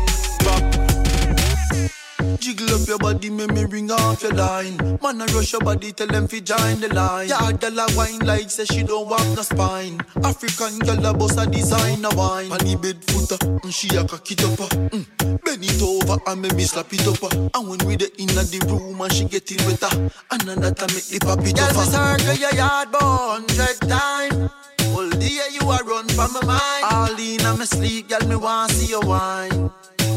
[2.40, 4.76] Jiggle up your body, make me ring off your line.
[5.02, 7.28] Man, I rush your body, tell them fi join the line.
[7.28, 10.00] Yeah, girl a wine like say she don't want no spine.
[10.22, 12.52] African girl a boss a designer wine.
[12.52, 14.60] On the bed footer, mm, she a cock it up.
[14.60, 15.06] uh, Mm.
[15.44, 17.22] Bend it over and make me slap it up.
[17.24, 17.48] uh.
[17.58, 19.90] And when we the inna the room and she get it wetter,
[20.30, 22.16] another time make the pop it Girl, me uh.
[22.16, 24.50] circle your yard hundred time.
[24.94, 26.84] All day you a run from my mind.
[26.90, 29.70] All in my sleep, girl, me want see your wine.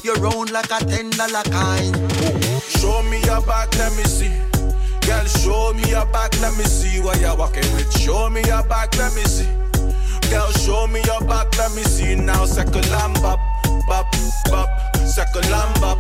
[0.04, 1.96] You're round like a ten dollar kind.
[2.64, 4.32] Show me your back, let me see.
[5.08, 7.92] Girl, show me your back, let me see what you're walking with.
[8.00, 9.48] Show me your back, let me see.
[10.30, 12.46] Girl, show me your back, let me see now.
[12.46, 13.40] Second lamb bop,
[13.88, 14.06] bop,
[14.50, 14.70] bop.
[14.98, 15.98] Second lamb bop,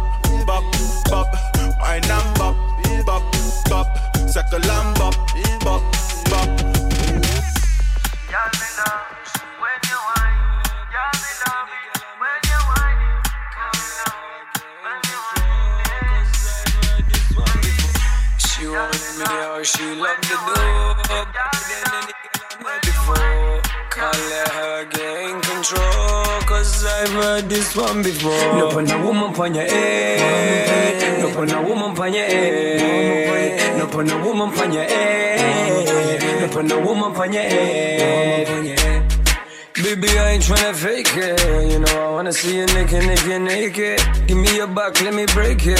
[28.04, 28.58] heard this one before.
[28.58, 29.66] No pon a woman pon your.
[31.20, 32.28] No pon a woman pon your.
[33.78, 34.86] No pon a woman pon your.
[36.40, 38.79] No pon a woman pon your.
[39.84, 41.72] Baby, I ain't tryna fake it.
[41.72, 44.00] You know, I wanna see you naked, naked, naked.
[44.28, 45.80] Give me your back, let me break it.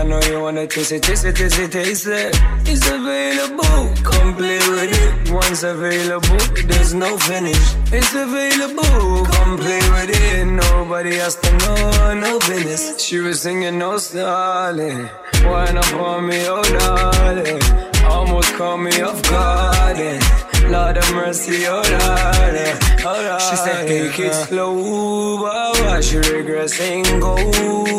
[0.00, 2.30] I know you wanna taste it, taste it, taste it, taste it.
[2.66, 5.30] It's available, come play with it.
[5.32, 6.38] Once available,
[6.68, 7.64] there's no finish.
[7.92, 10.44] It's available, come play with it.
[10.46, 13.02] Nobody has to know, no business.
[13.04, 15.08] She was singing, no stalling.
[15.44, 17.60] Wine up on me, oh darling.
[18.04, 19.98] Almost caught me off guard.
[19.98, 20.20] eh.
[20.70, 22.78] Lord of mercy, oh Lord, eh.
[23.04, 23.40] oh Lord.
[23.42, 27.36] She said, take it slow, but she regrets saying go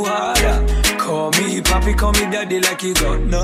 [0.06, 0.98] harder.
[0.98, 3.44] Call me papi, call me daddy like you got no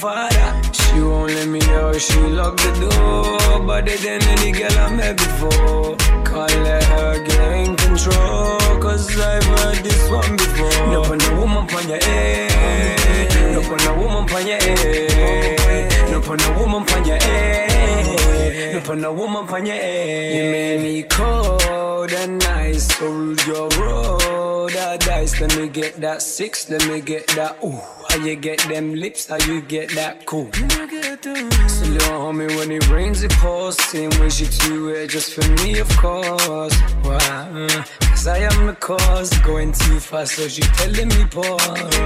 [0.00, 0.72] father.
[0.72, 3.66] She won't let me out, she locked the door.
[3.66, 6.19] Better than any girl I met before.
[6.30, 10.86] Can't let her gain control, cause I've heard this one before.
[10.92, 13.52] No put no woman on your head.
[13.52, 16.10] No put no woman on your head.
[16.10, 18.74] No put no woman on your head.
[18.74, 20.36] No put no woman on your head.
[20.36, 25.40] You made me cold and nice, rude your road a dice.
[25.40, 27.99] Let me get that six, let me get that ooh.
[28.10, 30.50] How you get them lips, how you get that cool.
[30.52, 33.76] So little homie, when it rains, it pours.
[33.76, 36.74] Same way she do it, just for me, of course.
[37.02, 37.68] Why?
[38.00, 39.30] Cause I am the cause.
[39.38, 41.62] Going too fast, so she telling me pause.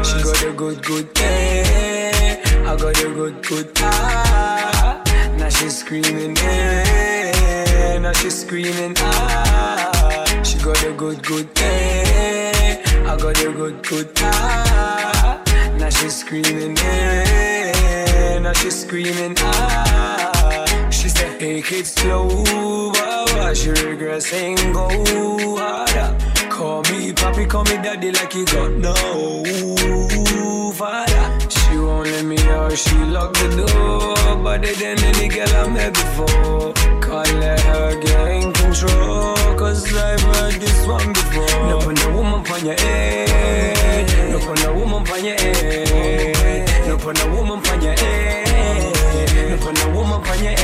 [0.07, 2.43] She got a good, good day.
[2.67, 5.03] I got a good, good ah.
[5.39, 7.99] Now she's screaming, eh.
[7.99, 10.43] Now she's screaming, ah.
[10.45, 12.83] She got a good, good day.
[13.07, 15.14] I got a good, good ah.
[16.05, 18.39] She's screaming, eh.
[18.39, 20.91] Now she's screaming, ah.
[20.91, 22.29] She said, take it slow,
[22.93, 24.87] but but she regrets saying go
[25.57, 26.19] harder.
[26.51, 28.95] Call me papi, call me daddy like you got no
[30.75, 31.49] father.
[31.49, 34.45] She won't let me out, she locked the door.
[34.45, 36.94] Better than any girl I met before.
[37.15, 41.79] Can't let her gain control, cause I've heard this one before.
[41.81, 44.35] Put no woman on your head.
[44.35, 46.89] Woman on your head.
[46.91, 49.61] Woman on your head.
[49.95, 50.55] Woman on your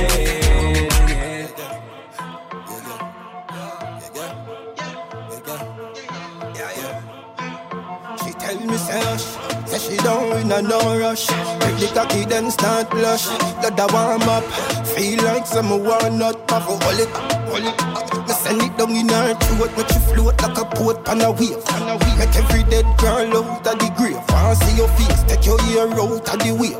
[8.40, 9.39] tell me say hush,
[9.70, 11.26] say she don't in a no rush.
[11.60, 13.28] Break the cocky then start blush.
[13.62, 14.44] Let the warm up,
[14.86, 16.50] feel like some walnut.
[16.50, 17.08] Have a hold it,
[17.48, 18.26] hold it.
[18.26, 21.30] Me send it down in her throat, make you float like a boat on a
[21.30, 21.62] wave.
[22.18, 24.20] Make every dead girl out of the grave.
[24.60, 26.74] See your face, take your ear out of the way.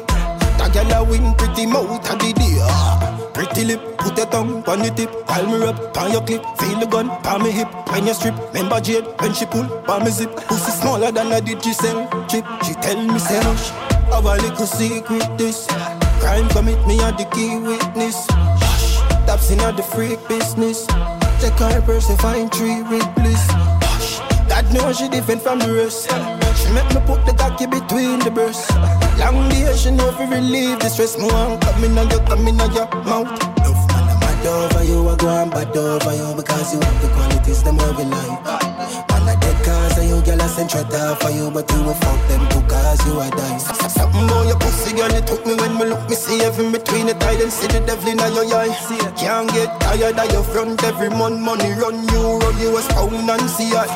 [0.58, 2.99] That girl a win pretty mouth of the day.
[3.40, 5.08] Pretty lip, put your tongue on the tip.
[5.26, 6.44] Call me up, on your clip.
[6.58, 7.68] Feel the gun, on me hip.
[7.88, 10.30] When you strip, remember Jade when she pull, on me zip.
[10.46, 12.44] Pussy smaller than a Digicel chip.
[12.64, 13.70] She tell me say hush,
[14.12, 15.66] have a little secret this.
[16.20, 18.26] Crime commit me a the key witness.
[18.28, 20.86] Hush, taps in the freak business.
[21.40, 23.46] Check her purse and find three with bliss.
[23.48, 26.10] Hush, God knows she different from the rest.
[26.60, 28.68] She make me put the cocky between the breasts.
[29.20, 31.18] Long day she know fi relieve the stress.
[31.18, 33.28] Me want come in on your, come in on your mouth.
[33.58, 37.02] Enough man, I'm mad over you, I go and bad over you because you have
[37.02, 38.69] the qualities them all we like.
[40.58, 43.30] You, girl, I off for you, but you will fuck them too cause you are
[43.30, 43.58] die.
[43.58, 47.06] Something about your pussy, girl, it took me when me look me see every between
[47.06, 48.74] the tide and see the devil in your eye.
[49.16, 53.30] Can't get tired of your front every month, money run you, run you a pound
[53.30, 53.86] and see I.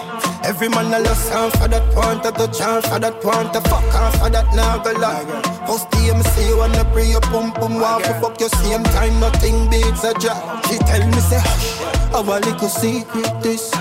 [0.45, 3.61] Every man a lost half for that want to touch half for that want to
[3.63, 5.25] fuck half for that now lie.
[5.67, 9.19] Post DM say you wanna pray your pum pum want to fuck your same time
[9.21, 10.65] nothing beats a job.
[10.67, 11.81] She tell me say hush,
[12.13, 13.73] have a little secret this.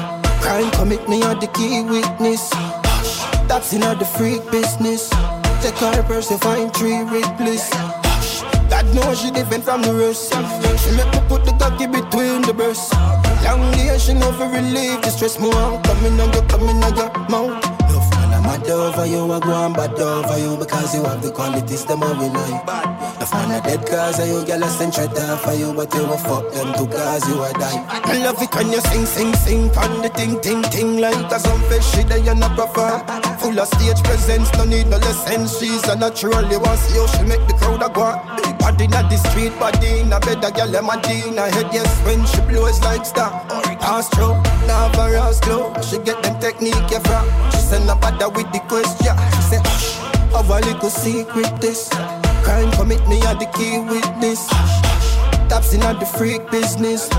[0.44, 2.49] Crime commit me a the key witness.
[3.48, 5.10] That's in the freak business.
[5.61, 6.99] Take her purse and find three.
[8.03, 10.34] Hush, God knows she different from the rest.
[10.84, 12.91] She make me put the cocky between the breasts.
[13.45, 15.40] Long day she for relieve the stress.
[15.40, 17.73] Want coming on coming on your mouth.
[18.54, 22.04] Mad over you, I go and bad over you because you have the qualities them
[22.04, 22.62] all we like.
[23.18, 26.06] The fan a dead cause of you, girl, I send off for you, but you
[26.06, 27.82] will fuck them to cause you a die.
[27.90, 31.40] I love it when you sing, sing, sing, pan the ting, ting, ting like a
[31.40, 33.02] some fish shit that you not prefer.
[33.42, 35.58] Full of stage presence, no need no lessons.
[35.58, 38.14] She's a natural, you want see how she make the crowd a go.
[38.62, 42.22] Body not the street, body in a bed, a girl, I'm a head, yes, when
[42.30, 43.34] she blows like star.
[43.82, 45.73] Pass through, now for us glow.
[45.81, 47.26] She get them technique, yeah, from.
[47.52, 49.15] She send a bother with the question.
[49.35, 49.98] She say, hush,
[50.34, 51.90] have a little secret this.
[52.44, 54.48] Crime commit me at the key witness.
[55.49, 57.10] Taps in at the freak business.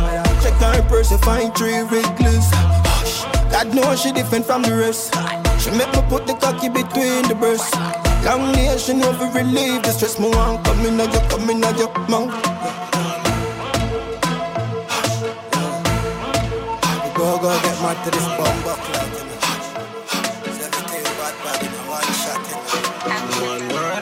[0.43, 2.51] Check her purse, find three wrigglers.
[3.51, 5.15] God knows she different from the rest.
[5.61, 7.75] She make me put the cocky between the breasts.
[8.25, 10.19] Long nails, she never relieve the stress.
[10.19, 12.94] Me want come in, you come in, you mouth.
[17.25, 18.61] Go, go, get mad to this bomb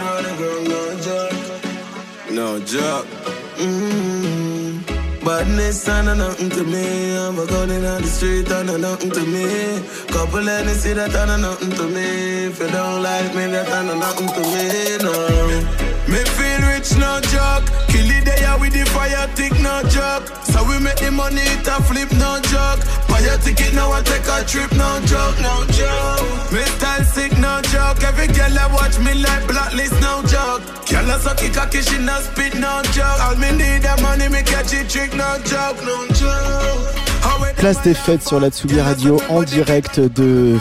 [0.02, 1.30] on girl,
[2.32, 3.06] no joke.
[3.62, 5.24] Mm-hmm.
[5.24, 7.16] Badness and nothing to me.
[7.16, 9.80] I'm a gun in the street and nothing to me.
[10.08, 10.42] Couple
[10.74, 12.46] see that and nothing to me.
[12.46, 14.98] If you don't like me, that and nothing to me.
[14.98, 15.12] No.
[16.08, 16.51] Me feel
[16.82, 17.64] rich, no joke.
[17.88, 20.26] Kill it there with the fire tick, no joke.
[20.44, 22.80] So we make the money, it a flip, no joke.
[23.08, 26.52] Buy a ticket, now I take a trip, no joke, no joke.
[26.52, 28.02] Me style sick, no joke.
[28.02, 30.62] Every girl I watch me like blacklist, no joke.
[30.88, 33.20] Girl I suck it, cocky, she no spit, no joke.
[33.22, 37.11] All me need the money, me catch it, trick, no joke, no joke.
[37.56, 40.56] Place des fêtes sur la Tsugi Radio en direct de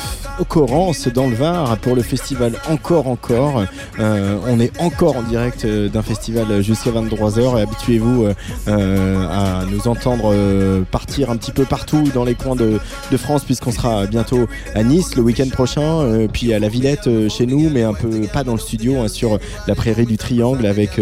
[0.48, 3.64] Corrence dans le Var pour le festival Encore Encore.
[4.00, 8.34] Euh, on est encore en direct d'un festival jusqu'à 23h et habituez-vous euh,
[8.68, 10.34] euh, à nous entendre
[10.92, 12.80] partir un petit peu partout dans les coins de,
[13.18, 17.70] France puisqu'on sera bientôt à Nice le week-end prochain, puis à la Villette chez nous,
[17.70, 21.00] mais un peu pas dans le studio, hein, sur la prairie du Triangle avec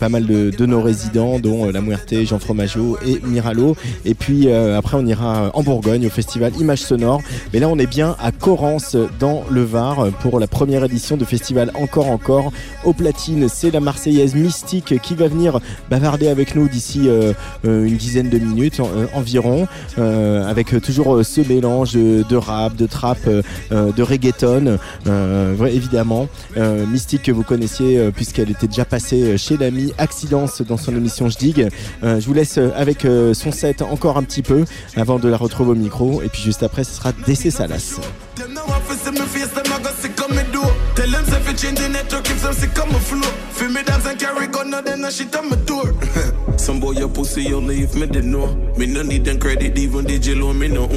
[0.00, 3.76] pas mal de, nos résidents dont La Muerte, Jean Fromageau et Miralo.
[4.04, 7.22] Et puis après on ira en Bourgogne au festival Images Sonores.
[7.52, 11.24] Mais là on est bien à Corrence dans le Var pour la première édition de
[11.24, 12.52] festival Encore Encore.
[12.84, 17.32] Au platine, c'est la Marseillaise Mystique qui va venir bavarder avec nous d'ici euh,
[17.66, 19.66] euh, une dizaine de minutes en- euh, environ,
[19.98, 23.42] euh, avec toujours euh, ce mélange de, rap, de trap, euh,
[23.72, 26.28] euh, de reggaeton, euh, évidemment.
[26.56, 30.76] Euh, Mystique que vous connaissiez euh, puisqu'elle était déjà passée euh, chez l'ami Accidence dans
[30.76, 31.68] son émission Je Digue.
[32.02, 34.57] Euh, je vous laisse euh, avec euh, son set encore un petit peu
[34.96, 37.98] avant de la retrouver au micro et puis juste après ce sera DC Salas.
[46.56, 46.96] Some boy
[48.86, 50.04] no need credit, even
[50.58, 50.88] me no.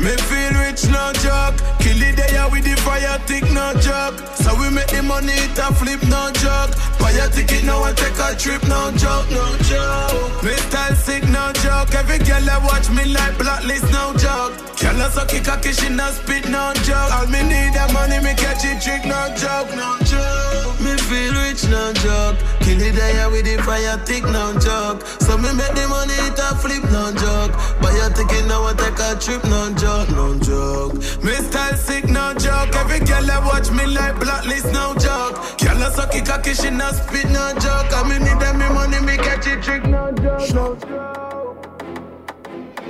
[0.00, 1.60] Me feel rich, no joke.
[1.78, 4.16] Kill it there with the fire tick, no joke.
[4.40, 6.72] So we make the money, it a flip, no joke.
[6.98, 10.42] Buy a ticket, now I take a trip, no joke, no joke.
[10.42, 11.92] Me style sick, no joke.
[11.92, 14.56] Every girl I watch me like blacklist, no joke.
[14.80, 17.12] Girl I suck it, cocky, she no spit, no joke.
[17.12, 20.80] All me need the money, me catch it, trick, no joke, no joke.
[20.80, 22.38] Me feel rich, no joke.
[22.62, 25.02] Kill it there with the fire tick, no joke.
[25.18, 27.52] So me make the money, it a flip, no joke.
[27.82, 30.94] Buy a ticket, now I take a trip, no joke, no joke.
[31.24, 32.74] Me style sick, no joke.
[32.76, 35.34] Every girl I watch me like blacklist, no joke.
[35.58, 37.90] Girl I suck it, cocky, she no spit, no joke.
[37.90, 41.20] I me need them, me money, me catch it, trick, no joke, no joke.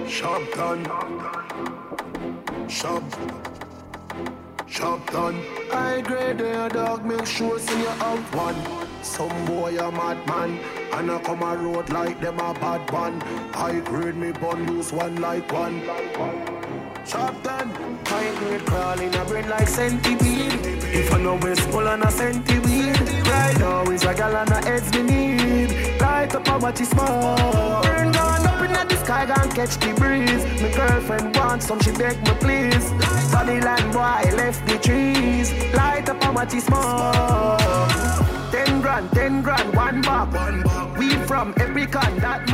[0.06, 0.84] Sharp done.
[4.70, 5.42] Sharp done.
[5.72, 8.54] I grade their dog, make sure see you out one.
[9.02, 10.60] Some boy a madman,
[10.92, 13.20] and I come a road like them a bad one.
[13.52, 15.82] I grade me bun loose one like one.
[17.04, 17.70] Sharp done.
[18.06, 20.64] High grade crawling a brain like centipede.
[20.64, 22.69] If I know west pull on a centipede.
[23.30, 26.00] Right now is a gal on a heads me need.
[26.00, 27.82] Light up a watch is small.
[27.82, 30.44] Burn gone up in the sky, gone catch the breeze.
[30.60, 32.90] My girlfriend wants some, she beg me please.
[33.32, 35.52] Body land boy left the trees.
[35.74, 38.09] Light up a watch is small.
[38.80, 40.96] Ten grand, ten grand, one bag.
[40.96, 42.48] We from Epicon, that.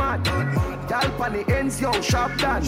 [0.89, 2.65] Gal pan the ends, yo, sharp done.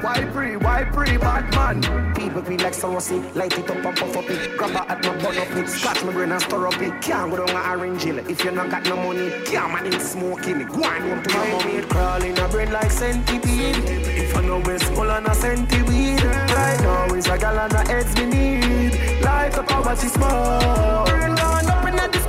[0.00, 2.14] Why pre, why pre, bad man?
[2.14, 4.56] People be like so see, light it up and puff up it.
[4.56, 7.02] Grab at my bun up it, scratch my brain and stir up it.
[7.02, 9.30] Can't go down a orange hill if you not got no money.
[9.44, 10.68] Can't man in smoking it.
[10.68, 11.82] Go on to your mommy.
[11.82, 13.76] Crawling a brain like centipede.
[14.16, 16.24] If I know west pull on a centipede.
[16.24, 19.20] Right now is a gal on a heads me need.
[19.22, 21.35] Light up a watch is small.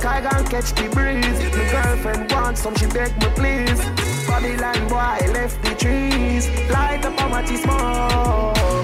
[0.08, 1.38] Sky, gone catch the breeze.
[1.54, 3.78] My girlfriend wants some, she beg me please.
[4.26, 6.48] Babylon boy left the trees.
[6.70, 8.77] Light up how much smoke.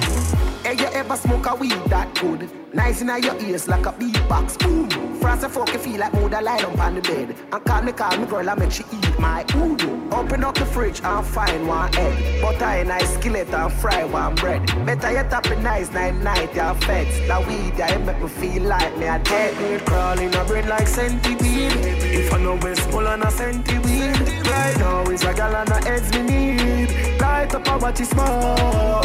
[0.65, 2.49] Hey, you ever smoke a weed that good?
[2.73, 4.59] Nice in your ears like a beatbox.
[4.59, 4.89] Boom.
[5.21, 7.37] Frost a fuck you feel like I lie down on the bed.
[7.53, 9.83] And call me, call me girl, I make she eat my food.
[10.11, 12.41] Open up the fridge and find one egg.
[12.41, 14.65] Butter in a skillet and fry one bread.
[14.87, 17.29] Better you tap it nice night night, your feds.
[17.29, 19.85] That weed, yeah, it make me feel like me a dead.
[19.85, 21.73] Crawling a bread like centipede.
[21.77, 24.47] If I know where small and a centipede.
[24.47, 27.21] Right now is a gal and a heads me need.
[27.21, 29.05] Light up a watch it smoke.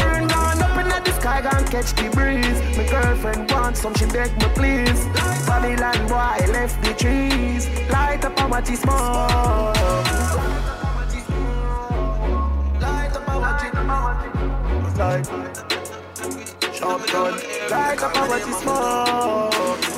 [0.62, 2.60] Up in the sky and catch the breeze.
[2.76, 5.06] My girlfriend wants some, she beg me please.
[5.46, 7.68] Babylon boy left the trees.
[7.90, 8.96] Light up a watch it smoke.
[12.80, 13.74] Light up watch it
[14.98, 15.26] Light.
[16.74, 17.34] Shotgun.
[17.70, 19.89] Light up a watch it smoke.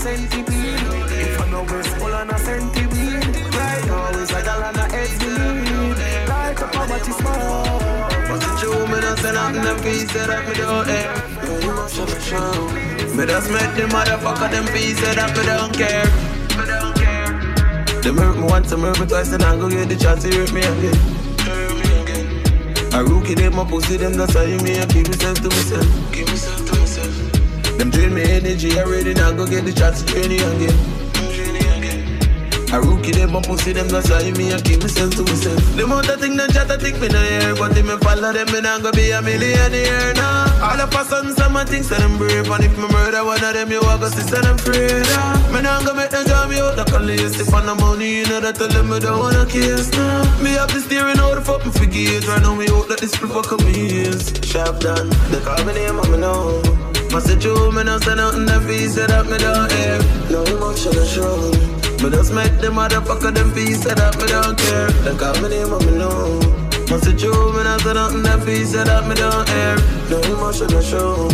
[0.00, 0.80] Centipede.
[1.12, 3.36] If I know where small and a centipede.
[3.54, 5.98] Right now is a gal and a me need.
[6.28, 7.20] Light up how much is.
[8.30, 8.86] What's the true?
[8.88, 11.12] Me not say nothing them piece that me don't air.
[11.44, 12.52] No, you must have a show.
[13.16, 16.08] Me just met the motherfucker them piece that me don't care.
[16.56, 18.00] Me don't care.
[18.02, 20.30] Them hurt me once, them hurt me twice, and I go get the chance to
[20.34, 20.98] hurt me again.
[22.92, 24.80] A rookie, them a pussy, them that's how you me.
[24.80, 26.12] I keep myself to myself.
[26.12, 26.69] Keep myself.
[27.80, 30.76] Them drain me energy already, now go get the chance to train it again.
[32.76, 35.64] A rookie, them a pussy, them that's why me, I keep myself to myself.
[35.80, 38.52] Them out thing, them chat, I think me no hear, but if me follow them,
[38.52, 40.44] me not go be a millionaire now.
[40.60, 43.42] All of a sudden, some a think say them brave, and if me murder one
[43.42, 45.08] of them, you walk see say them afraid.
[45.16, 45.40] ah.
[45.48, 47.40] Me not go make them draw me out a lace.
[47.40, 49.90] If I no money, you know that tell them me don't wanna kiss.
[49.96, 50.28] Nah.
[50.44, 52.28] Me have the steering out the fuck me forget.
[52.28, 54.36] Right now, me out like this people fuck me is.
[54.44, 56.79] Sharp done, they call me name, and me know.
[57.12, 59.98] Must say true, me not say nothing that feel say that me don't hear.
[60.30, 61.50] No emotion to show.
[61.98, 64.86] Me just make them motherfucker them feel say that me don't care.
[65.02, 66.38] They call me name and me know.
[66.86, 69.74] Must say true, me not say nothing that feel say that me don't hear.
[70.06, 71.26] No emotion to show.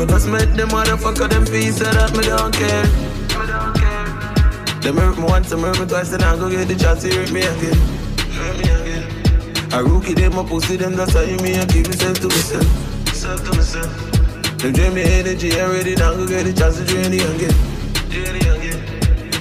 [0.00, 2.88] Me just make them motherfucker them feel say that me don't care.
[4.80, 7.12] Them hurt me once, them hurt me twice, and I go get the chance to
[7.12, 7.76] hurt me again.
[8.32, 9.04] Hurt me again.
[9.76, 12.64] A rookie, them a pussy, them that's how you me, I keep myself to myself.
[13.04, 14.17] Myself to myself.
[14.58, 17.54] Them drain me energy already, now go get the chance to drain it again.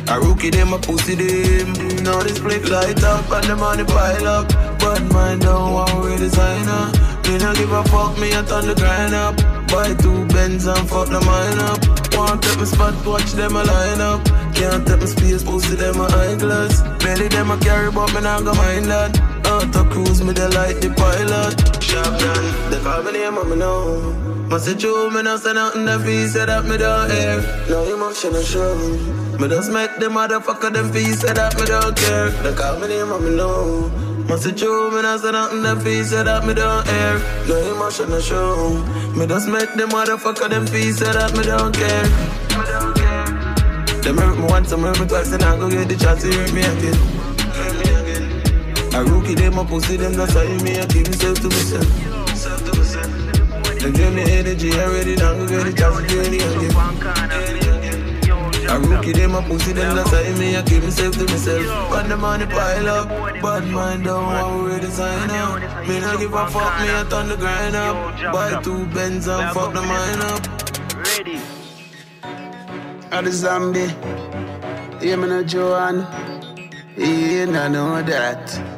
[0.09, 1.73] A rookie, them a pussy, them.
[2.03, 4.47] Now this play light up and the money pile up.
[4.79, 6.91] But mind don't want we designer.
[7.27, 9.35] Me no give a fuck, me a turn the grind up.
[9.67, 11.81] Buy two Benz and fuck the mine up.
[12.15, 14.23] Want take my spot, watch them a line up.
[14.55, 16.81] Can't take my space, pussy them a eyeglass.
[17.03, 19.19] Belly them a carry, but me not go mind that.
[19.45, 21.83] Auto cruise, me they like the pilot.
[21.83, 24.36] Sharp done, they call me name, me know.
[24.49, 27.43] Must say true, me not say nothing that feel say that me don't hear.
[27.67, 28.75] No emotion to show.
[29.37, 32.29] Me just make the motherfucker them feel say that me don't care.
[32.29, 33.91] They call me name, and me know.
[34.29, 37.19] Must say true, me not say nothing that feel say that me don't hear.
[37.49, 38.79] No emotion to show.
[39.17, 42.07] Me just make the motherfucker them feel say that me don't care.
[43.99, 46.31] Them hurt me once, them hurt me twice, and I go get the chance to
[46.31, 46.95] hurt me again.
[48.95, 52.06] A rookie, them a pussy, them that's how you me, I keep myself to myself.
[53.87, 56.75] Them drain me energy already, now go get the chance to drain it again.
[58.69, 61.91] A rookie, them a pussy, them that's how me, I keep myself to myself.
[61.91, 63.07] When the money pile up,
[63.41, 65.87] bad mind down, what we design up.
[65.87, 68.33] Me not give a fuck, me a turn the grind up.
[68.33, 70.45] Buy two Benz and fuck the mine up.
[70.97, 71.39] Ready.
[73.13, 73.87] I'm the zombie.
[74.99, 76.05] Yeah, me no Joanne.
[76.97, 78.76] Yeah, I know that.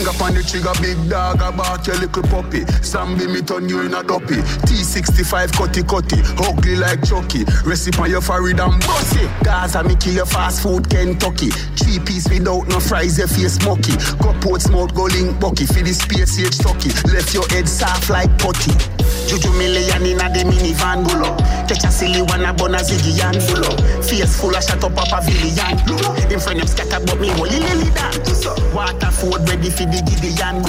[0.00, 2.64] Finger on the trigger, big dog, bark your little puppy.
[2.80, 4.40] Zombie me turn you in a duppy.
[4.64, 7.44] T65 cutty cutty, ugly like Chucky.
[7.68, 9.28] Recipe on your forehead and bossy.
[9.44, 11.50] Gaza me kill your fast food Kentucky.
[11.76, 13.92] Three piece without no fries, your face smoky.
[14.40, 15.66] Port smoke, go link bucky.
[15.66, 16.88] For the space age sucky.
[17.12, 18.72] Left your head soft like putty.
[19.28, 21.36] Juju million in a the minivan bulo.
[21.68, 23.68] Catch a silly one a bun a ziggy and bulo.
[24.02, 25.76] Face full of shut up a pavilion.
[26.32, 28.16] In front of scatter but me holy lily that.
[28.72, 30.62] Waterford ready for the Gideon.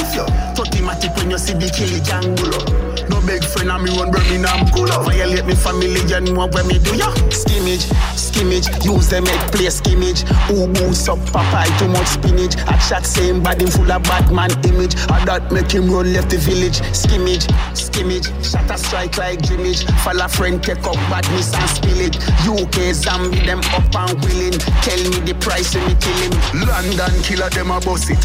[0.57, 2.91] Automatic when you see the Killy Jangle.
[3.09, 4.65] No big friend of me run Birmingham.
[5.05, 7.13] Violate me family and what when me do ya?
[7.29, 7.85] Skimmage,
[8.17, 10.21] skimmage, use them make play skimmage.
[10.49, 12.57] Who boost up Popeye too much spinach.
[12.67, 14.95] I chat same body full of Batman image.
[15.09, 16.81] I that make him run left the village.
[16.95, 17.45] Skimmage,
[17.77, 19.85] skimmage, shot a strike like Jimmage.
[20.03, 22.15] Follow friend take up badness and spill it.
[22.47, 24.57] UK zombie them up and willing.
[24.85, 26.33] Tell me the price and me kill him.
[26.65, 28.19] London killer them a boss it.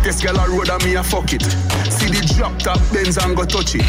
[0.00, 1.42] Hottest girl a road and me a fuck it.
[1.92, 3.84] See the drop top Benz and go touch it.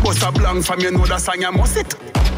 [0.00, 2.35] Bust a blank from you know that song you must it.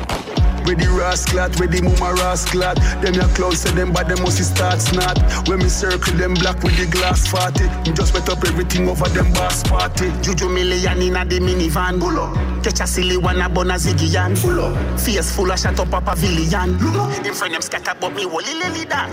[0.68, 2.76] With the rasclat, with the mama rasclat.
[3.00, 5.16] Them your clothes say them but them must start snot.
[5.48, 9.08] When me circle them black with the glass 40 Me just wet up everything over
[9.08, 10.12] them boss party.
[10.20, 12.36] Juju million in a the minivan Pull up.
[12.62, 15.00] Catch a silly one a bun a ziggy yan Pull up.
[15.00, 16.76] Face full of shut up a pavilion.
[16.76, 19.08] Them friend them scatter but me wally lily that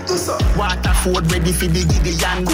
[0.60, 2.44] Waterford ready for the Gideon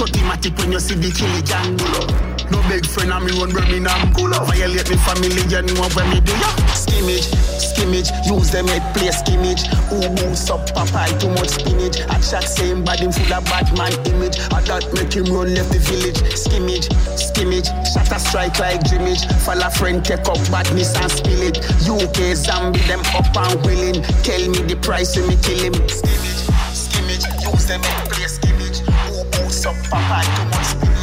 [0.00, 4.12] Automatic when you see the Killian Pull up no big friend of me run Birmingham
[4.14, 4.46] Cool up.
[4.46, 7.26] Violate me family you know when me do ya Skimmage,
[7.58, 9.66] skimmage Use them head play skimmage.
[9.90, 12.00] Who moves up Popeye too much spinach?
[12.08, 14.38] I chat same body full of Batman image.
[14.52, 16.18] I that make him run left the village.
[16.36, 21.58] Skimmage, skimmage Shot a strike like Jimmage Follow friend take up badness and spill it.
[21.86, 24.02] UK zombie them up and willing.
[24.22, 25.74] Tell me the price and me kill him.
[25.88, 26.42] Skimmage,
[26.74, 28.78] skimmage Use them head play skimmage.
[29.10, 30.95] Who moves up Popeye too much spinach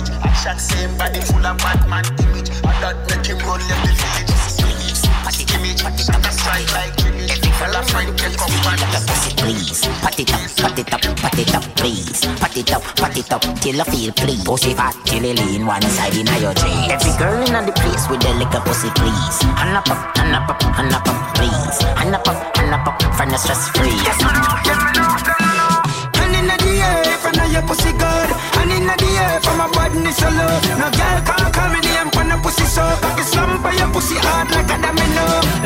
[0.44, 3.94] I chat same body full of Batman image I that make him run left the
[3.96, 5.00] village
[5.32, 9.84] Skimmage, skimmage Shot a strike like Jimmage Follow friend take up badness please.
[10.00, 12.22] Pat it up, pat it up, pat it up, please.
[12.40, 14.44] Pat it up, pat it up till I feel please.
[14.44, 16.92] Pussy fat till it lean one side in your jeans.
[16.92, 19.42] Every girl in the place with the liquor pussy, please.
[19.60, 21.04] Hand up, hand up, hand up,
[21.36, 21.82] please.
[22.00, 23.92] Hand up, hand up, from the stress free.
[26.16, 28.00] Hand in the air, for now your pussy good.
[28.00, 28.43] Hand in the air,
[29.44, 30.56] for my badness low.
[30.80, 32.84] No girl can't call me name, for no pussy so.
[33.04, 35.26] Cock it slump on your pussy hard like a domino.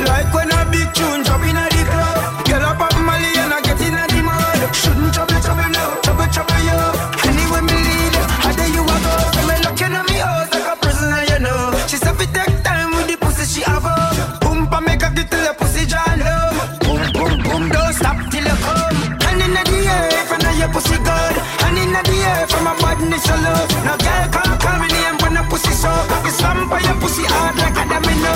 [0.09, 2.45] Like when a big tune drop in a the club.
[2.47, 4.75] Girl up up Mali and I get in a the mud.
[4.75, 5.36] Shouldn't trouble,
[27.17, 28.33] pussy hard like a domino.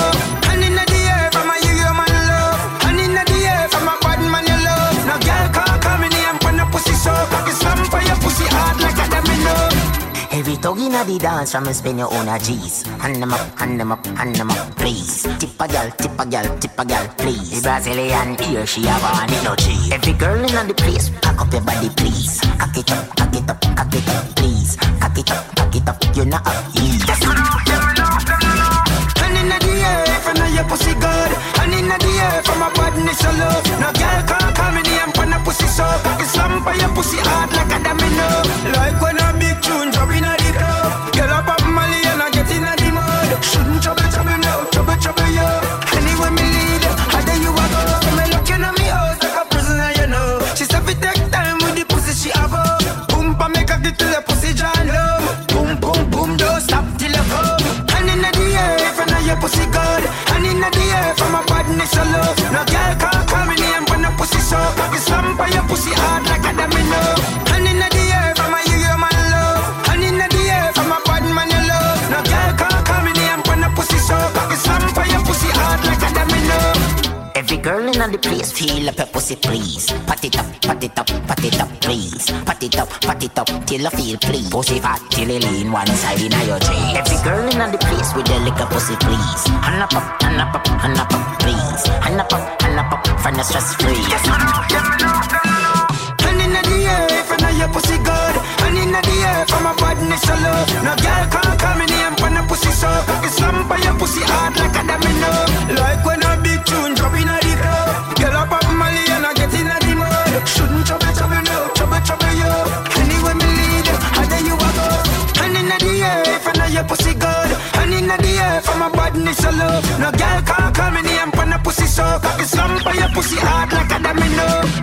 [0.50, 2.60] Hand in the air, for my you, you love.
[2.82, 4.98] Hand in the air, for my bad man you love.
[5.06, 7.14] No girl can't call me name when the pussy so.
[7.30, 9.54] Cock it slump on your pussy hard like a domino.
[10.32, 12.84] Every dog in the dance from spin your own a G's.
[13.02, 15.28] Hand them up, hand them up, hand them up, please.
[15.38, 17.62] Tip a gal, tip a gal, tip a gal, please.
[17.62, 19.92] The Brazilian here, she have on it no cheese.
[19.92, 22.40] Every girl in the place, cock up your body, please.
[22.58, 24.76] Cock it up, cock it up, cock it up, please.
[25.00, 27.01] Cock it up, cock it up, you're not up, yeah.
[30.64, 31.32] Pussy good.
[31.58, 33.80] Hand in the air, for my badness low.
[33.80, 34.41] No girl
[78.22, 79.88] place feel up your pussy, please.
[80.06, 82.26] Pat it up, pat it up, pat it up, please.
[82.46, 84.50] Pat it up, pat it up till I feel please.
[84.50, 86.98] Pussy fat till it lean one side in your jeans.
[86.98, 89.44] Every girl in the place with the liquor pussy, please.
[89.66, 91.84] Hand up, hand up, hand up, please.
[92.06, 92.32] Hand up,
[92.62, 93.96] hand up, from the stress free.
[93.96, 95.01] Hand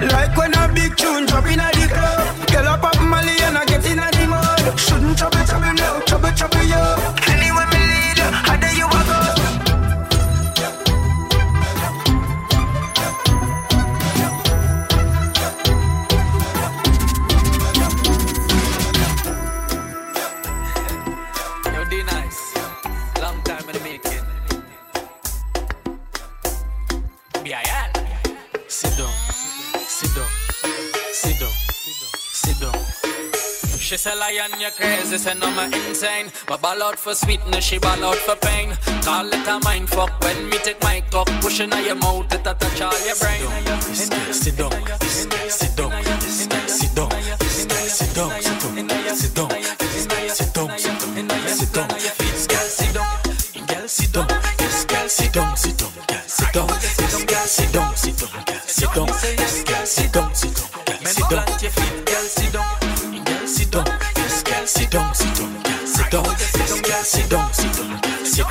[0.00, 1.77] Like when a big tune drop in a
[34.68, 36.30] you're crazy, say no, I'm insane.
[36.48, 38.76] My ball out for sweetness, she ball out for pain.
[39.02, 42.46] Call it a mind fuck when me take my cock, pushing on your mouth, it
[42.46, 43.80] a touch all your brain.
[43.80, 45.27] Sit down, sit down,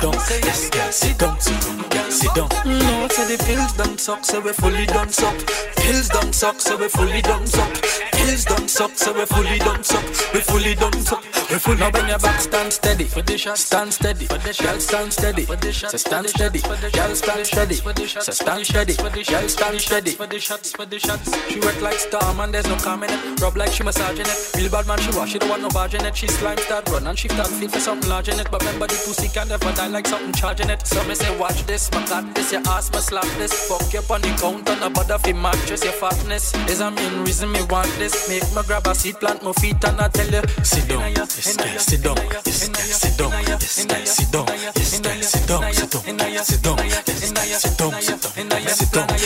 [0.00, 2.48] down, this girl sit down, sit down, girl sit down.
[2.64, 5.36] No, say the pills done suck, so we fully done suck.
[5.76, 7.72] Pills done suck, so we fully done suck.
[8.12, 10.04] Pills done suck, so we fully done suck.
[10.32, 11.17] We fully done suck.
[11.58, 13.04] Fully now bring your back, stand steady.
[13.04, 14.26] For the shot, stand steady.
[14.26, 15.44] For the shot, stand steady.
[15.72, 16.60] Shot, stand steady.
[16.60, 17.74] Girl stand steady.
[17.74, 18.94] So stand steady.
[18.94, 20.10] Girl stand steady.
[20.12, 21.48] For the shots, for the shots.
[21.48, 23.40] She wet like storm and there's no calm in it.
[23.40, 24.50] Rub like she massaging it.
[24.56, 25.32] Real bad man, she wash.
[25.32, 26.16] She don't want no barge in it.
[26.16, 28.48] She slime start run and she start feel for something large in it.
[28.50, 30.86] But remember the pussy can never die like something charging it.
[30.86, 32.52] So me say watch this, my got this.
[32.52, 33.52] Your ass me slap this.
[33.68, 35.82] Fuck you up on the counter, no bother fi mattress.
[35.82, 38.28] Your fatness is a main reason me want this.
[38.28, 41.12] Make me grab a seat, plant my feet and I tell you Sit down,
[41.56, 44.46] girl sit down, girl sit down, girl sit down, girl sit down, sit down, sit
[44.46, 49.16] down, this girl sit down, sit down, sit down, girl sit down,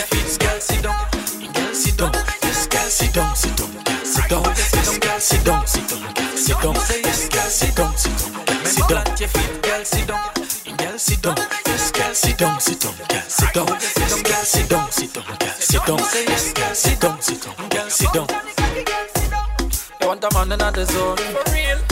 [1.53, 2.13] girl sit down,
[2.43, 3.71] this girl sit down, sit down,
[4.05, 6.05] sit down, this girl sit down, sit down,
[6.37, 10.33] sit down, this girl sit down, sit down, girl sit down, plant girl, sit down.
[10.77, 15.13] girl sit down, girl sit down, sit down, girl sit down, girl sit down, sit
[15.13, 18.29] down, girl sit down, this girl sit down, sit down, girl sit down.
[20.01, 21.17] You want a man in the zone.
[21.17, 21.92] For real.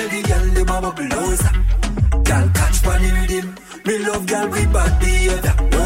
[0.81, 1.53] bubble closer.
[2.27, 3.55] Girl catch pon the rhythm.
[3.85, 5.55] Me love girl with bad behavior.
[5.71, 5.83] No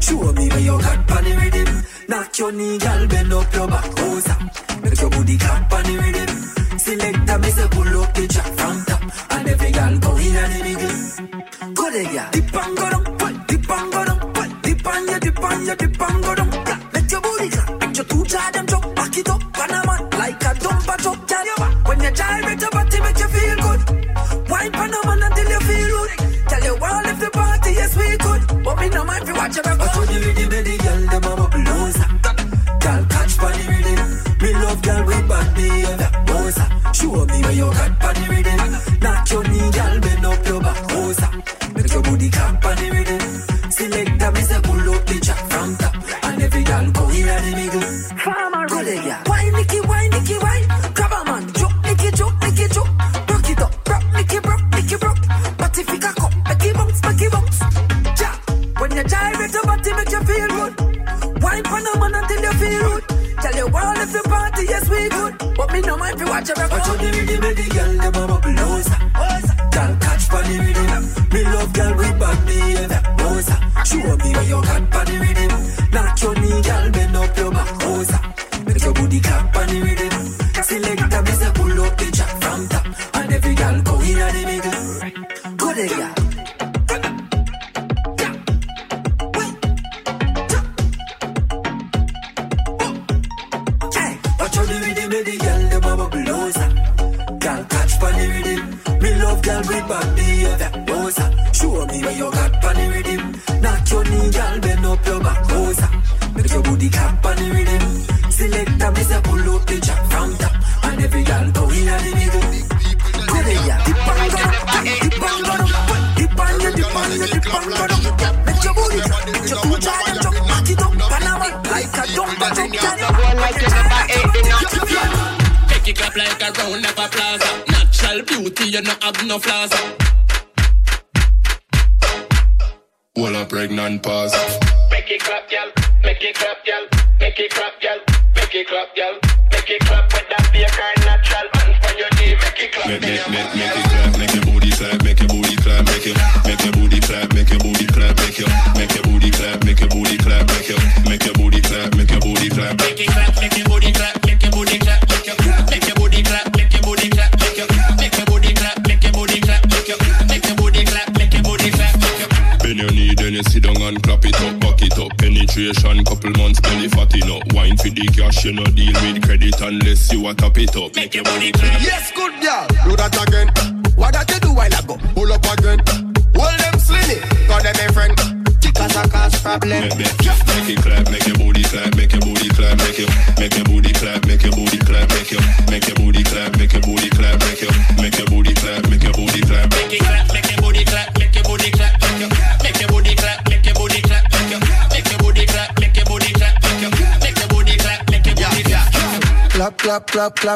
[0.00, 1.84] show me where you got pon the rhythm.
[2.08, 4.36] Knock your knee, girl, bend up your back closer.
[4.82, 6.30] Make your booty clap pon the rhythm.
[6.78, 9.02] Selector me say pull up the track from top,
[9.32, 11.74] and every girl go in the middle.
[11.74, 12.28] Go there, girl.
[12.32, 16.00] Dip and go down, dip and go down, dip and you dip and you dip
[16.02, 16.53] and go down.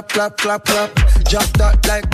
[0.02, 0.94] Clap, clap, clap, clap.
[1.24, 2.07] Drop that like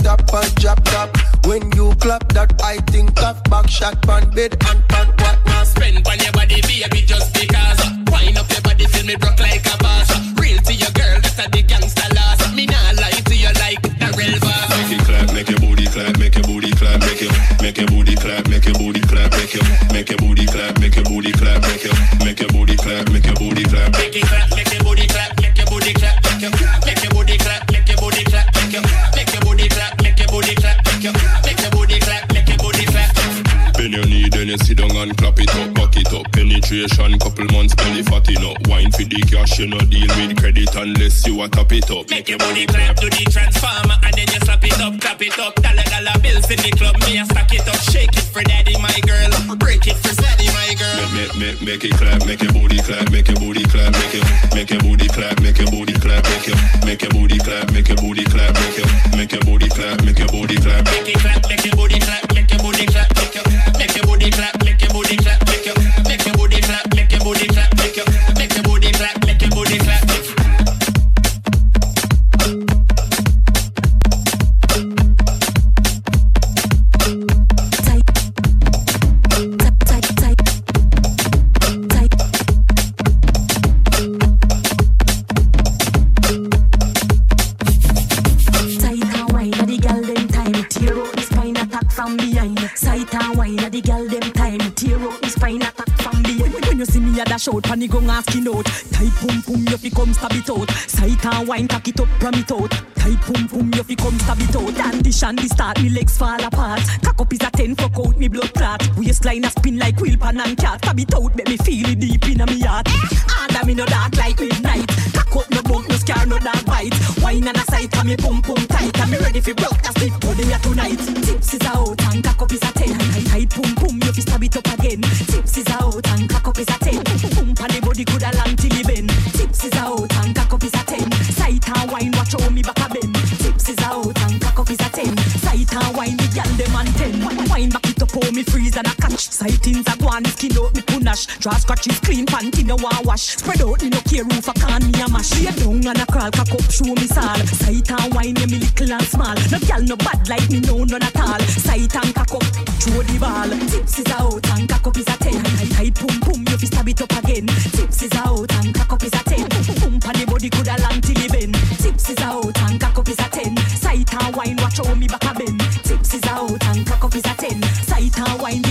[141.45, 143.37] Draw scratches clean, panty no want wash.
[143.37, 145.29] Spread out, me no care roof a can me a mash.
[145.45, 147.37] Lay down and a crawl, cock up, show me sal.
[147.61, 149.37] Sight and wine, me little and small.
[149.53, 151.37] No gyal no bad like me, no none at all.
[151.45, 152.41] Sight and cock up,
[152.81, 153.45] throw the ball.
[153.69, 155.43] Tips is out and cock up is a ten.
[155.69, 157.45] Tight, pum pum, you fi stab it up again.
[157.45, 159.45] Tips is out and cock up is a ten.
[159.45, 161.53] Pum pum, the body coulda long till it bend.
[161.77, 163.55] Tips is out and cock up is a ten.
[163.69, 165.61] Sight and wine, watch how me back a bend.
[165.85, 167.61] Tips is out and cock up is a ten.
[167.85, 168.65] Sight and wine,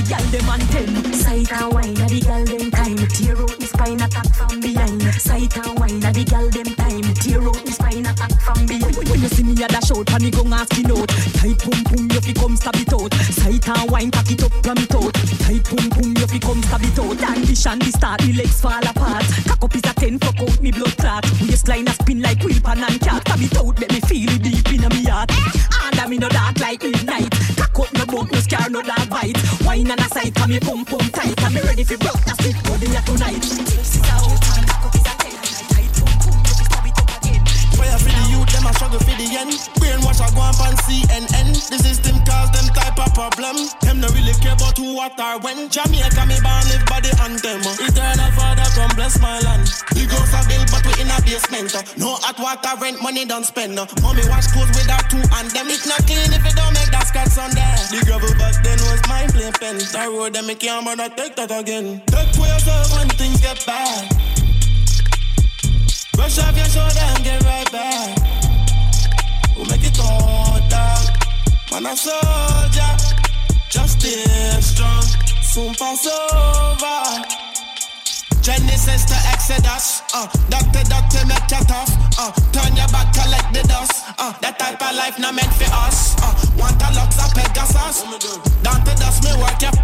[0.45, 1.13] the and ten.
[1.13, 2.97] Sight and wine, a the girl them time.
[3.09, 5.03] Tear out the spine, attack from behind.
[5.15, 7.15] Sight and wine, a the girl them time.
[7.15, 8.97] Tear out the spine, attack from behind.
[8.97, 11.09] When you see me a dash out, panic gon' asking out.
[11.09, 13.13] Tight pum pum, you fi come stab it out.
[13.15, 15.15] Sight and wine, cock it up, ram it out.
[15.45, 17.23] Tight pum pum, you fi come stab it out.
[17.31, 19.25] And the shandy start, the legs fall apart.
[19.47, 21.25] Cock up is a ten, fuck out me blood clot.
[21.49, 23.23] Waistline a spin like wheel pan and cat.
[23.27, 25.31] Stab it out, make me feel it deep in me heart.
[25.33, 27.33] And I me no dark like midnight.
[28.55, 29.67] Cock up no bump, no scar, no dark bite.
[29.67, 31.43] Wine and a sight, come me pum pum tight.
[31.43, 34.04] And me ready fi broke that split body here tonight.
[38.65, 39.53] Them a struggle for the end.
[39.77, 41.53] Brainwash a go up on CNN.
[41.69, 43.57] The system cause them type of problem.
[43.85, 45.69] Them no really care about who, what, or when.
[45.69, 47.61] Jamaica me born live by the anthem.
[47.61, 49.69] Eternal Father come bless my land.
[49.93, 51.77] Big house a bill, but we in a basement.
[52.01, 53.77] No hot water, rent, money don't spend.
[53.77, 55.69] Mommy wash clothes with her two and them.
[55.69, 57.77] It not clean if it don't make that scratch on there.
[57.93, 59.77] The gravel back then was mine play pen.
[59.77, 62.01] The road them me can't bother take that again.
[62.09, 64.09] Take for yourself when things get bad.
[66.17, 68.44] Brush off your shoulder and get right back.
[69.57, 71.07] We'll make it all dog.
[71.71, 72.93] Man, a soldier.
[73.71, 75.03] Just stay strong.
[75.43, 77.25] Soon pass over.
[78.43, 80.03] Genesis to Exodus.
[80.13, 81.89] Uh, doctor, doctor, make you tough.
[82.19, 84.05] Uh, turn your back, collect the dust.
[84.19, 86.15] Uh, that type of life not meant for us.
[86.21, 88.05] Uh, want a lux of Pegasus.
[88.63, 89.75] Down to dust, me work, yep.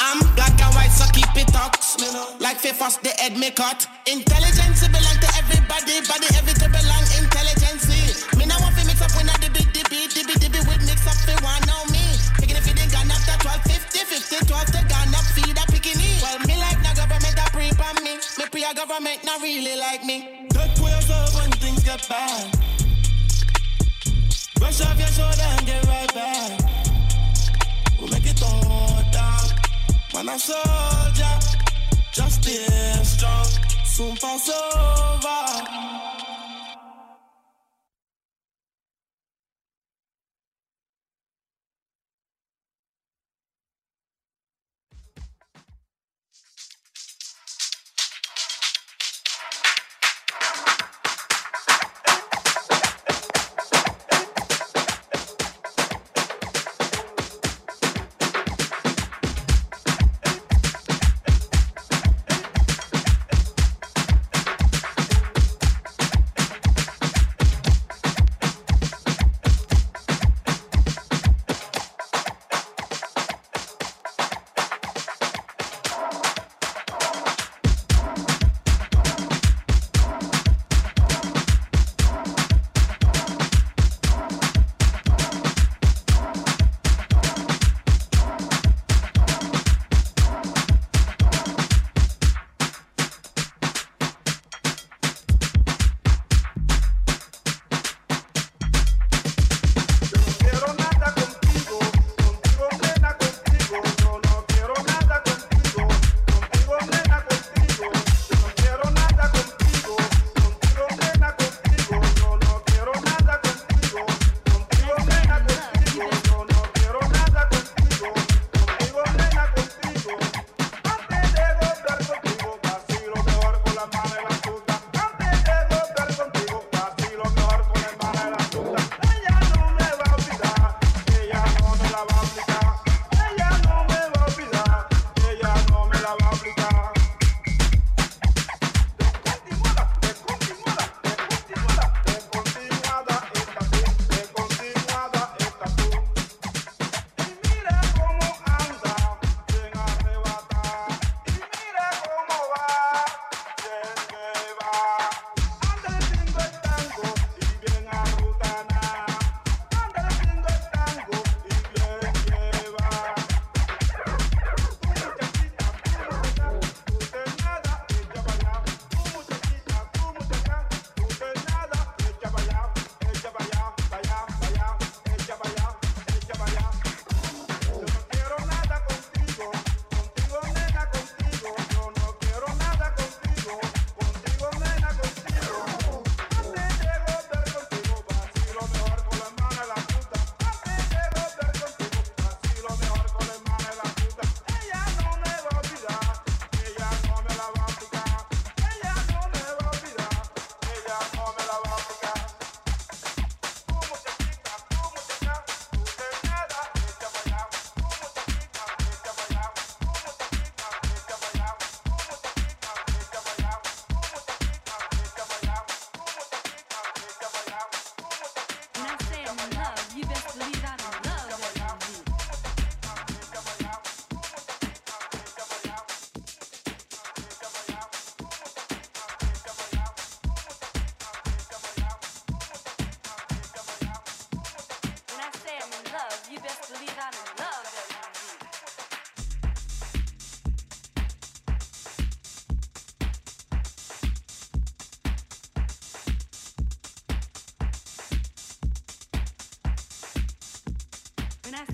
[0.00, 1.80] I'm black and white so keep it tucked,
[2.40, 3.86] like fi fuss the head me cut.
[4.06, 7.88] Intelligence belong to everybody, body everything belong intelligence.
[8.36, 8.65] Me now
[8.96, 12.04] mix up when I dibby dibby dibby dibby with mix up fi one know me.
[12.40, 15.64] Picking if it gone up to 12, 50, 50, 12 to gone up feed a
[15.70, 18.16] picking Well me like no government a pre on me.
[18.38, 20.48] Me pre a government not really like me.
[20.50, 22.52] Take for yourself when things get bad.
[24.56, 26.60] Brush off your shoulder and get right back.
[28.00, 29.48] We'll make it all down.
[30.14, 31.36] Man, a soldier.
[32.12, 33.44] Just stay strong.
[33.84, 36.15] Soon pass over.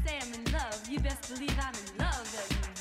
[0.06, 2.71] Say I'm in love, you best believe I'm in love.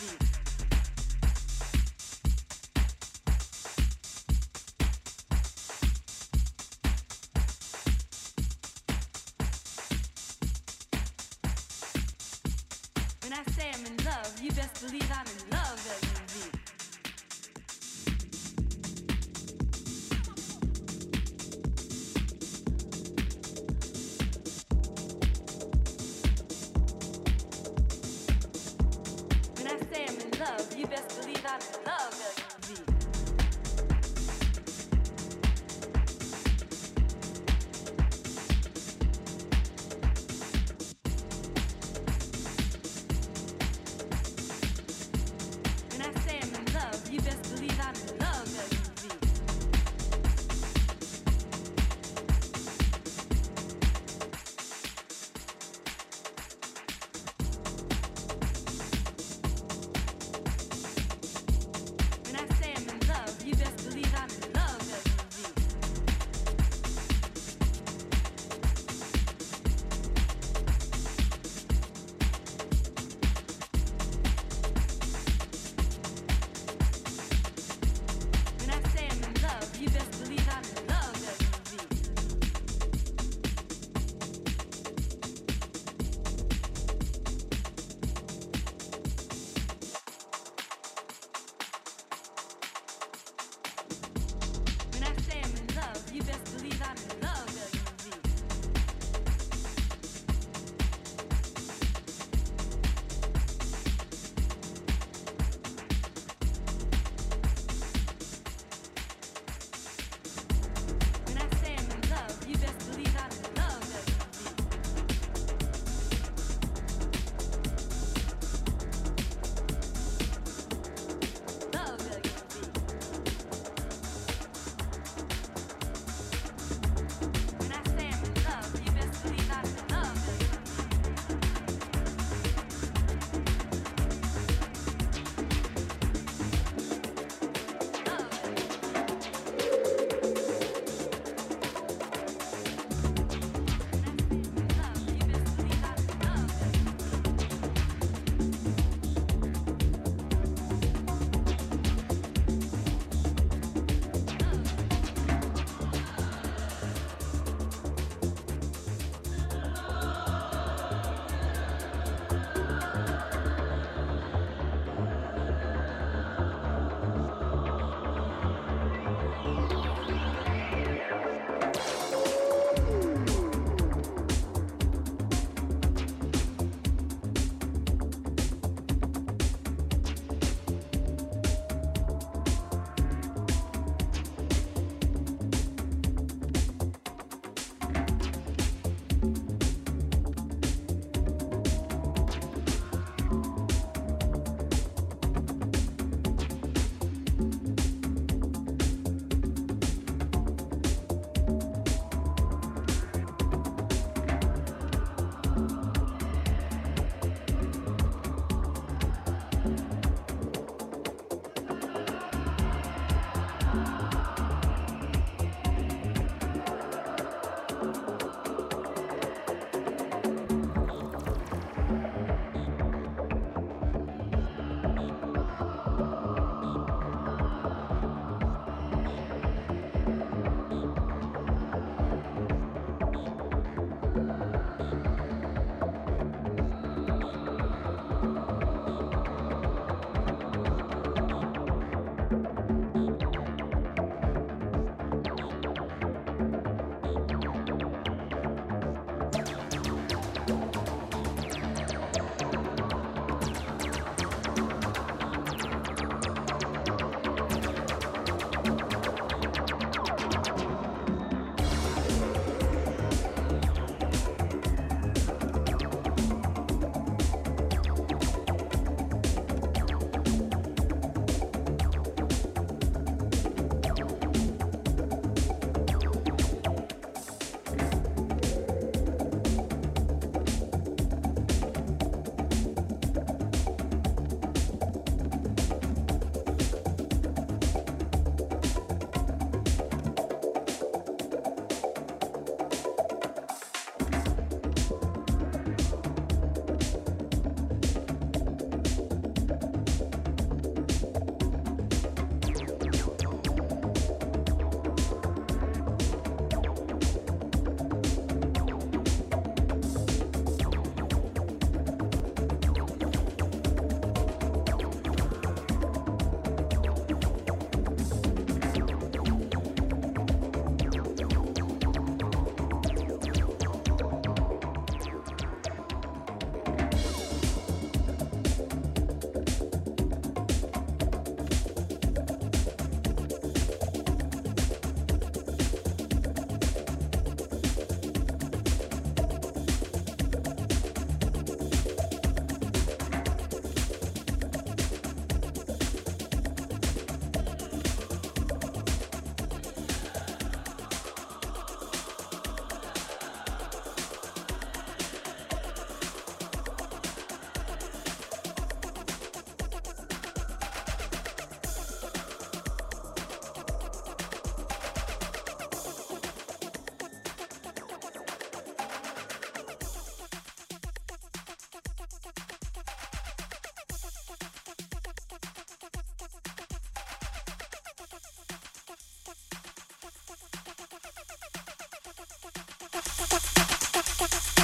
[383.03, 384.60] ごめんなさい。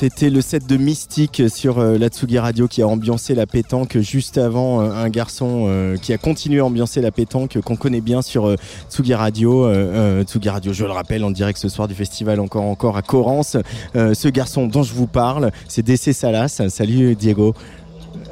[0.00, 3.98] C'était le set de Mystique sur euh, la Tsugi Radio qui a ambiancé la pétanque
[3.98, 8.00] juste avant euh, un garçon euh, qui a continué à ambiancer la pétanque qu'on connaît
[8.00, 8.54] bien sur
[8.88, 9.68] Tsugi Radio.
[10.22, 13.56] Tsugi Radio, je le rappelle, en direct ce soir du festival encore encore à Corrance.
[13.96, 16.62] Euh, ce garçon dont je vous parle, c'est DC Salas.
[16.68, 17.54] Salut Diego.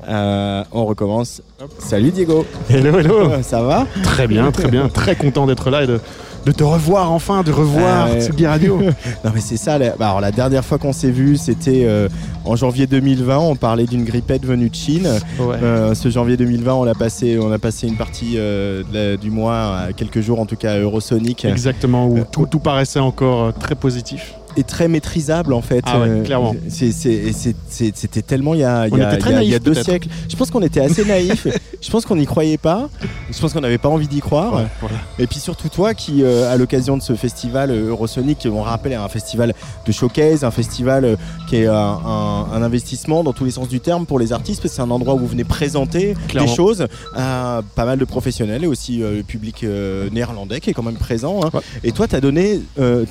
[0.08, 1.42] Euh, on recommence.
[1.80, 2.46] Salut Diego.
[2.70, 3.42] Hello, hello.
[3.42, 3.86] Ça va?
[4.04, 4.88] Très bien, très bien.
[4.94, 6.00] Très content d'être là et de,
[6.46, 8.08] de te revoir enfin, de revoir.
[8.20, 8.80] Tsugi Radio.
[9.24, 9.76] non mais c'est ça.
[9.78, 12.08] la- bah, alors la dernière fois qu'on s'est vu, c'était euh,
[12.44, 13.36] en janvier 2020.
[13.38, 15.08] On parlait d'une grippette venue de Chine.
[15.40, 15.56] Ouais.
[15.62, 19.30] Euh, ce janvier 2020, on a passé, on a passé une partie euh, la- du
[19.30, 21.44] mois, à quelques jours en tout cas à Eurosonic.
[21.44, 24.34] Exactement, où tout, tout paraissait encore euh, très positif.
[24.58, 25.82] Et très maîtrisable en fait.
[25.84, 26.54] Ah ouais, Euh, clairement.
[26.68, 29.54] C'était tellement il y a, il y a- était très il y a- il y
[29.54, 30.08] a naïfs, deux siècles.
[30.30, 31.46] Je pense qu'on était assez naïfs.
[31.82, 32.88] Je pense qu'on n'y croyait pas.
[33.30, 34.54] Je pense qu'on n'avait pas envie d'y croire.
[34.54, 34.96] Ouais, voilà.
[35.18, 38.92] Et puis surtout toi qui, euh, à l'occasion de ce festival euh, Eurosonic, on rappelle
[38.92, 39.52] est un festival
[39.86, 41.16] de showcase, un festival euh,
[41.48, 44.62] qui est un, un- un investissement dans tous les sens du terme pour les artistes,
[44.62, 46.48] parce que c'est un endroit où vous venez présenter Clairement.
[46.50, 50.70] des choses à pas mal de professionnels et aussi euh, le public euh, néerlandais qui
[50.70, 51.40] est quand même présent.
[51.44, 51.60] hein.
[51.82, 52.60] Et toi, tu as donné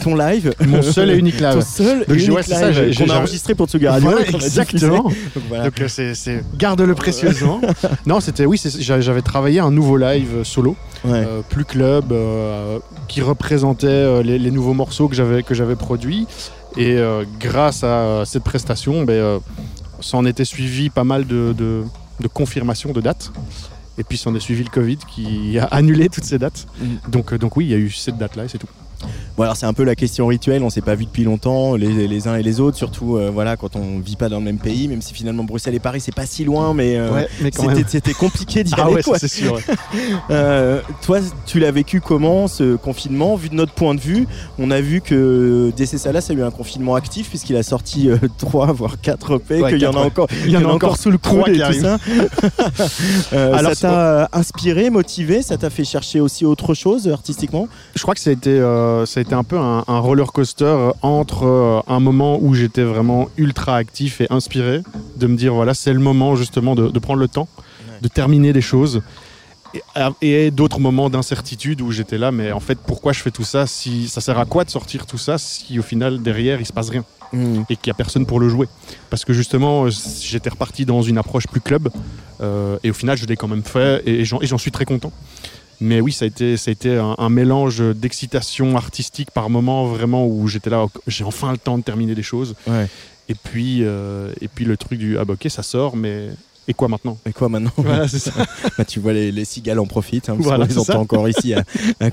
[0.02, 0.54] ton live.
[0.66, 1.56] Mon seul et unique live.
[1.56, 3.88] ton seul et Donc, unique ouais, ça, live j'ai- qu'on a j'ai- enregistré pour Tsugi
[3.88, 4.10] Radio.
[4.12, 5.04] Voilà, exactement.
[5.04, 5.14] Donc,
[5.50, 5.64] voilà.
[5.66, 7.60] Donc c'est, c'est- garde-le précieusement.
[8.06, 10.76] non, c'était oui, c'est- j'avais travaillé un nouveau live euh, solo,
[11.06, 15.76] euh, plus club, euh, qui représentait euh, les, les nouveaux morceaux que j'avais que j'avais
[15.76, 16.28] produits.
[16.78, 19.40] Et euh, grâce à euh, cette prestation, ben, euh,
[20.02, 21.84] s'en était suivi pas mal de, de,
[22.20, 23.32] de confirmations de dates.
[23.98, 26.68] Et puis s'en est suivi le Covid qui a annulé toutes ces dates.
[27.08, 28.68] Donc, euh, donc oui, il y a eu cette date-là et c'est tout.
[29.38, 32.08] Bon alors c'est un peu la question rituelle, on s'est pas vu depuis longtemps, les,
[32.08, 34.60] les uns et les autres, surtout euh, voilà quand on vit pas dans le même
[34.60, 37.52] pays, même si finalement Bruxelles et Paris c'est pas si loin, mais, euh, Ouais, mais
[37.52, 38.96] quand c'était- compliqué d'y Ah aller.
[38.96, 39.60] ouais, c'est sûr.
[40.32, 43.36] Euh, toi tu l'as vécu comment ce confinement?
[43.36, 44.28] Vu de notre point de vue,
[44.58, 48.72] on a vu que DC Salas a eu un confinement actif puisqu'il a sorti 3
[48.74, 50.98] voire 4 EP, Ouais, qu'il y en a quatre, encore, il y en a encore
[50.98, 51.98] sous le coude et tout ça.
[53.34, 57.68] Euh, Alors, ça t'a inspiré, motivé, ça t'a fait chercher aussi autre chose artistiquement?
[57.96, 58.50] Je crois que ça a été,
[58.96, 62.40] euh, ça a été un peu un, un roller coaster euh, entre euh, un moment
[62.42, 64.82] où j'étais vraiment ultra actif et inspiré,
[65.18, 67.48] de me dire voilà, c'est le moment justement de, de prendre le temps,
[68.02, 69.02] de terminer des choses.
[69.74, 69.82] Et,
[70.22, 73.68] et d'autres moments d'incertitude où j'étais là, mais en fait, pourquoi je fais tout ça
[73.68, 76.74] si Ça sert à quoi de sortir tout ça si au final, derrière, il se
[76.74, 77.04] passe rien
[77.70, 78.68] et qu'il n'y a personne pour le jouer?
[79.10, 79.90] Parce que justement, euh,
[80.22, 81.90] j'étais reparti dans une approche plus club
[82.42, 85.12] euh, et au final, je l'ai quand même fait et j'en suis très content.
[85.82, 89.86] Mais oui, ça a été, ça a été un, un mélange d'excitation artistique par moment,
[89.86, 92.56] vraiment où j'étais là, j'ai enfin le temps de terminer des choses.
[93.28, 96.30] Et puis, euh, et puis le truc du ah bah ok, ça sort, mais
[96.68, 97.18] et quoi maintenant?
[97.26, 97.72] Et quoi maintenant?
[97.78, 98.32] Voilà, c'est ça.
[98.78, 101.00] Bah, tu vois, les, les cigales en profitent, hein, parce Voilà, les entend ça.
[101.00, 101.64] encore ici à,
[102.00, 102.10] à.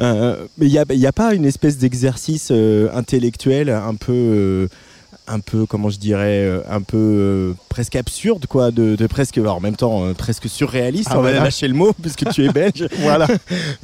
[0.00, 4.68] Euh, mais il n'y a, y a pas une espèce d'exercice euh, intellectuel un peu.
[5.28, 9.38] Un peu, comment je dirais, euh, un peu euh, presque absurde, quoi, de, de presque,
[9.38, 12.44] alors, en même temps, euh, presque surréaliste, Ah on va lâcher le mot, puisque tu
[12.44, 12.88] es belge.
[12.98, 13.26] Voilà.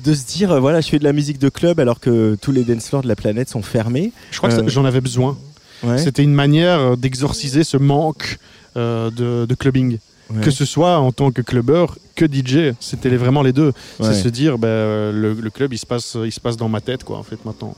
[0.05, 2.53] De se dire, euh, voilà, je fais de la musique de club alors que tous
[2.53, 4.13] les dance floors de la planète sont fermés.
[4.31, 5.37] Je crois que j'en avais besoin.
[5.83, 5.99] Ouais.
[5.99, 8.39] C'était une manière d'exorciser ce manque
[8.77, 9.11] de,
[9.45, 9.99] de clubbing.
[10.31, 10.41] Ouais.
[10.41, 13.73] Que ce soit en tant que clubbeur que DJ, c'était vraiment les deux.
[14.01, 14.13] Ouais.
[14.13, 16.81] C'est se dire, ben, le, le club, il se, passe, il se passe dans ma
[16.81, 17.77] tête, quoi, en fait, maintenant.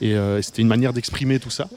[0.00, 1.68] Et euh, c'était une manière d'exprimer tout ça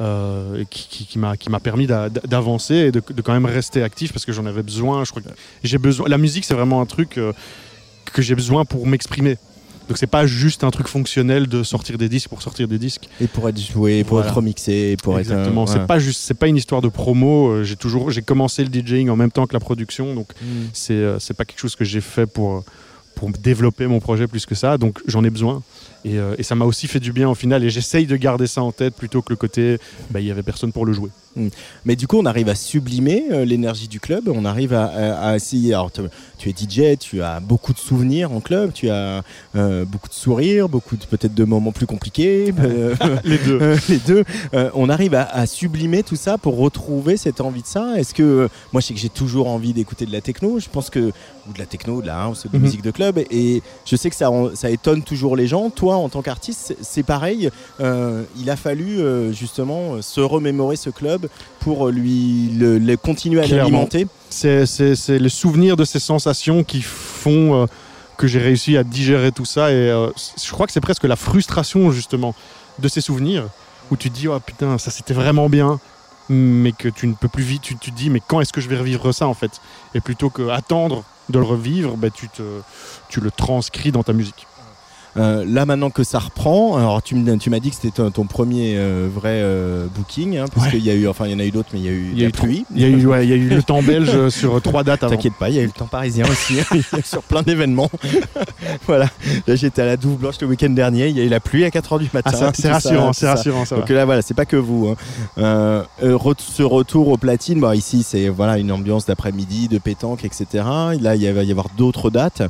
[0.00, 4.12] euh, qui, qui- qui m'a permis d'a- d'avancer et de, de quand même rester actif
[4.12, 5.04] parce que j'en avais besoin.
[5.04, 5.28] Je crois que
[5.62, 6.08] j'ai besoin.
[6.08, 7.32] La musique, c'est vraiment un truc euh,
[8.12, 9.36] que j'ai besoin pour m'exprimer.
[9.88, 13.08] Donc c'est pas juste un truc fonctionnel de sortir des disques pour sortir des disques.
[13.20, 14.28] Et pour être joué, pour Voilà.
[14.28, 15.64] être remixé, pour Exactement.
[15.64, 15.70] être.
[15.70, 15.86] euh, C'est ouais.
[15.86, 17.64] pas juste, c'est pas une histoire de promo.
[17.64, 20.46] J'ai toujours, j'ai commencé le DJing en même temps que la production, donc Mm.
[20.72, 22.64] c'est c'est pas quelque chose que j'ai fait pour
[23.16, 24.78] pour développer mon projet plus que ça.
[24.78, 25.60] Donc j'en ai besoin.
[26.04, 27.62] Et, euh, et ça m'a aussi fait du bien au final.
[27.64, 29.78] Et j'essaye de garder ça en tête plutôt que le côté,
[30.10, 31.10] bah, il y avait personne pour le jouer.
[31.36, 31.48] Mm.
[31.84, 34.28] Mais du coup, on arrive à sublimer euh, l'énergie du club.
[34.34, 35.74] On arrive à, à- à essayer.
[35.74, 35.90] Alors,
[36.38, 39.22] tu es DJ, tu as beaucoup de souvenirs en club, tu as
[39.56, 42.52] euh, beaucoup de sourires, beaucoup de- peut-être de moments plus compliqués.
[43.24, 43.60] Les deux.
[43.88, 44.24] les deux.
[44.74, 47.98] On arrive à, à sublimer tout ça pour retrouver cette envie de ça.
[47.98, 50.58] Est-ce que moi, je sais que j'ai toujours envie d'écouter de la techno.
[50.58, 51.12] Je pense que
[51.48, 52.64] ou de la techno, de la house, de la Mhm.
[52.64, 53.18] musique de club.
[53.30, 55.70] Et je sais que ça, ça étonne toujours les gens.
[55.70, 57.50] Toi, en tant qu'artiste, c'est- pareil.
[57.80, 61.28] Euh, il a fallu euh, justement se remémorer ce club
[61.60, 64.06] pour euh, lui le, le continuer à l'alimenter.
[64.30, 67.66] C'est le souvenir de ces sensations qui font euh,
[68.16, 69.72] que j'ai réussi à digérer tout ça.
[69.72, 69.88] Et
[70.42, 72.34] je crois que c'est presque la frustration, justement,
[72.78, 73.48] de ces souvenirs
[73.90, 75.80] où tu te dis, oh putain, ça c'était vraiment bien,
[76.28, 77.62] mais que tu ne peux plus vite.
[77.62, 79.50] Tu, tu te dis, mais quand est-ce que je vais revivre ça, en fait?
[79.94, 82.42] Et plutôt que attendre de le revivre, bah, tu, te,
[83.08, 84.46] tu le transcris dans ta musique.
[85.16, 88.74] Euh, là maintenant que ça reprend, alors tu, m'as dit que c'était ton, ton premier
[88.76, 90.72] euh, vrai euh, booking, hein, parce Ouais.
[90.72, 91.92] qu'il y a eu, enfin il y en a eu d'autres, mais il y a
[91.92, 92.64] eu, Il y a la eu pluie.
[92.74, 95.00] il y a eu- ouais, il y a eu le temps belge sur trois dates.
[95.00, 96.58] T'inquiète pas, il y a eu le temps parisien aussi,
[97.04, 97.90] sur plein d'événements.
[98.86, 99.06] voilà,
[99.46, 101.64] là j'étais à la Douve Blanche le week-end dernier, il y a eu la pluie
[101.64, 102.30] à 4h du matin.
[102.40, 104.94] Ah, c'est rassurant, c'est rassurant, ça Donc là voilà, c'est pas que vous.
[105.36, 105.84] hein.
[106.00, 110.46] Re- ce retour aux platines, bah, ici c'est voilà une ambiance d'après-midi, de pétanque, etc.
[111.00, 112.42] Là il va y avoir d'autres dates.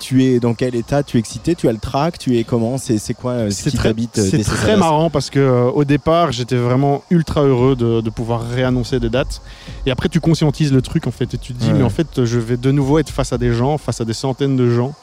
[0.00, 1.02] Tu es dans quel état?
[1.02, 3.76] Tu es excité Tu as le track Tu es comment C'est quoi euh, ce C'est
[3.76, 3.94] très, euh,
[4.30, 8.42] c'est très marrant parce que euh, au départ j'étais vraiment ultra heureux de, de pouvoir
[8.42, 9.40] réannoncer des dates
[9.86, 11.74] et après tu conscientises le truc en fait et tu te dis Ouais.
[11.78, 14.14] mais en fait je vais de nouveau être face à des gens, face à des
[14.14, 14.94] centaines de gens.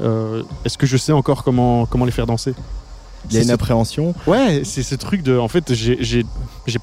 [0.00, 2.54] Euh, Est-ce que je sais encore comment, comment les faire danser?
[3.30, 4.14] Il y a une appréhension.
[4.26, 5.38] Ouais, c'est ce truc de.
[5.38, 6.24] En fait, j'ai-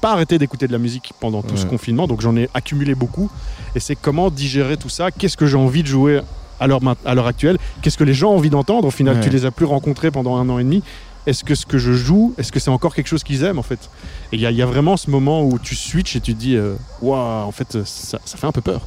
[0.00, 3.30] pas arrêté d'écouter de la musique pendant tout ce confinement, donc j'en ai accumulé beaucoup.
[3.74, 5.10] Et c'est comment digérer tout ça?
[5.10, 6.22] Qu'est-ce que j'ai envie de jouer
[6.60, 9.22] à l'heure à l'heure actuelle Qu'est-ce que les gens ont envie d'entendre Au final, Ouais.
[9.22, 10.82] tu les as plus rencontrés pendant un an et demi.
[11.26, 13.62] Est-ce que ce que je joue, est-ce que c'est encore quelque chose qu'ils aiment en
[13.62, 13.90] fait?
[14.32, 16.56] Et il y, y a vraiment ce moment où tu switches et tu te dis,
[16.56, 18.80] euh, waouh, en fait, ça, ça fait un peu peur.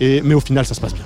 [0.00, 1.04] Et, mais au final, ça se passe bien.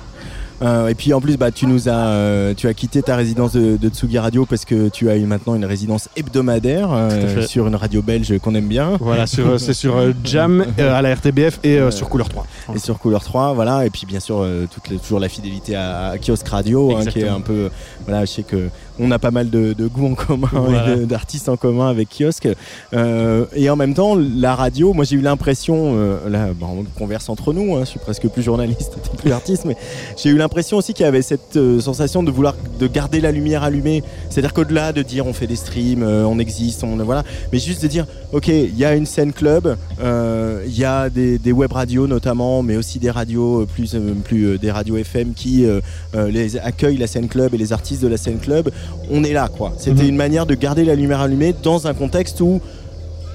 [0.61, 3.53] Euh, et puis en plus, bah, tu nous as, euh, tu as quitté ta résidence
[3.53, 7.67] de, de Tsugi Radio parce que tu as eu maintenant une résidence hebdomadaire euh, sur
[7.67, 8.97] une radio belge qu'on aime bien.
[8.99, 12.45] Voilà, c'est sur Jam à la RTBF et sur Couleur 3.
[12.75, 13.85] Et sur Couleur 3, voilà.
[13.85, 17.27] Et puis bien sûr, toute toujours la fidélité à, à Kiosk Radio, hein, qui est
[17.27, 17.69] un peu.
[18.05, 20.93] Voilà, je sais que on a pas mal de, de goûts en commun Voilà.
[20.93, 22.47] et de- d'artistes en commun avec Kiosk.
[22.93, 26.83] Euh, et en même temps, la radio, moi j'ai eu l'impression, euh, là, bah, on
[26.97, 29.75] converse entre nous, hein, je suis presque plus journaliste, plus artiste, mais
[30.17, 33.31] j'ai eu l'impression aussi qu'il y avait cette euh, sensation de vouloir de garder la
[33.31, 34.03] lumière allumée.
[34.29, 37.87] C'est-à-dire qu'au-delà de dire on fait des streams, on existe, on voilà, mais juste de
[37.87, 42.07] dire ok, il y a une scène club, il y a des, des web radios
[42.07, 45.65] notamment, mais aussi des radios plus, plus des radios FM qui
[46.13, 48.69] les accueillent la scène club et les artistes de la scène club.
[49.11, 49.73] On est là quoi.
[49.77, 50.09] C'était Mhm.
[50.09, 52.59] une manière de garder la lumière allumée dans un contexte où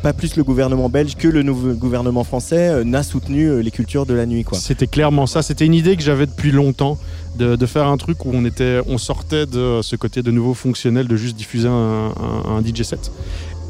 [0.02, 3.70] pas plus le gouvernement belge que le nouveau gouvernement français euh, n'a soutenu euh, les
[3.70, 4.56] cultures de la nuit quoi.
[4.58, 5.42] C'était clairement ça.
[5.42, 6.96] C'était une idée que j'avais depuis longtemps
[7.38, 10.54] de, de faire un truc où on était, on sortait de ce côté de nouveau
[10.54, 13.12] fonctionnel de juste diffuser un, un- un DJ set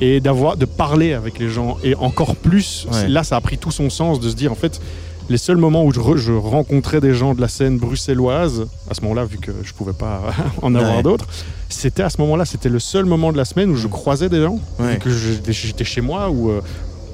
[0.00, 2.86] et d'avoir, de parler avec les gens et encore plus.
[2.92, 3.08] Ouais.
[3.08, 4.80] Là, ça a pris tout son sens de se dire en fait.
[5.30, 8.94] Les seuls moments où je, re- je rencontrais des gens de la scène bruxelloise, à
[8.94, 10.22] ce moment-là, vu que je pouvais pas
[10.62, 11.02] en avoir Ouais.
[11.02, 11.26] d'autres,
[11.68, 14.42] c'était à ce moment-là, c'était le seul moment de la semaine où je croisais des
[14.42, 14.94] gens, Ouais.
[14.94, 16.60] et que j'étais chez moi, où euh,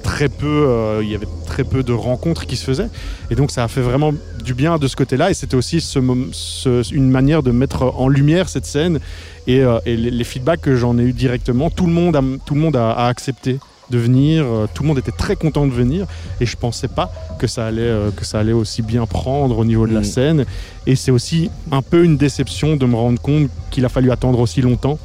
[0.01, 2.89] très peu, euh, il y avait très peu de rencontres qui se faisaient.
[3.29, 4.11] Et donc ça a fait vraiment
[4.43, 5.29] du bien de ce côté-là.
[5.29, 8.99] Et c'était aussi ce mom- ce- une manière de mettre en lumière cette scène.
[9.45, 12.21] Et, euh, et les, les feedbacks que j'en ai eu directement, tout le monde a,
[12.45, 13.59] tout le monde a, a accepté
[13.89, 14.43] de venir.
[14.45, 16.05] euh, Tout le monde était très content de venir.
[16.41, 19.65] Et je pensais pas que ça allait, euh, que ça allait aussi bien prendre au
[19.65, 20.03] niveau de la Mm.
[20.05, 20.45] scène.
[20.85, 24.39] Et c'est aussi un peu une déception de me rendre compte qu'il a fallu attendre
[24.39, 24.97] aussi longtemps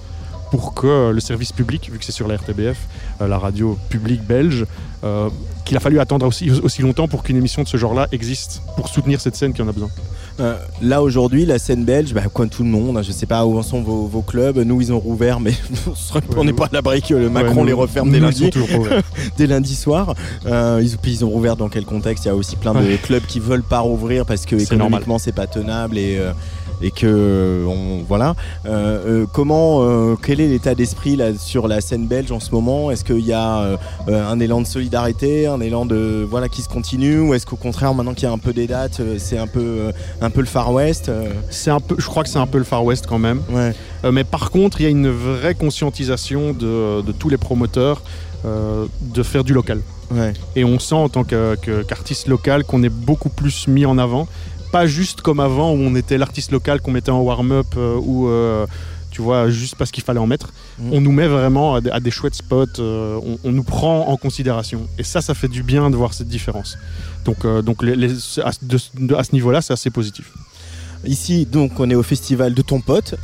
[0.51, 2.77] pour que euh, le service public, vu que c'est sur la RTBF,
[3.21, 4.67] euh, la radio publique belge,
[5.03, 5.31] euh,
[5.65, 8.89] qu'il a fallu attendre aussi, aussi longtemps pour qu'une émission de ce genre-là existe, pour
[8.89, 9.89] soutenir cette scène qui en a besoin.
[10.43, 13.45] Euh, là aujourd'hui, la scène belge, bah, comme tout le monde, hein, je sais pas
[13.47, 14.59] où en sont vos, vos clubs.
[14.59, 15.53] Nous, ils ont rouvert, mais
[16.37, 18.51] on n'est pas à l'abri que le Macron nous- les referme dès lundi,
[19.37, 20.15] dès soir.
[20.47, 22.25] Euh, ils, puis ils ont rouvert dans quel contexte?
[22.25, 22.99] Il y a aussi plein de Ouais.
[23.01, 26.33] clubs qui veulent pas rouvrir parce que économiquement c'est pas tenable et euh,
[26.85, 28.35] et que on, voilà.
[28.67, 32.51] Euh, euh, comment, euh, quel est l'état d'esprit là sur la scène belge en ce
[32.51, 32.91] moment?
[32.91, 37.21] Est-ce qu'il y a un élan de solidarité, un élan de voilà qui se continue,
[37.21, 39.93] ou est-ce qu'au contraire maintenant qu'il y a un peu des dates, c'est un peu
[40.21, 42.59] un peu le Far West euh C'est un peu, je crois que c'est un peu
[42.59, 43.43] le Far West quand même.
[43.51, 43.73] Ouais.
[44.05, 48.03] Euh, mais par contre, il y a une vraie conscientisation de, de tous les promoteurs
[48.45, 49.81] euh, de faire du local.
[50.11, 50.33] Ouais.
[50.57, 54.27] Et on sent en tant qu'artiste local qu'on est beaucoup plus mis en avant.
[54.73, 58.29] Pas juste comme avant où on était l'artiste local qu'on mettait en warm-up euh, ou
[58.29, 58.67] euh,
[59.11, 60.53] tu vois juste parce qu'il fallait en mettre.
[60.79, 60.93] Mm.
[60.93, 62.79] On nous met vraiment à des, à des chouettes spots.
[62.79, 64.87] euh, on, on nous prend en considération.
[64.99, 66.79] Et ça, ça fait du bien de voir cette différence.
[67.25, 68.65] Donc, euh, donc les- les- à, ce-
[69.33, 70.33] niveau-là, c'est assez positif.
[71.05, 73.15] Ici, donc, on est au festival de ton pote.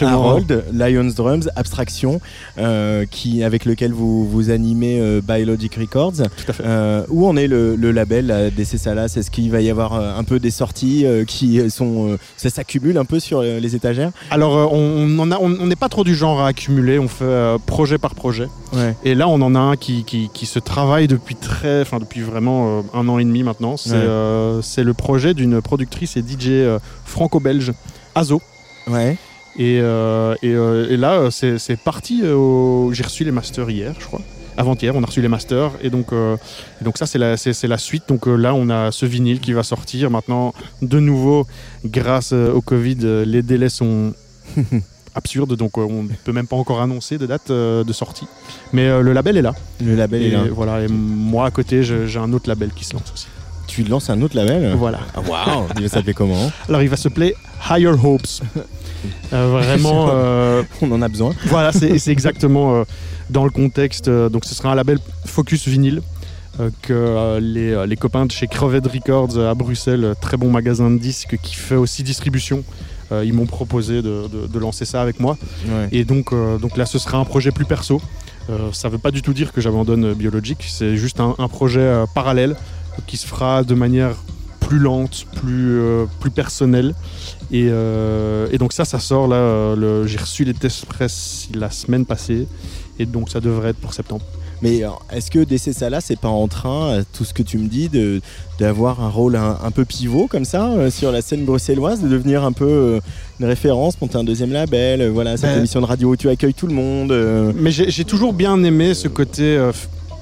[0.00, 2.20] Harold, Lions Drums, Abstraction,
[2.58, 6.12] euh, qui, avec lequel vous, vous animez euh, Biologic Records.
[6.16, 6.62] Tout à fait.
[6.66, 9.94] Euh, où en est le, le label là, DC Salas Est-ce qu'il va y avoir
[9.94, 12.18] euh, un peu des sorties qui sont.
[12.36, 14.10] ça s'accumule un peu sur les étagères?
[14.30, 18.14] Alors, on on on n'est pas trop du genre à accumuler, on fait projet par
[18.14, 18.48] projet.
[18.72, 18.94] Ouais.
[19.04, 22.20] Et là, on en a un qui, qui- qui se travaille depuis très, enfin depuis
[22.22, 23.76] vraiment un an et demi maintenant.
[23.76, 24.84] C'est Ouais.
[24.84, 27.72] le projet d'une productrice et DJ franco-belge,
[28.14, 28.40] Azo.
[28.86, 29.16] Ouais.
[29.56, 32.22] Et, euh, et, euh, et là, euh, c'est parti.
[32.26, 34.20] au- J'ai reçu les masters hier, je crois.
[34.56, 35.70] Avant-hier, on a reçu les masters.
[35.82, 36.36] Et donc, euh,
[36.80, 38.04] et donc ça, c'est la, c'est- la suite.
[38.08, 40.10] Donc là, on a ce vinyle qui va sortir.
[40.10, 40.52] Maintenant,
[40.82, 41.46] de nouveau,
[41.84, 44.12] grâce au Covid, les délais sont
[45.16, 48.26] absurde, donc on ne peut même pas encore annoncer de date de sortie.
[48.72, 49.54] Mais le label est là.
[49.80, 50.42] Le label est là.
[50.52, 53.26] Voilà, et moi à côté, j'ai un autre label qui se lance aussi.
[53.74, 55.00] Tu lances un autre label Voilà.
[55.16, 57.34] Ah, Il va s'appeler comment Alors il va s'appeler
[57.70, 58.26] Higher Hopes.
[59.32, 60.08] Euh, vraiment.
[60.12, 61.32] euh, On en a besoin.
[61.46, 62.84] Voilà, c'est exactement euh,
[63.30, 64.08] dans le contexte.
[64.08, 66.02] donc ce sera un label Focus Vinyl.
[66.60, 70.98] euh, que les, les copains de chez Crevette Records à Bruxelles, très bon magasin de
[70.98, 72.62] disques qui fait aussi distribution,
[73.10, 75.36] ils m'ont proposé de, de- de lancer ça avec moi.
[75.66, 75.88] Ouais.
[75.92, 76.30] Et donc,
[76.60, 78.00] donc là, ce sera un projet plus perso.
[78.72, 82.04] Ça ne veut pas du tout dire que j'abandonne Biologic, c'est juste un, un projet
[82.14, 82.56] parallèle
[83.06, 84.14] qui se fera de manière
[84.60, 86.94] plus lente, plus, euh, plus personnelle.
[87.52, 89.36] Et, euh, et donc ça, ça sort là.
[89.36, 92.46] euh, J'ai reçu les tests presse la semaine passée,
[92.98, 94.24] et donc ça devrait être pour septembre.
[94.62, 94.80] Mais
[95.12, 97.90] est-ce que DC Salah, c'est pas en train, tout ce que tu me dis,
[98.58, 102.08] d'avoir un rôle un, un peu pivot comme ça euh, sur la scène bruxelloise, de
[102.08, 103.00] devenir un peu euh,
[103.40, 106.30] une référence, monter un deuxième label, euh, voilà, cette Ben- émission de radio où tu
[106.30, 107.12] accueilles tout le monde
[107.56, 109.70] Mais j'ai toujours bien aimé ce côté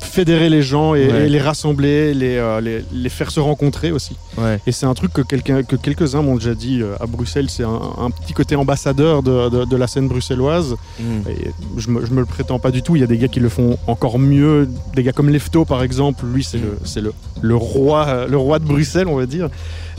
[0.02, 1.26] fédérer les gens et, Ouais.
[1.26, 4.16] et les rassembler, les, euh, les, les faire se rencontrer aussi.
[4.36, 4.60] Ouais.
[4.66, 7.64] Et c'est un truc que, quelqu'un- que quelques-uns m'ont déjà dit euh, à Bruxelles, c'est
[7.64, 10.74] un, un petit côté ambassadeur de, de- de la scène bruxelloise.
[11.00, 11.04] Mm.
[11.30, 13.28] Et je me, je me le prétends pas du tout, il y a des gars
[13.28, 17.00] qui le font encore mieux, des gars comme Lefto par exemple, lui c'est le, c'est
[17.00, 19.48] le, le, roi, euh, le roi de Bruxelles on va dire.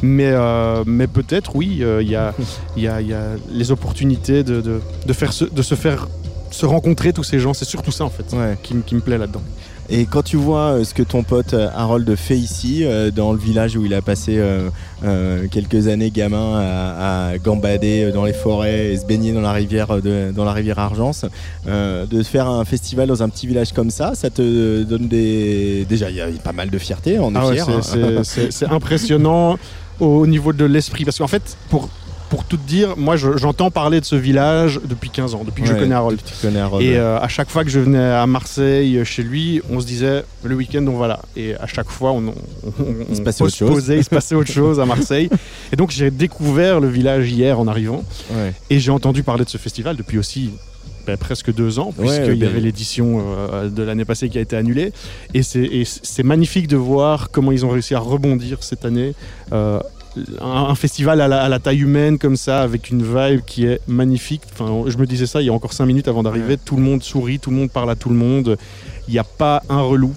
[0.01, 2.33] Mais, euh, mais peut-être oui, euh, il y, a,
[2.75, 6.07] y, a, y a les opportunités de, de, de faire se, de se faire
[6.51, 8.25] se rencontrer tous ces gens, c'est surtout ça en fait
[8.61, 9.41] qui me plaît là-dedans.
[9.89, 13.33] Et quand tu vois euh, ce que ton pote euh, Harold fait ici, euh, dans
[13.33, 14.41] le village où il a passé
[15.51, 20.01] quelques années gamin à, à gambader dans les forêts et se baigner dans la rivière,
[20.01, 21.25] de, dans la rivière Argence,
[21.65, 25.85] de faire un festival dans un petit village comme ça, ça te donne des.
[25.87, 28.21] Déjà, il y a pas mal de fierté, on est Ah ouais, hein.
[28.23, 29.57] c'est impressionnant
[29.99, 31.03] au niveau de l'esprit.
[31.05, 31.89] Parce qu'en fait, pour,
[32.33, 35.67] pour tout dire, moi je- j'entends parler de ce village depuis 15 ans, depuis que
[35.69, 36.19] je Ouais, connais Harold.
[36.25, 36.97] tu connais Harold, Et ouais.
[36.97, 40.55] euh, à chaque fois que je venais à Marseille, chez lui, on se disait le
[40.55, 41.19] week-end, on va là.
[41.37, 42.33] Et à chaque fois, on, on,
[42.79, 43.69] on- Il se on passait autre chose.
[43.69, 45.29] posait, il se passait autre chose à Marseille.
[45.71, 48.03] Et donc j'ai découvert le village hier en arrivant.
[48.31, 48.53] Ouais.
[48.71, 50.49] Et j'ai entendu parler de ce festival depuis aussi
[51.05, 53.21] ben, presque deux ans, Ouais, puisqu'il y ben- avait l'édition
[53.51, 54.93] euh, de l'année passée qui a été annulée.
[55.33, 59.13] Et c'est magnifique de voir comment ils ont réussi à rebondir cette année.
[59.51, 59.79] Euh,
[60.42, 63.80] un festival à la, à la taille humaine comme ça, avec une vibe qui est
[63.88, 64.42] magnifique.
[64.51, 66.58] Enfin, je me disais ça il y a encore cinq minutes avant d'arriver.
[66.58, 68.58] Tout le monde sourit, tout le monde parle à tout le monde.
[69.08, 70.14] Il n'y a pas un relou.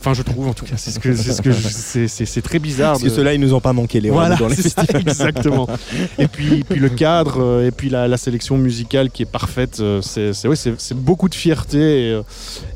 [0.00, 2.92] Enfin, je trouve en tout cas, c'est ce que, c'est ce que très bizarre.
[2.92, 5.00] Parce que de- ceux-là, ils nous ont pas manqué les voilà, dans les ça, festivals.
[5.02, 5.66] exactement.
[6.18, 9.80] et puis, puis le cadre, euh, et puis la, la sélection musicale qui est parfaite.
[9.80, 10.56] euh, C'est, c'est, ouais,
[10.94, 12.12] beaucoup de fierté et,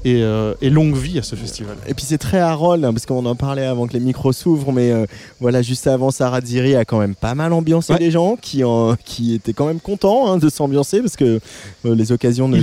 [0.06, 1.76] euh, et, et longue vie à ce festival.
[1.86, 4.72] Et puis c'est très Harold, hein, parce qu'on en parlait avant que les micros s'ouvrent,
[4.72, 5.06] mais euh,
[5.40, 8.96] voilà, juste avant, Sarah Ziri a quand même pas mal ambiancé les gens qui, en-
[9.04, 11.38] qui étaient quand même contents hein, de s'ambiancer, parce que
[11.86, 12.56] euh, les occasions ne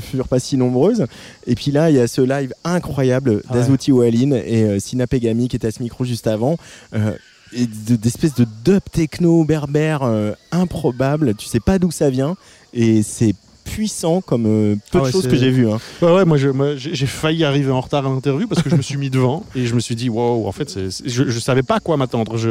[0.00, 1.06] furent pas si nombreuses.
[1.46, 3.52] Et puis là, il y a ce live incroyable Ah
[3.92, 3.99] ouais.
[4.00, 6.56] Walin et euh, Sina Pegami qui était à ce micro juste avant.
[6.94, 7.12] euh,
[7.52, 12.36] d'espèces de dub techno berbère euh, improbable, tu sais pas d'où ça vient,
[12.72, 15.68] et c'est puissant comme euh, peu Ah de choses que j'ai vues.
[15.68, 15.78] hein.
[16.00, 16.36] Ouais, ouais, moi,
[16.76, 19.66] j'ai failli arriver en retard à l'interview parce que je me suis mis devant et
[19.66, 22.36] je me suis dit, wow, en fait, je, je savais pas à quoi m'attendre.
[22.36, 22.50] Je,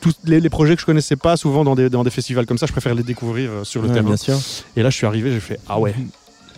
[0.00, 2.58] Tous les, les projets que je connaissais pas, souvent dans des, dans des festivals comme
[2.58, 4.02] ça, je préfère les découvrir sur le terrain.
[4.08, 4.38] bien sûr.
[4.76, 5.94] Et là, je suis arrivé, j'ai fait, ah ouais,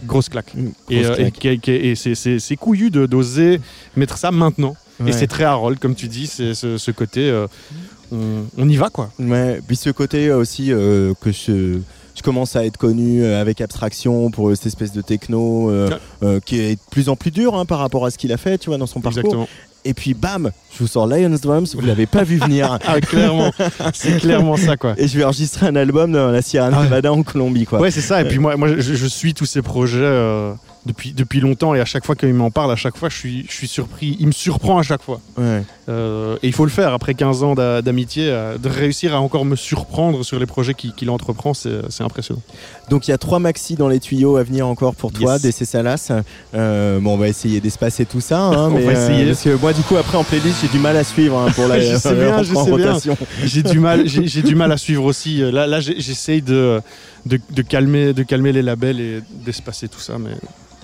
[0.04, 0.52] grosse claque.
[0.90, 1.32] et grosse et, claque.
[1.34, 3.60] qui- qui- et c'est- couillu de- d'oser
[3.96, 4.76] mettre ça maintenant.
[5.00, 5.10] Ouais.
[5.10, 7.46] Et c'est très Harold, comme tu dis, c'est ce, ce côté, euh,
[8.12, 9.10] on, on y va quoi.
[9.18, 11.78] Ouais, puis ce côté euh, aussi euh, que je,
[12.14, 15.90] je commence à être connu avec Abstraction pour cette espèce de techno euh,
[16.22, 18.38] euh, qui est de plus en plus dur hein, par rapport à ce qu'il a
[18.38, 19.18] fait, tu vois, dans son parcours.
[19.20, 19.48] Exactement.
[19.86, 22.78] Et puis bam, je vous sors Lions Drums, vous l'avez pas vu venir.
[22.88, 23.52] Ah, clairement.
[23.94, 24.94] C'est clairement ça, quoi.
[24.98, 27.80] Et je vais enregistrer un album dans la Sierra Nevada en Colombie, quoi.
[27.80, 28.20] Ouais, c'est ça.
[28.20, 30.52] Et puis moi, moi je, je suis tous ces projets euh,
[30.86, 33.44] depuis, depuis longtemps et à chaque fois qu'il m'en parle, à chaque fois, je suis,
[33.48, 34.16] je suis surpris.
[34.20, 35.20] Il me surprend à chaque fois.
[35.36, 35.62] Ouais.
[35.88, 39.20] Euh, et il faut le faire après 15 ans d'a- d'amitié, euh, de réussir à
[39.20, 42.42] encore me surprendre sur les projets qu'il entreprend, c'est impressionnant.
[42.90, 45.42] Donc il y a trois maxi dans les tuyaux à venir encore pour toi, Yes.
[45.42, 46.10] DC Salas.
[46.54, 48.38] Euh, bon, on va essayer d'espacer tout ça.
[48.40, 49.26] hein, On mais, va essayer.
[49.26, 51.68] parce que moi, du coup, après en playlist, j'ai du mal à suivre hein, pour
[51.68, 52.86] la je sais la bien, rentrée je en sais bien.
[52.92, 53.16] rotation.
[53.44, 55.38] J'ai du mal, j'ai du mal à suivre aussi.
[55.50, 56.80] Là, j'essaye de,
[57.26, 60.30] de, de calmer, de calmer les labels et d'espacer tout ça, mais.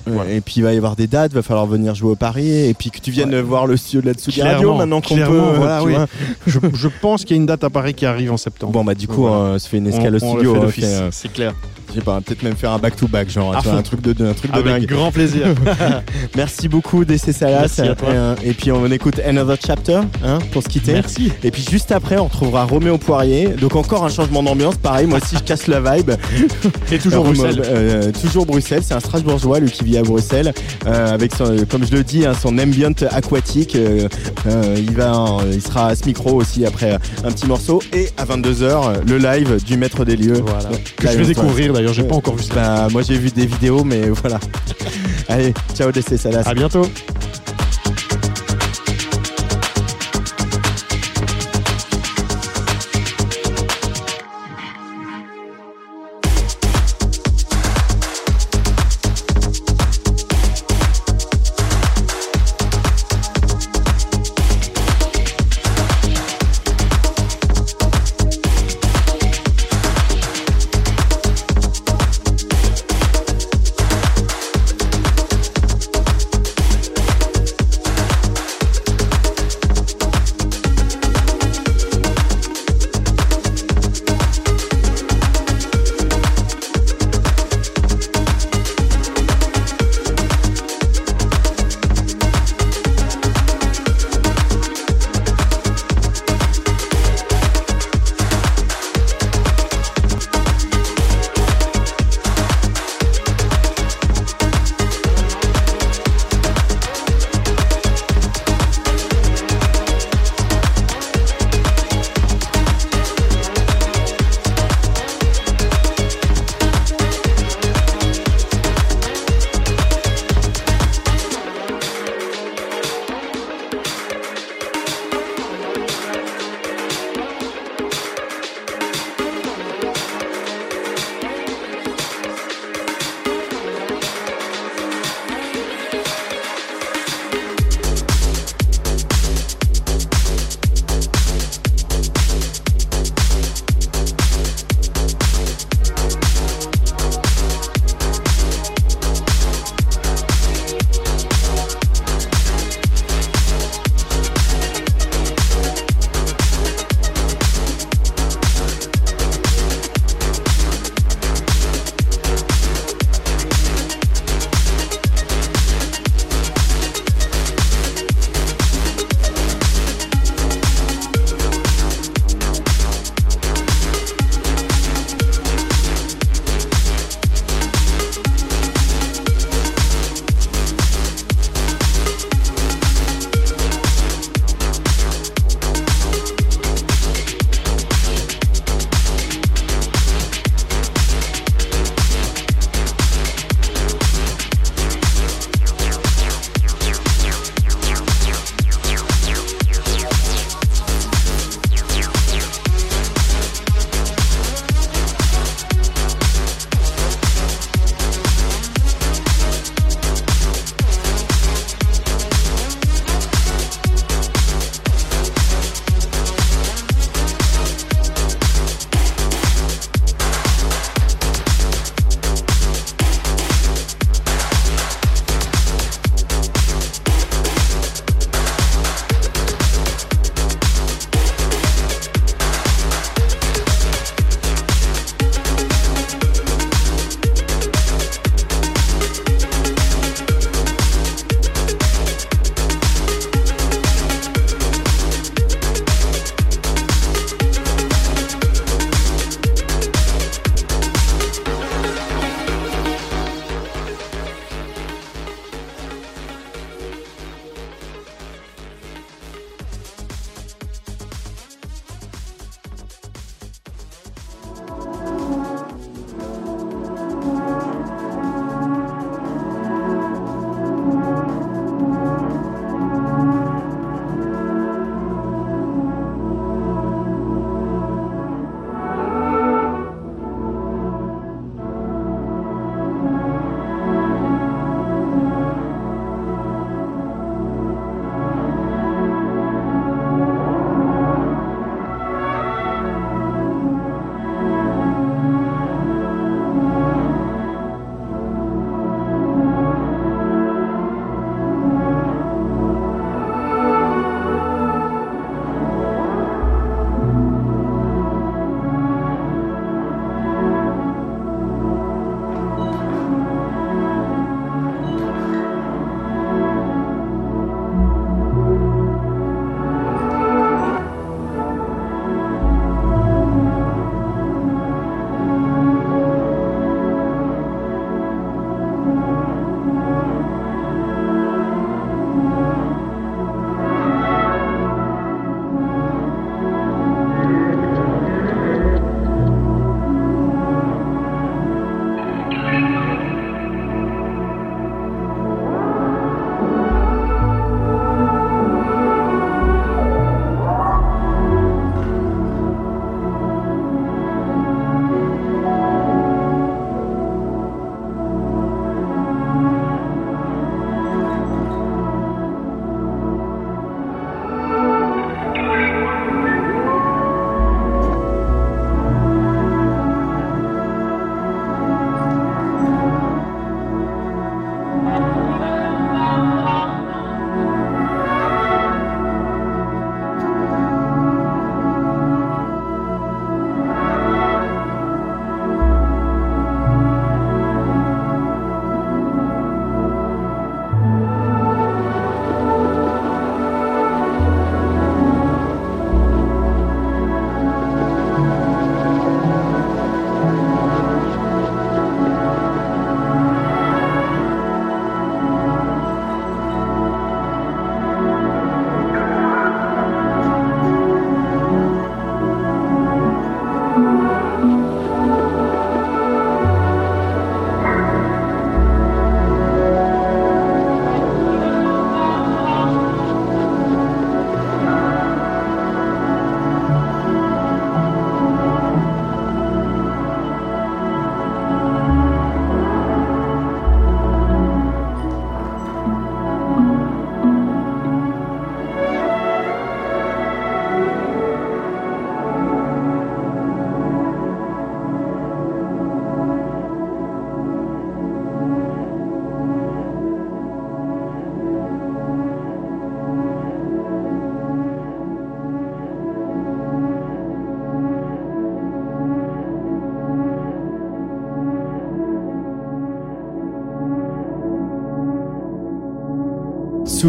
[0.07, 2.49] Ouais, Et puis il va y avoir des dates, va falloir venir jouer au Paris
[2.69, 5.17] et puis que tu viennes voir le studio de la Tsugi Radio Clairement, maintenant qu'on
[5.17, 5.25] peut.
[5.57, 5.95] voilà, oui.
[6.47, 8.73] je, je pense qu'il y a une date à Paris qui arrive en septembre.
[8.73, 9.37] Bon bah du coup Voilà.
[9.55, 10.57] on se fait une escale On- au studio.
[10.57, 11.09] euh.
[11.13, 11.55] c'est clair.
[11.95, 14.27] Je sais pas, peut-être même faire un back-to-back, genre, tu vois, un truc de, de-
[14.27, 14.87] un truc de Avec dingue.
[14.87, 15.47] grand plaisir.
[16.37, 17.61] Merci beaucoup, DC Salas.
[17.61, 18.09] Merci à toi.
[18.09, 20.93] Et, euh, et puis on écoute Another Chapter hein, pour se quitter.
[20.95, 21.33] Merci.
[21.45, 23.49] Et puis juste après, on retrouvera Roméo Poirier.
[23.49, 24.77] Donc encore un changement d'ambiance.
[24.77, 26.13] Pareil, moi aussi je casse la vibe.
[26.93, 27.63] Et toujours Euh, Bruxelles.
[27.67, 28.83] euh, toujours Bruxelles.
[28.85, 30.53] C'est un Strasbourgeois, lui qui vit à Bruxelles,
[30.87, 33.77] euh, avec son, euh, comme je le dis, hein, son ambient aquatique.
[33.77, 34.09] Euh,
[34.47, 36.93] euh, il va, il sera à ce micro aussi après
[37.25, 37.83] un petit morceau.
[37.93, 40.43] Et à 22h, le live du maître des lieux.
[40.45, 40.71] Voilà.
[40.97, 42.55] Que je vais découvrir, d'ailleurs, j'ai pas encore vu ça.
[42.55, 44.39] Bah, moi j'ai vu des vidéos, mais voilà.
[45.29, 46.43] Allez, ciao DC Salas.
[46.47, 46.87] À bientôt.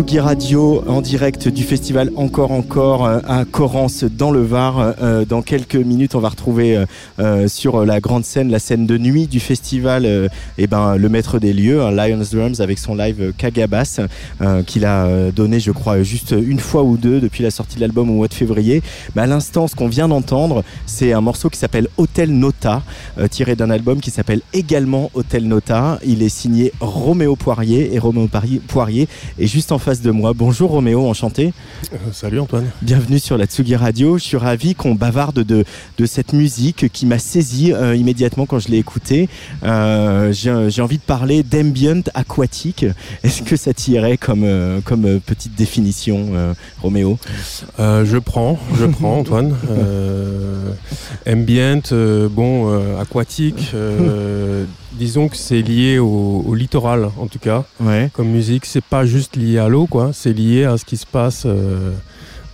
[0.03, 4.95] Tsugi Radio en direct du festival Encore Encore euh, à Corrence dans le Var.
[5.01, 6.85] Euh, dans quelques minutes, on va retrouver euh,
[7.19, 11.07] euh, sur la grande scène, la scène de nuit du festival, euh, eh ben, le
[11.07, 14.01] maître des lieux, hein, Lions Drums, avec son live euh, Kagabas,
[14.41, 17.77] euh, qu'il a euh, donné, je crois, juste une fois ou deux depuis la sortie
[17.77, 18.81] de l'album au mois de février.
[19.15, 22.83] Mais à l'instant, ce qu'on vient d'entendre, c'est un morceau qui s'appelle Hotel Nota,
[23.19, 25.99] euh, tiré d'un album qui s'appelle également Hotel Nota.
[26.05, 28.27] Il est signé Roméo Poirier et Roméo
[28.67, 29.07] Poirier
[29.39, 30.33] est juste en face de moi.
[30.35, 31.53] Bonjour Roméo, enchanté.
[32.11, 32.65] salut Antoine.
[32.81, 34.17] Bienvenue sur la Tsugi Radio.
[34.17, 35.63] Je suis ravi qu'on bavarde de,
[35.97, 39.29] de cette musique qui m'a saisi euh, immédiatement quand je l'ai écoutée.
[39.63, 42.85] Euh, J'ai envie de parler d'ambient aquatique.
[43.23, 47.17] Est-ce que ça t'irait comme, euh, comme euh, petite définition, euh, Roméo?
[47.79, 49.55] Euh, je prends, je prends Antoine.
[49.73, 50.71] Euh,
[51.27, 53.71] ambient, euh, bon, euh, aquatique.
[53.73, 57.63] euh, disons que c'est lié au, au littoral en tout cas.
[58.13, 60.11] Comme musique, c'est pas juste lié à l'eau, quoi.
[60.13, 61.43] C'est lié à ce qui se passe.
[61.45, 61.91] euh,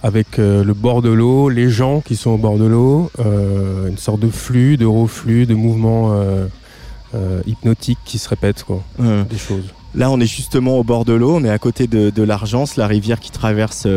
[0.01, 3.89] avec euh, le bord de l'eau, les gens qui sont au bord de l'eau, euh,
[3.89, 8.81] une sorte de flux, de reflux, de mouvements euh, hypnotiques qui se répètent, quoi.
[8.97, 9.65] Des choses.
[9.95, 12.77] Là, on est justement au bord de l'eau, on est à côté de, de l'Argence,
[12.77, 13.87] la rivière qui traverse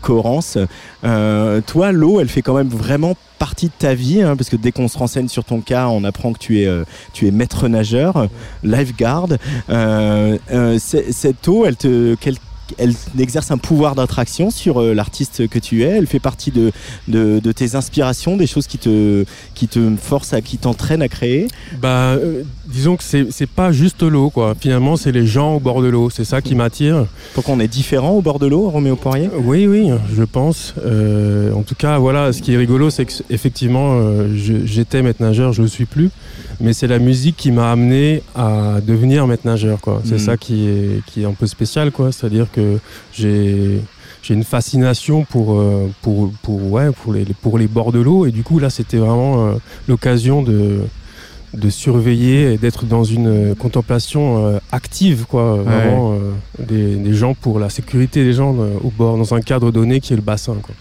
[0.00, 0.58] Corrence.
[1.04, 4.56] Euh, toi, l'eau, elle fait quand même vraiment partie de ta vie, hein, parce que
[4.56, 6.84] dès qu'on se renseigne sur ton cas, on apprend que tu es, euh,
[7.14, 8.28] tu es maître nageur,
[8.62, 9.28] lifeguard.
[9.70, 12.36] Euh, euh, cette eau, elle te, quel-
[12.76, 15.88] elle exerce un pouvoir d'attraction sur euh, l'artiste que tu es.
[15.88, 16.72] Elle fait partie de,
[17.52, 19.24] tes inspirations, des choses qui te,
[19.54, 21.48] qui te forcent, à, qui t'entraînent à créer.
[21.80, 24.54] Bah, euh, disons que c'est pas juste l'eau, quoi.
[24.58, 26.10] Finalement, c'est les gens au bord de l'eau.
[26.10, 27.06] C'est ça qui m'attire.
[27.34, 29.30] Donc on est différent au bord de l'eau, Roméo Poirier?
[29.42, 30.74] Oui, oui, je pense.
[30.84, 34.28] Euh, en tout cas, voilà, ce qui est rigolo, c'est qu'effectivement, euh,
[34.64, 36.10] j'étais maître nageur, je le suis plus.
[36.60, 40.02] Mais c'est la musique qui m'a amené à devenir maître nageur, quoi.
[40.04, 40.18] C'est Mhm.
[40.18, 42.12] ça qui est, qui est un peu spécial, quoi.
[42.12, 42.78] C'est-à-dire que
[43.12, 43.80] j'ai
[44.20, 48.26] j'ai une fascination pour, euh, pour, pour, ouais, pour, les, pour les bords de l'eau.
[48.26, 49.52] Et du coup, là, c'était vraiment euh,
[49.86, 50.80] l'occasion de,
[51.54, 55.56] de surveiller et d'être dans une euh, contemplation euh, active, quoi.
[55.56, 56.32] Vraiment, euh,
[56.66, 60.00] des, des gens pour la sécurité des gens euh, au bord, dans un cadre donné
[60.00, 60.74] qui est le bassin, quoi.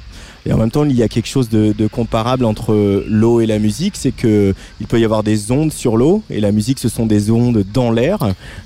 [0.45, 3.45] Et en même temps, il y a quelque chose de, de comparable entre l'eau et
[3.45, 6.79] la musique, c'est que il peut y avoir des ondes sur l'eau et la musique,
[6.79, 8.19] ce sont des ondes dans l'air.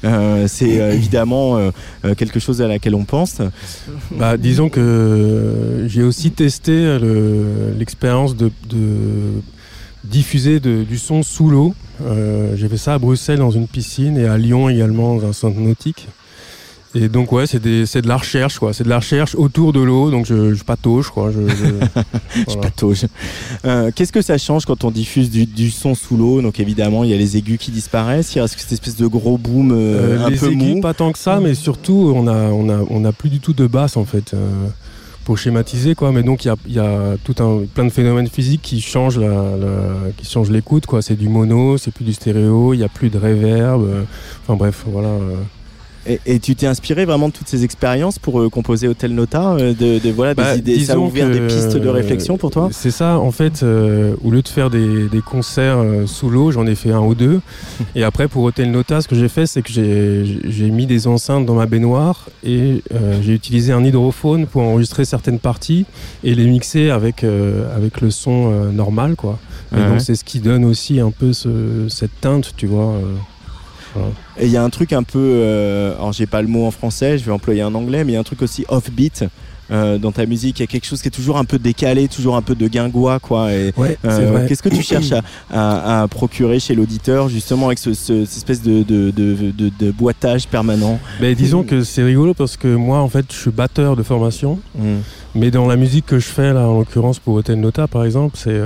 [0.04, 1.72] Euh, c'est euh, évidemment euh,
[2.16, 3.42] quelque chose à laquelle on pense.
[4.16, 9.42] Bah, disons que j'ai aussi testé le- l'expérience de, de
[10.04, 11.74] diffuser de- du son sous l'eau.
[12.04, 15.34] Euh, j'ai fait ça à Bruxelles dans une piscine et à Lyon également dans un
[15.34, 16.08] centre nautique.
[16.94, 20.12] Et donc ouais, c'est de la recherche quoi, c'est de la recherche autour de l'eau,
[20.12, 21.32] donc je, je patauge quoi.
[21.32, 22.02] Je, je-
[22.52, 23.06] Je patauge.
[23.64, 26.42] Euh, Qu'est-ce que ça change quand on diffuse du, du son sous l'eau?
[26.42, 28.36] Donc évidemment, il y a les aigus qui disparaissent.
[28.36, 30.82] Il reste cette espèce de gros boom euh, Euh, un les peu aigus, mou.
[30.82, 33.54] pas tant que ça, mais surtout, on a, on a, on a plus du tout
[33.54, 34.34] de basse en fait.
[35.32, 37.86] Euh, pour schématiser quoi, mais donc il y a, il y a tout un plein
[37.86, 39.28] de phénomènes physiques qui changent la,
[39.58, 41.02] la- qui changent l'écoute quoi.
[41.02, 43.82] C'est du mono, c'est plus du stéréo, il y a plus de reverb.
[43.84, 44.04] euh,
[44.44, 45.10] enfin bref, voilà.
[46.08, 46.12] Euh.
[46.26, 49.52] Et, et tu t'es inspiré vraiment de toutes ces expériences pour euh, composer Hotel Nota
[49.54, 50.86] euh, de, de- voilà Bah, des idées.
[50.86, 52.70] Ça a ouvert des pistes de réflexion pour toi?
[52.72, 56.52] C'est ça, en fait, euh, au lieu de faire des, des concerts euh, sous l'eau,
[56.52, 57.42] j'en ai fait un ou deux.
[57.96, 61.46] et après, pour Hotel Nota, ce que j'ai fait, c'est que j'ai mis des enceintes
[61.46, 65.86] dans ma baignoire et euh, j'ai utilisé un hydrophone pour enregistrer certaines parties
[66.24, 69.38] et les mixer avec, euh, avec le son euh, normal, quoi.
[69.74, 69.88] Et Ouais.
[69.88, 72.96] donc, c'est ce qui donne aussi un peu ce- cette teinte, tu vois.
[73.98, 74.00] Euh.
[74.40, 76.72] Et il y a un truc un peu, euh, alors j'ai pas le mot en
[76.72, 79.26] français, je vais employer un anglais, mais il y a un truc aussi offbeat.
[79.72, 82.10] euh, dans ta musique, il y a quelque chose qui est toujours un peu décalé,
[82.10, 83.54] toujours un peu de guingois, quoi.
[83.54, 84.46] Et, Ouais, c'est euh.
[84.46, 88.36] Qu'est-ce que tu cherches à, à- à procurer chez l'auditeur, justement, avec ce, ce- cette
[88.38, 91.00] espèce de, de, de- de- de boitage permanent?
[91.22, 94.60] Ben, disons que c'est rigolo parce que moi, en fait, je suis batteur de formation.
[94.78, 94.84] Mm.
[95.36, 98.36] Mais dans la musique que je fais, là, en l'occurrence pour Hotel Nota, par exemple,
[98.38, 98.60] c'est.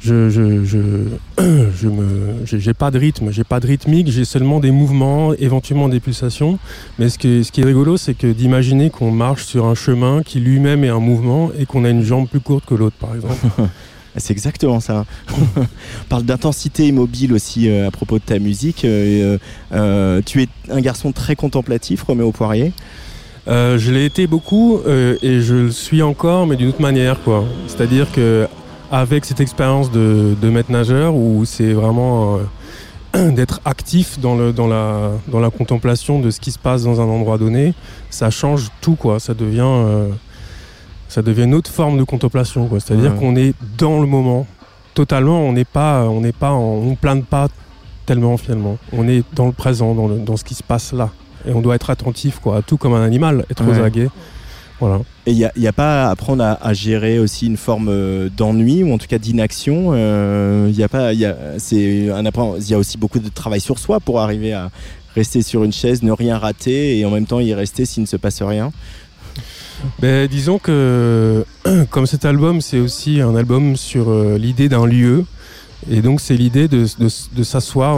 [0.00, 0.78] Je, je, je,
[1.76, 5.88] je me, j'ai pas de rythme, j'ai pas de rythmique, j'ai seulement des mouvements, éventuellement
[5.88, 6.58] des pulsations.
[6.98, 9.74] Mais ce qui est, ce qui est rigolo, c'est que d'imaginer qu'on marche sur un
[9.74, 12.96] chemin qui lui-même est un mouvement et qu'on a une jambe plus courte que l'autre,
[12.98, 13.46] par exemple.
[14.16, 15.04] C'est exactement ça.
[15.32, 15.64] On
[16.08, 18.84] parle d'intensité immobile aussi euh, à propos de ta musique.
[18.84, 19.38] Euh,
[19.72, 22.72] euh, tu es un garçon très contemplatif, Roméo Poirier.
[23.46, 27.44] Je l'ai été beaucoup et je le suis encore, mais d'une autre manière, quoi.
[27.66, 28.46] C'est-à-dire que
[28.90, 32.38] avec cette expérience de, de maître nageur, où c'est vraiment
[33.14, 36.82] euh, d'être actif dans, le, dans, la, dans la contemplation de ce qui se passe
[36.84, 37.74] dans un endroit donné,
[38.10, 39.20] ça change tout, quoi.
[39.20, 40.08] Ça devient, euh,
[41.08, 42.80] ça devient une autre forme de contemplation, quoi.
[42.80, 43.18] C'est-à-dire Ouais.
[43.18, 44.46] qu'on est dans le moment,
[44.94, 45.40] totalement.
[45.42, 47.48] On n'est pas, on n'est pas, en- on plane pas
[48.06, 48.76] tellement finalement.
[48.92, 51.10] On est dans le présent, dans, le- dans ce qui se passe là.
[51.46, 54.08] Et on doit être attentif quoi, à tout comme un animal, être aux aguets.
[54.80, 55.00] Voilà.
[55.26, 57.88] Et il n'y a, y a pas à apprendre à, à gérer aussi une forme
[57.90, 59.94] euh, d'ennui ou en tout cas d'inaction.
[60.66, 63.28] Il y a pas, y a, c'est un apprend- Il y a aussi beaucoup de
[63.28, 64.70] travail sur soi pour arriver à
[65.14, 68.06] rester sur une chaise, ne rien rater et en même temps y rester s'il ne
[68.08, 68.72] se passe rien.
[70.00, 71.44] Ben, disons que
[71.90, 75.24] comme cet album, c'est aussi un album sur euh, l'idée d'un lieu.
[75.90, 77.96] Et donc c'est l'idée de, de- de s'asseoir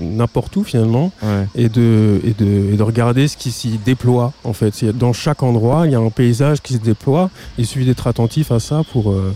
[0.00, 1.10] n'importe où finalement
[1.54, 4.84] et, de, et, de, et de regarder ce qui s'y déploie en fait.
[4.96, 7.30] Dans chaque endroit, il y a un paysage qui se déploie.
[7.56, 9.34] Il suffit d'être attentif à ça pour, euh,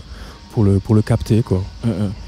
[0.51, 1.41] pour, le, pour le capter.
[1.41, 1.63] Quoi.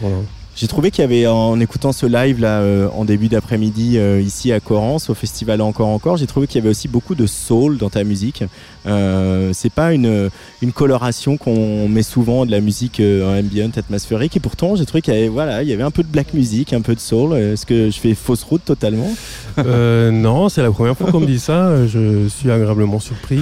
[0.01, 0.17] Voilà.
[0.55, 4.21] J'ai trouvé qu'il y avait, en écoutant ce live là, euh, en début d'après-midi euh,
[4.21, 7.27] ici à Corrence, au festival Encore Encore, j'ai trouvé qu'il y avait aussi beaucoup de
[7.27, 8.45] soul dans ta musique.
[8.85, 10.29] Euh, c'est pas une,
[10.61, 15.01] une coloration qu'on met souvent de la musique euh, ambient, atmosphérique, et pourtant j'ai trouvé
[15.01, 17.01] qu'il y avait, voilà, il y avait un peu de black music, un peu de
[17.01, 17.33] soul.
[17.35, 19.13] Est-ce que je fais fausse route totalement?
[19.57, 21.85] Non, c'est la première fois qu'on me dit ça.
[21.85, 23.41] Je suis agréablement surpris.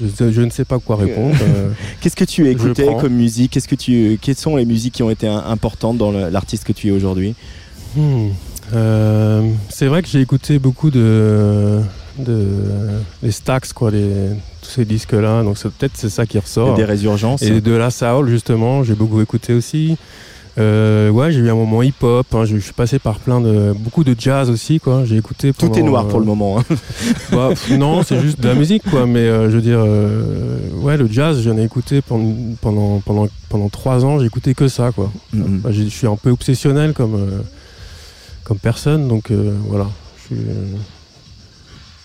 [0.00, 1.34] Je, je ne sais pas quoi répondre.
[2.00, 3.52] Qu'est-ce que tu écoutais comme musique?
[3.52, 6.88] Qu'est-ce que tu, Quelles sont les musiques qui ont été importantes dans l'artiste que tu
[6.88, 7.34] es aujourd'hui
[7.96, 8.28] Hmm.
[8.74, 11.80] Euh, c'est vrai que j'ai écouté beaucoup de,
[12.18, 12.46] de
[13.22, 14.30] les Stax, quoi, les,
[14.60, 15.42] tous ces disques-là.
[15.42, 16.74] Donc peut-être c'est ça qui ressort.
[16.74, 17.42] Et des Résurgences.
[17.42, 19.96] Et de la soul justement, j'ai beaucoup écouté aussi.
[20.58, 22.26] Euh, ouais, j'ai eu un moment hip-hop.
[22.32, 25.04] hein, je, je suis passé par plein de beaucoup de jazz aussi, quoi.
[25.04, 25.52] J'ai écouté.
[25.52, 26.58] Tout est pendant, noir pour euh, le moment.
[26.58, 26.64] hein.
[27.32, 29.06] bah, pff, non, c'est juste de la musique, quoi.
[29.06, 33.28] Mais euh, je veux dire, euh, ouais, le jazz, j'en ai écouté pendant, pendant, pendant,
[33.50, 35.12] pendant trois ans, j'ai écouté que ça, quoi.
[35.34, 35.60] Mm-hmm.
[35.60, 37.40] Bah, je suis un peu obsessionnel comme, euh,
[38.44, 39.86] comme personne, donc euh, voilà.
[40.30, 40.76] Je suis, euh, Euh,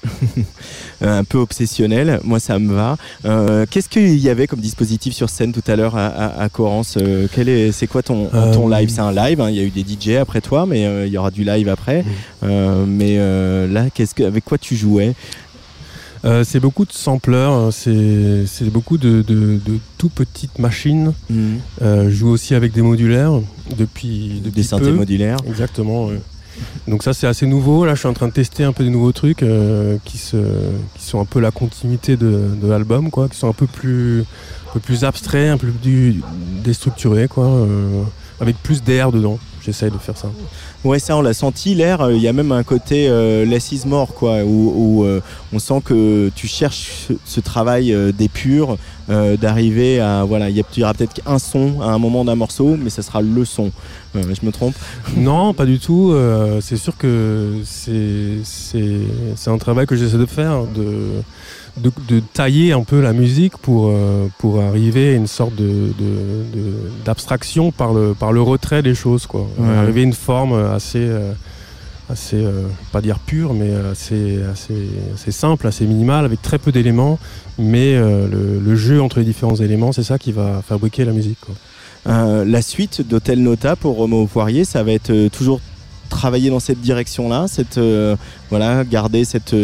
[1.02, 2.98] un peu obsessionnel, moi ça me va.
[3.26, 6.50] Euh, Qu'est-ce qu'il y avait comme dispositif sur scène tout à l'heure à, à,
[6.98, 8.90] Euh, quel est, C'est quoi ton, ton Euh, live?
[8.90, 11.14] C'est un live, hein, il y a eu des DJ après toi, mais euh, il
[11.14, 12.04] y aura du live après.
[12.44, 15.14] Euh, mais euh, là, qu'est-ce que, avec quoi tu jouais?
[16.24, 21.14] Euh, c'est beaucoup de sampleurs, hein, c'est beaucoup de, de, de tout petites machines.
[21.82, 23.32] Euh, je joue aussi avec des modulaires
[23.76, 24.94] depuis, depuis Des synthés peu.
[24.94, 25.38] modulaires.
[25.48, 26.06] Exactement.
[26.08, 26.20] ouais.
[26.88, 27.86] Donc ça c'est assez nouveau.
[27.86, 31.20] Là je suis en train de tester un peu de nouveaux trucs euh, qui, sont
[31.20, 34.26] un peu la continuité de, l'album, quoi, qui sont un peu plus,
[35.04, 36.22] abstraits, un peu plus
[36.64, 38.04] déstructurés, euh,
[38.40, 39.40] avec plus d'air dedans.
[39.64, 40.28] J'essaye de faire ça.
[40.84, 43.72] Ouais, ça on l'a senti, l'air, euh, il y a même un côté euh, less
[43.72, 45.22] is more, quoi, où, où, euh,
[45.54, 48.78] on sent que tu cherches ce, ce travail euh, d'épure,
[49.12, 52.00] euh, d'arriver à, voilà, il y, a- il y aura peut-être un son à un
[52.00, 53.72] moment d'un morceau, mais ça sera le son.
[54.16, 54.74] Euh, je me trompe?
[55.16, 56.12] Non, pas du tout.
[56.12, 59.02] Euh, c'est sûr que c'est c'est
[59.36, 61.22] c'est un travail que j'essaie de faire, de,
[61.78, 65.94] de, de tailler un peu la musique pour, euh, pour arriver à une sorte de,
[67.06, 69.26] d'abstraction par le, par le retrait des choses.
[69.26, 69.48] Quoi.
[69.58, 69.70] Ouais.
[69.78, 71.32] Arriver à une forme assez, euh,
[72.10, 76.72] assez euh, pas dire pure, mais assez, assez, assez simple, assez minimale, avec très peu
[76.72, 77.20] d'éléments.
[77.58, 81.38] Mais le, le jeu entre les différents éléments, c'est ça qui va fabriquer la musique.
[81.42, 81.56] Quoi.
[82.44, 85.62] La suite d'Hôtel Nota pour Romo Poirier, ça va être toujours
[86.10, 87.80] travailler dans cette direction-là, cette
[88.50, 89.56] voilà, garder cette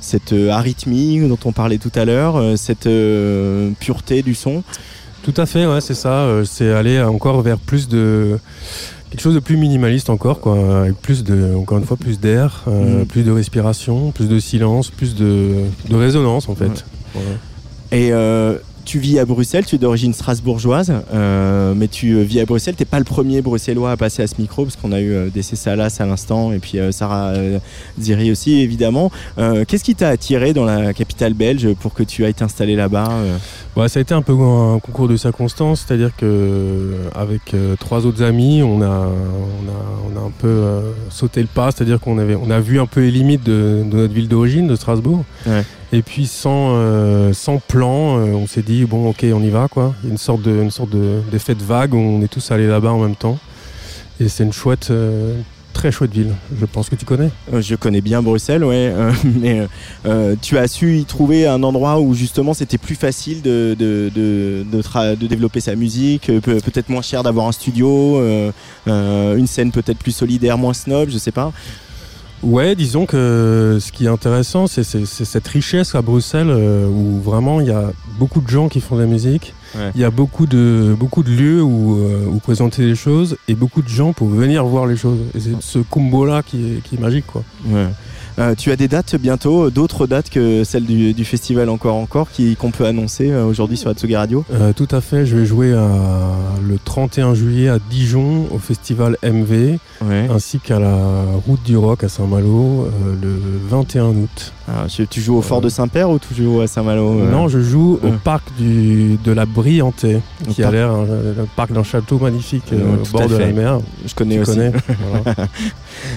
[0.00, 4.62] cette euh, arythmie dont on parlait tout à l'heure, euh, cette euh, pureté du son.
[5.22, 6.26] Tout à fait, ouais, c'est ça.
[6.44, 8.38] C'est aller encore vers plus de
[9.10, 12.64] quelque chose de plus minimaliste encore, quoi, avec plus de, encore une fois, plus d'air,
[12.68, 13.06] euh, Mhm.
[13.06, 15.54] plus de respiration, plus de silence, plus de,
[15.88, 16.66] de résonance en fait.
[16.68, 16.74] Ouais.
[17.14, 17.28] Voilà.
[17.90, 22.40] Et euh, tu vis à Bruxelles, tu es d'origine strasbourgeoise, euh, mais tu euh, vis
[22.40, 22.74] à Bruxelles.
[22.74, 25.28] T'es pas le premier bruxellois à passer à ce micro, parce qu'on a eu euh,
[25.28, 27.34] DC Salas à l'instant, et puis Sarah
[28.00, 29.12] Ziri aussi, évidemment.
[29.36, 33.10] Qu'est-ce qui t'a attiré dans la capitale belge pour que tu ailles t'installer là-bas
[33.78, 37.76] Ouais, ça a été un peu un concours de circonstances, c'est-à-dire que euh, avec euh,
[37.76, 41.70] trois autres amis, on a, on a, on a un peu euh, sauté le pas,
[41.70, 44.66] c'est-à-dire qu'on avait, on a vu un peu les limites de, de notre ville d'origine,
[44.66, 45.24] de Strasbourg.
[45.46, 45.62] Ouais.
[45.92, 49.94] Et puis sans, euh, sans plan, on s'est dit bon ok on y va quoi.
[50.02, 52.26] Il y a une sorte de, une sorte de, d'effet de vague où on est
[52.26, 53.38] tous allés là-bas en même temps.
[54.18, 54.92] Et c'est une chouette,
[55.78, 56.34] très chouette ville.
[56.58, 57.30] Je pense que tu connais.
[57.54, 59.66] Euh, Je connais bien Bruxelles, ouais, euh, mais
[60.06, 64.10] euh, tu as su y trouver un endroit où justement c'était plus facile de, de,
[64.14, 68.20] de, de de développer sa musique, peut- peut-être moins cher d'avoir un studio,
[68.86, 71.52] une scène peut-être plus solidaire, moins snob, je sais pas.
[72.42, 77.60] Ouais, disons que ce qui est intéressant, c'est cette richesse à Bruxelles euh, où vraiment
[77.60, 79.54] il y a beaucoup de gens qui font de la musique.
[79.74, 79.90] Ouais.
[79.94, 83.54] Il y a beaucoup de, beaucoup de lieux où, euh, où présenter les choses et
[83.54, 85.18] beaucoup de gens pour venir voir les choses.
[85.34, 87.26] Et c'est ce combo-là qui est, qui est magique.
[87.26, 87.42] Quoi.
[87.66, 87.88] Ouais.
[88.38, 91.96] Euh, tu as des dates bientôt, euh, d'autres dates que celles du, du festival Encore
[91.96, 94.44] Encore qu'on peut annoncer euh, aujourd'hui sur Atsugi Radio?
[94.52, 96.30] Euh, tout à fait, je vais jouer à-
[96.66, 99.78] le 31 juillet à Dijon au festival MV,
[100.30, 100.96] ainsi qu'à la
[101.46, 104.52] Route du Rock à Saint-Malo euh, le 21 août.
[104.70, 107.58] Ah, tu joues au Fort de Saint-Père ou tu joues à Saint-Malo euh Non, je
[107.58, 108.16] joue au euh.
[108.22, 112.96] parc du, de la Briantais, qui a l'air un, un parc d'un château magnifique euh,
[113.02, 113.80] au bord de la mer.
[114.04, 114.50] Je connais Tu aussi.
[114.52, 114.72] connais,
[115.24, 115.48] voilà.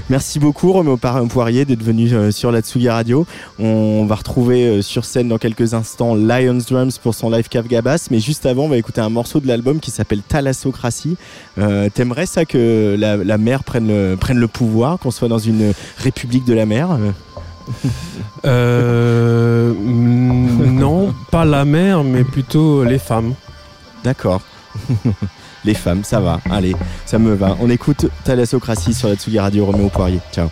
[0.10, 3.26] Merci beaucoup Roméo Poirier d'être venu euh, sur la Tsugi Radio.
[3.58, 7.68] On va retrouver euh, sur scène dans quelques instants Lions Drums pour son live Cave
[7.68, 11.16] Gabas, mais juste avant on va écouter un morceau de l'album qui s'appelle Thalassocratie.
[11.58, 15.40] Euh, T'aimerais ça que la, la mer prenne le, prenne le pouvoir, qu'on soit dans
[15.40, 16.98] une république de la mer
[18.46, 23.34] euh mm, non, pas la mer, mais plutôt les femmes.
[24.04, 24.42] D'accord.
[25.64, 26.40] Les femmes, ça va.
[26.50, 26.76] Allez,
[27.06, 27.56] ça me va.
[27.62, 30.20] On écoute Thalassocratie sur la Tsugi Radio Roméo Poirier.
[30.32, 30.50] Ciao.